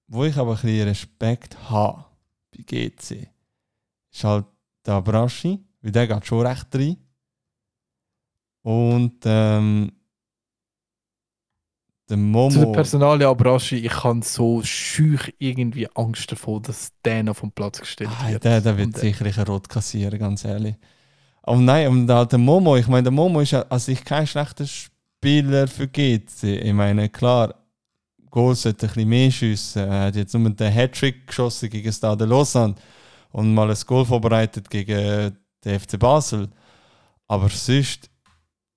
[0.08, 2.04] wo ich aber ein bisschen Respekt habe
[2.52, 3.30] bei GC,
[4.12, 4.46] ist halt
[4.86, 6.98] der Braschi, weil der geht schon recht rein.
[8.62, 9.92] Und ähm,
[12.10, 12.72] der Zu der Momo.
[12.72, 18.10] Personalie Abraschi, ich habe so schüch irgendwie Angst davor, dass der noch vom Platz gestellt
[18.22, 18.44] Ah, wird.
[18.44, 20.76] der, der wird Und, äh, sicherlich ein Rot kassieren, ganz ehrlich.
[21.42, 24.66] Aber nein, und da der Momo, ich meine, der Momo ist an sich kein schlechter
[24.66, 26.44] Spieler für GC.
[26.44, 27.56] Ich meine, klar,
[28.30, 29.84] Goal sollte ein bisschen mehr schiessen.
[29.90, 32.76] Er hat jetzt nur den Hattrick geschossen gegen Stade Lausanne
[33.34, 36.50] und mal ein Goal vorbereitet gegen den FC Basel.
[37.28, 38.10] Aber sonst,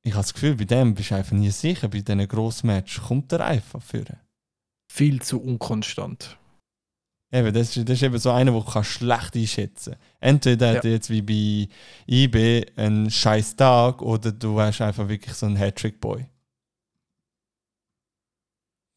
[0.02, 1.88] ich habe das Gefühl, bei dem bist du einfach nie sicher.
[1.88, 4.18] Bei diesen Grossmatch kommt er einfach führen.
[4.90, 6.38] viel zu unkonstant.
[7.32, 10.16] Eben, das, ist, das ist eben so einer, den du schlecht einschätzen kannst.
[10.20, 11.68] Entweder hat er jetzt wie bei
[12.08, 16.24] IB einen scheiß Tag oder du hast einfach wirklich so einen Hattrick-Boy.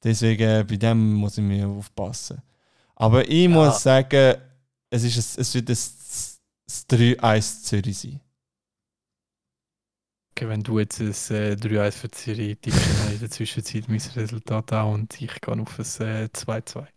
[0.04, 2.42] Deswegen äh, bei dem muss ich mir aufpassen.
[2.96, 3.50] Aber ich Ja.
[3.50, 4.38] muss sagen,
[4.90, 8.22] es, ist ein, es wird ein, ein 3-1 Zürich sein.
[10.32, 14.02] Okay, wenn du jetzt ein äh, 3-1 für Zürich tippst, dann in der Zwischenzeit mein
[14.16, 16.88] Resultat auch und ich gehe auf ein äh, 2-2.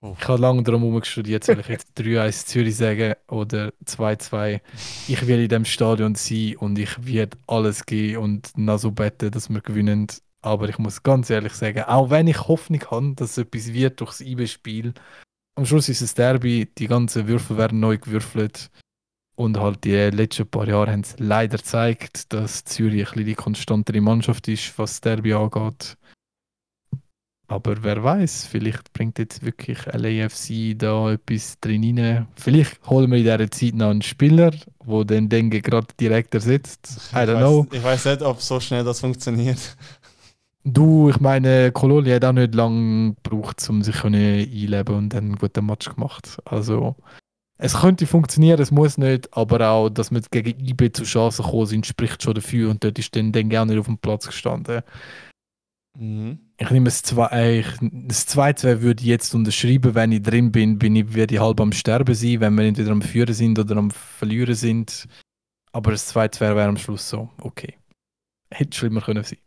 [0.00, 0.16] Oh.
[0.18, 4.60] Ich habe lange darum herumgestudiert, soll ich jetzt 3-1 Zürich sagen oder 2-2.
[5.08, 9.32] Ich will in dem Stadion sein und ich werde alles geben und noch so beten,
[9.32, 10.06] dass wir gewinnen.
[10.40, 14.00] Aber ich muss ganz ehrlich sagen, auch wenn ich Hoffnung habe, dass es etwas wird
[14.00, 14.94] durchs IB-Spiel,
[15.58, 18.70] am Schluss ist es Derby, die ganzen Würfel werden neu gewürfelt.
[19.34, 23.34] Und halt die letzten paar Jahre haben es leider gezeigt, dass Zürich ein bisschen die
[23.34, 25.96] konstantere Mannschaft ist, was das Derby angeht.
[27.50, 32.28] Aber wer weiß, vielleicht bringt jetzt wirklich LAFC da etwas drin rein.
[32.36, 34.50] Vielleicht holen wir in dieser Zeit noch einen Spieler,
[34.86, 37.10] der dann denke gerade direkt ersetzt.
[37.12, 37.66] I don't ich know.
[37.72, 39.76] Ich weiß nicht, ob so schnell das funktioniert.
[40.70, 45.36] Du, ich meine, Kololi hat auch nicht lange gebraucht, um sich einleben und dann einen
[45.36, 46.38] guten Match gemacht.
[46.44, 46.94] Also,
[47.56, 51.66] es könnte funktionieren, es muss nicht, aber auch, dass wir gegen IB zu Chancen gekommen
[51.66, 54.82] sind, spricht schon dafür und dort ist dann, dann gerne nicht auf dem Platz gestanden.
[55.98, 56.38] Mhm.
[56.58, 60.78] Ich nehme es zwei, äh, das 2-2 würde ich jetzt unterschreiben, wenn ich drin bin,
[60.78, 63.76] bin ich, werde ich halb am Sterben sein, wenn wir entweder am Führen sind oder
[63.76, 65.08] am Verlieren sind.
[65.72, 67.74] Aber das 2-2 wäre am Schluss so, okay.
[68.50, 69.38] Hätte schlimmer können sein.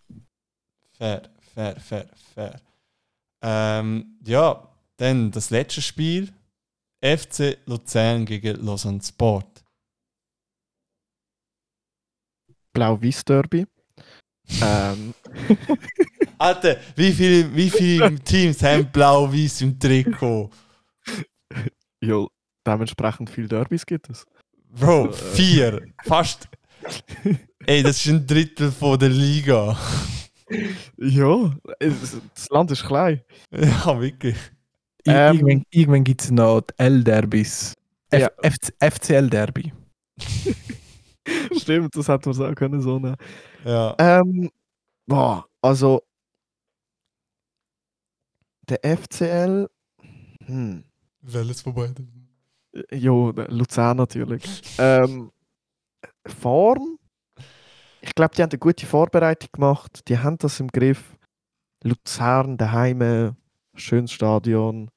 [1.01, 1.23] Fair,
[1.55, 2.61] fair, fair, fair.
[3.41, 6.31] Ähm, ja, dann das letzte Spiel.
[7.03, 9.63] FC Luzern gegen Lausanne Sport.
[12.73, 13.65] Blau-Weiß-Derby.
[14.61, 15.15] ähm,
[16.37, 20.51] Alter, wie viele, wie viele Teams haben blau-weiß im Trikot?
[21.99, 22.27] ja,
[22.63, 24.23] dementsprechend viele Derbys gibt es.
[24.69, 25.81] Bro, vier.
[26.03, 26.47] Fast.
[27.65, 29.75] Ey, das ist ein Drittel von der Liga.
[30.97, 33.21] Ja, es- das Land ist klein.
[33.51, 34.37] ja, wirklich.
[35.05, 37.73] Ähm, irgendwann irgendwann gibt es noch die L-Derbys.
[38.13, 38.29] Ja.
[38.43, 39.73] FC FCL-Derby.
[41.57, 42.81] Stimmt, das hätte man sagen können.
[42.81, 43.15] So ne.
[43.63, 43.95] Ja.
[43.97, 44.49] ähm,
[45.07, 46.01] boah, also
[48.69, 49.67] der FCL,
[50.45, 50.83] hm,
[51.21, 52.27] Welches von beiden?
[52.91, 54.43] jo, Luzern natürlich.
[54.77, 55.31] ähm,
[56.27, 56.97] Form,
[58.01, 60.07] ich glaube, die haben eine gute Vorbereitung gemacht.
[60.07, 61.17] Die haben das im Griff.
[61.83, 63.35] Luzern daheim,
[63.75, 64.91] schönes Stadion,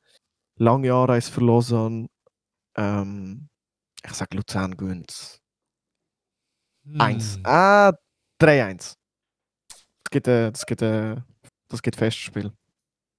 [0.56, 2.08] lange Jahre eins für Lausanne.
[2.76, 3.48] Ähm,
[4.04, 5.40] ich sage Luzern gönnt
[6.84, 7.00] Hm.
[7.00, 7.38] Eins.
[7.44, 7.92] Ah,
[8.38, 8.94] 3-1.
[9.68, 11.16] Das gibt, äh, das gibt, äh,
[11.68, 12.52] das gibt Festspiel.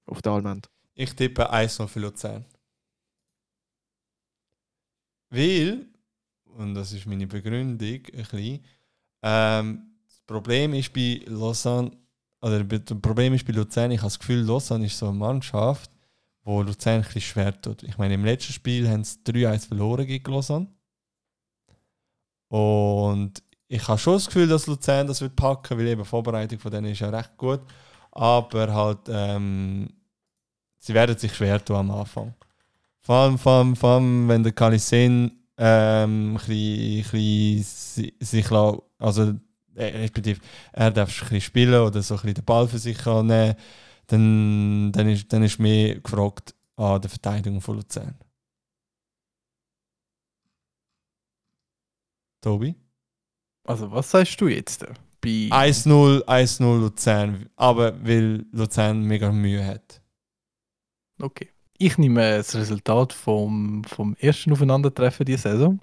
[0.06, 0.68] Auf der Allmend.
[0.94, 2.44] Ich tippe 1-0 für Luzern.
[5.30, 5.88] Weil,
[6.44, 8.64] und das ist meine Begründung, ein bisschen,
[9.22, 11.90] ähm, das Problem ist bei Lausanne,
[12.42, 15.90] oder das Problem ist bei Luzern, ich habe das Gefühl, Lausanne ist so eine Mannschaft,
[16.44, 17.82] wo Luzern ein bisschen schwer tut.
[17.82, 20.68] Ich meine, im letzten Spiel haben sie 3-1 verloren gegen Lausanne.
[22.48, 26.58] Und ich habe schon das Gefühl, dass Luzern das wird packen, weil eben die Vorbereitung
[26.58, 27.60] von denen ist ja recht gut.
[28.12, 29.88] Aber halt, ähm,
[30.78, 32.34] sie werden sich schwer tun am Anfang.
[33.02, 38.14] Vor allem, vor allem, vor allem wenn der Kalisen ähm, ein bisschen, ein bisschen si-
[38.20, 38.50] sich
[38.98, 39.34] also
[39.74, 40.40] äh, respektive
[40.72, 43.54] er darf ein bisschen spielen oder so ein bisschen den Ball für sich nehmen,
[44.06, 48.14] dann, dann, ist, dann ist mehr gefragt an der Verteidigung von Luzern.
[52.40, 52.74] Tobi?
[53.64, 54.82] Also, was sagst du jetzt?
[54.82, 54.88] da?
[55.20, 60.00] Bei 1-0, 1-0 Luzern, aber weil Luzern mega Mühe hat.
[61.20, 61.50] Okay.
[61.78, 65.80] Ich nehme das Resultat vom, vom ersten Aufeinandertreffen dieser Saison.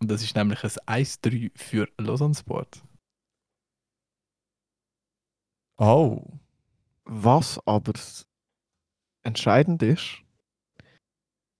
[0.00, 2.82] Und das ist nämlich ein 1-3 für Lausanne Sport.
[5.78, 6.22] Oh.
[7.04, 7.92] Was aber
[9.22, 10.22] entscheidend ist,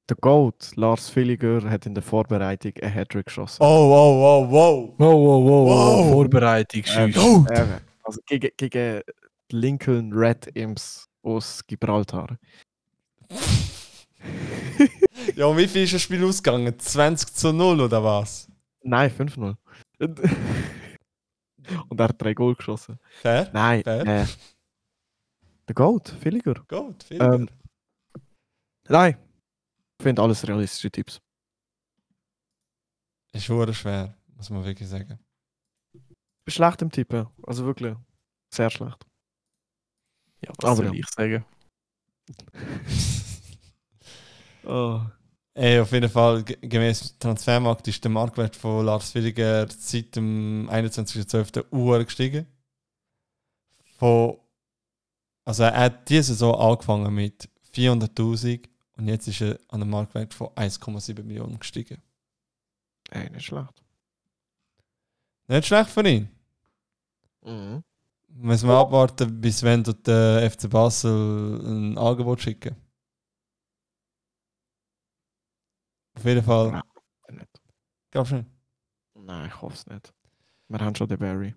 [0.08, 3.62] der Goat, Lars Villiger, hat in der Vorbereitung einen Hattrick geschossen.
[3.62, 4.94] Oh, oh, oh, wow.
[4.98, 6.12] Wow, wow, wow, Wow.
[6.12, 7.22] Vorbereitung, Ähm, Schüss.
[7.22, 7.50] Goat!
[7.50, 9.02] Eben, also gegen, gegen
[9.50, 12.38] Lincoln Red Imps aus Gibraltar.
[15.34, 16.78] Ja, und wie viel ist das Spiel ausgegangen?
[16.78, 18.48] 20 zu 0 oder was?
[18.82, 19.56] Nein, 5-0.
[21.88, 22.98] Und er hat drei Goal geschossen.
[23.22, 23.50] Fair?
[23.52, 24.06] Nein, Fair.
[24.22, 24.26] äh,
[25.66, 26.54] der Goat, Villiger.
[26.68, 27.48] Gut, viel Ähm,
[28.88, 29.18] Nein,
[29.98, 31.20] ich finde alles realistische Tipps.
[33.32, 35.18] Ist schon schwer, muss man wirklich sagen.
[35.92, 36.00] Ich
[36.44, 37.96] bin schlecht im Tippen, also wirklich
[38.54, 39.04] sehr schlecht.
[40.42, 40.92] Ja, was Aber soll ja.
[40.92, 41.44] ich sagen?
[44.66, 45.00] Oh.
[45.54, 50.68] Ey, auf jeden Fall, ge- gemäß Transfermarkt ist der Marktwert von Lars Williger seit dem
[50.70, 51.64] 21.12.
[51.72, 52.46] Uhr gestiegen.
[53.98, 54.36] Von,
[55.44, 58.68] also er hat diese Saison angefangen mit 400.000
[58.98, 62.02] und jetzt ist er an einem Marktwert von 1,7 Millionen gestiegen.
[63.10, 63.82] Ey, nicht schlecht.
[65.48, 66.28] Nicht schlecht für ihn.
[67.44, 67.82] Mhm.
[68.28, 72.76] Müssen wir abwarten, bis wenn der FC Basel ein Angebot schicken.
[76.16, 76.70] Auf jeden Fall.
[76.72, 76.82] Nein.
[77.38, 77.60] Nicht.
[78.10, 78.48] Glaubst du nicht?
[79.14, 80.12] Nein, ich hoffe es nicht.
[80.68, 81.54] Wir haben schon den Barry.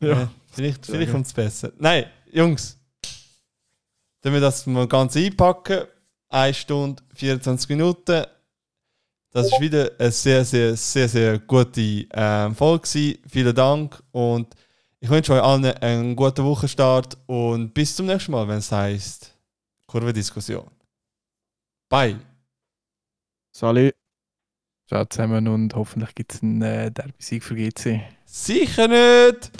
[0.00, 0.28] Ja.
[0.52, 1.12] Vielleicht, vielleicht Ja.
[1.12, 1.72] kommt es besser.
[1.78, 2.78] Nein, Jungs.
[4.20, 5.84] Dann wir das mal ganz einpacken.
[6.28, 8.24] 1 Stunde, 24 Minuten.
[9.30, 12.82] Das ist wieder eine sehr, sehr, sehr, sehr gute ähm, Folge.
[12.88, 13.18] gewesen.
[13.28, 14.02] Vielen Dank.
[14.12, 14.54] Und
[15.00, 19.36] Ich wünsche euch allen einen guten Wochenstart und bis zum nächsten Mal, wenn es heißt
[19.86, 20.70] Kurvendiskussion.
[21.88, 22.18] Bye.
[23.52, 23.94] Salut.
[24.88, 28.02] Ciao zusammen und hoffentlich gibt es einen äh, Derby-Sieg für GC.
[28.26, 29.50] Sicher nicht!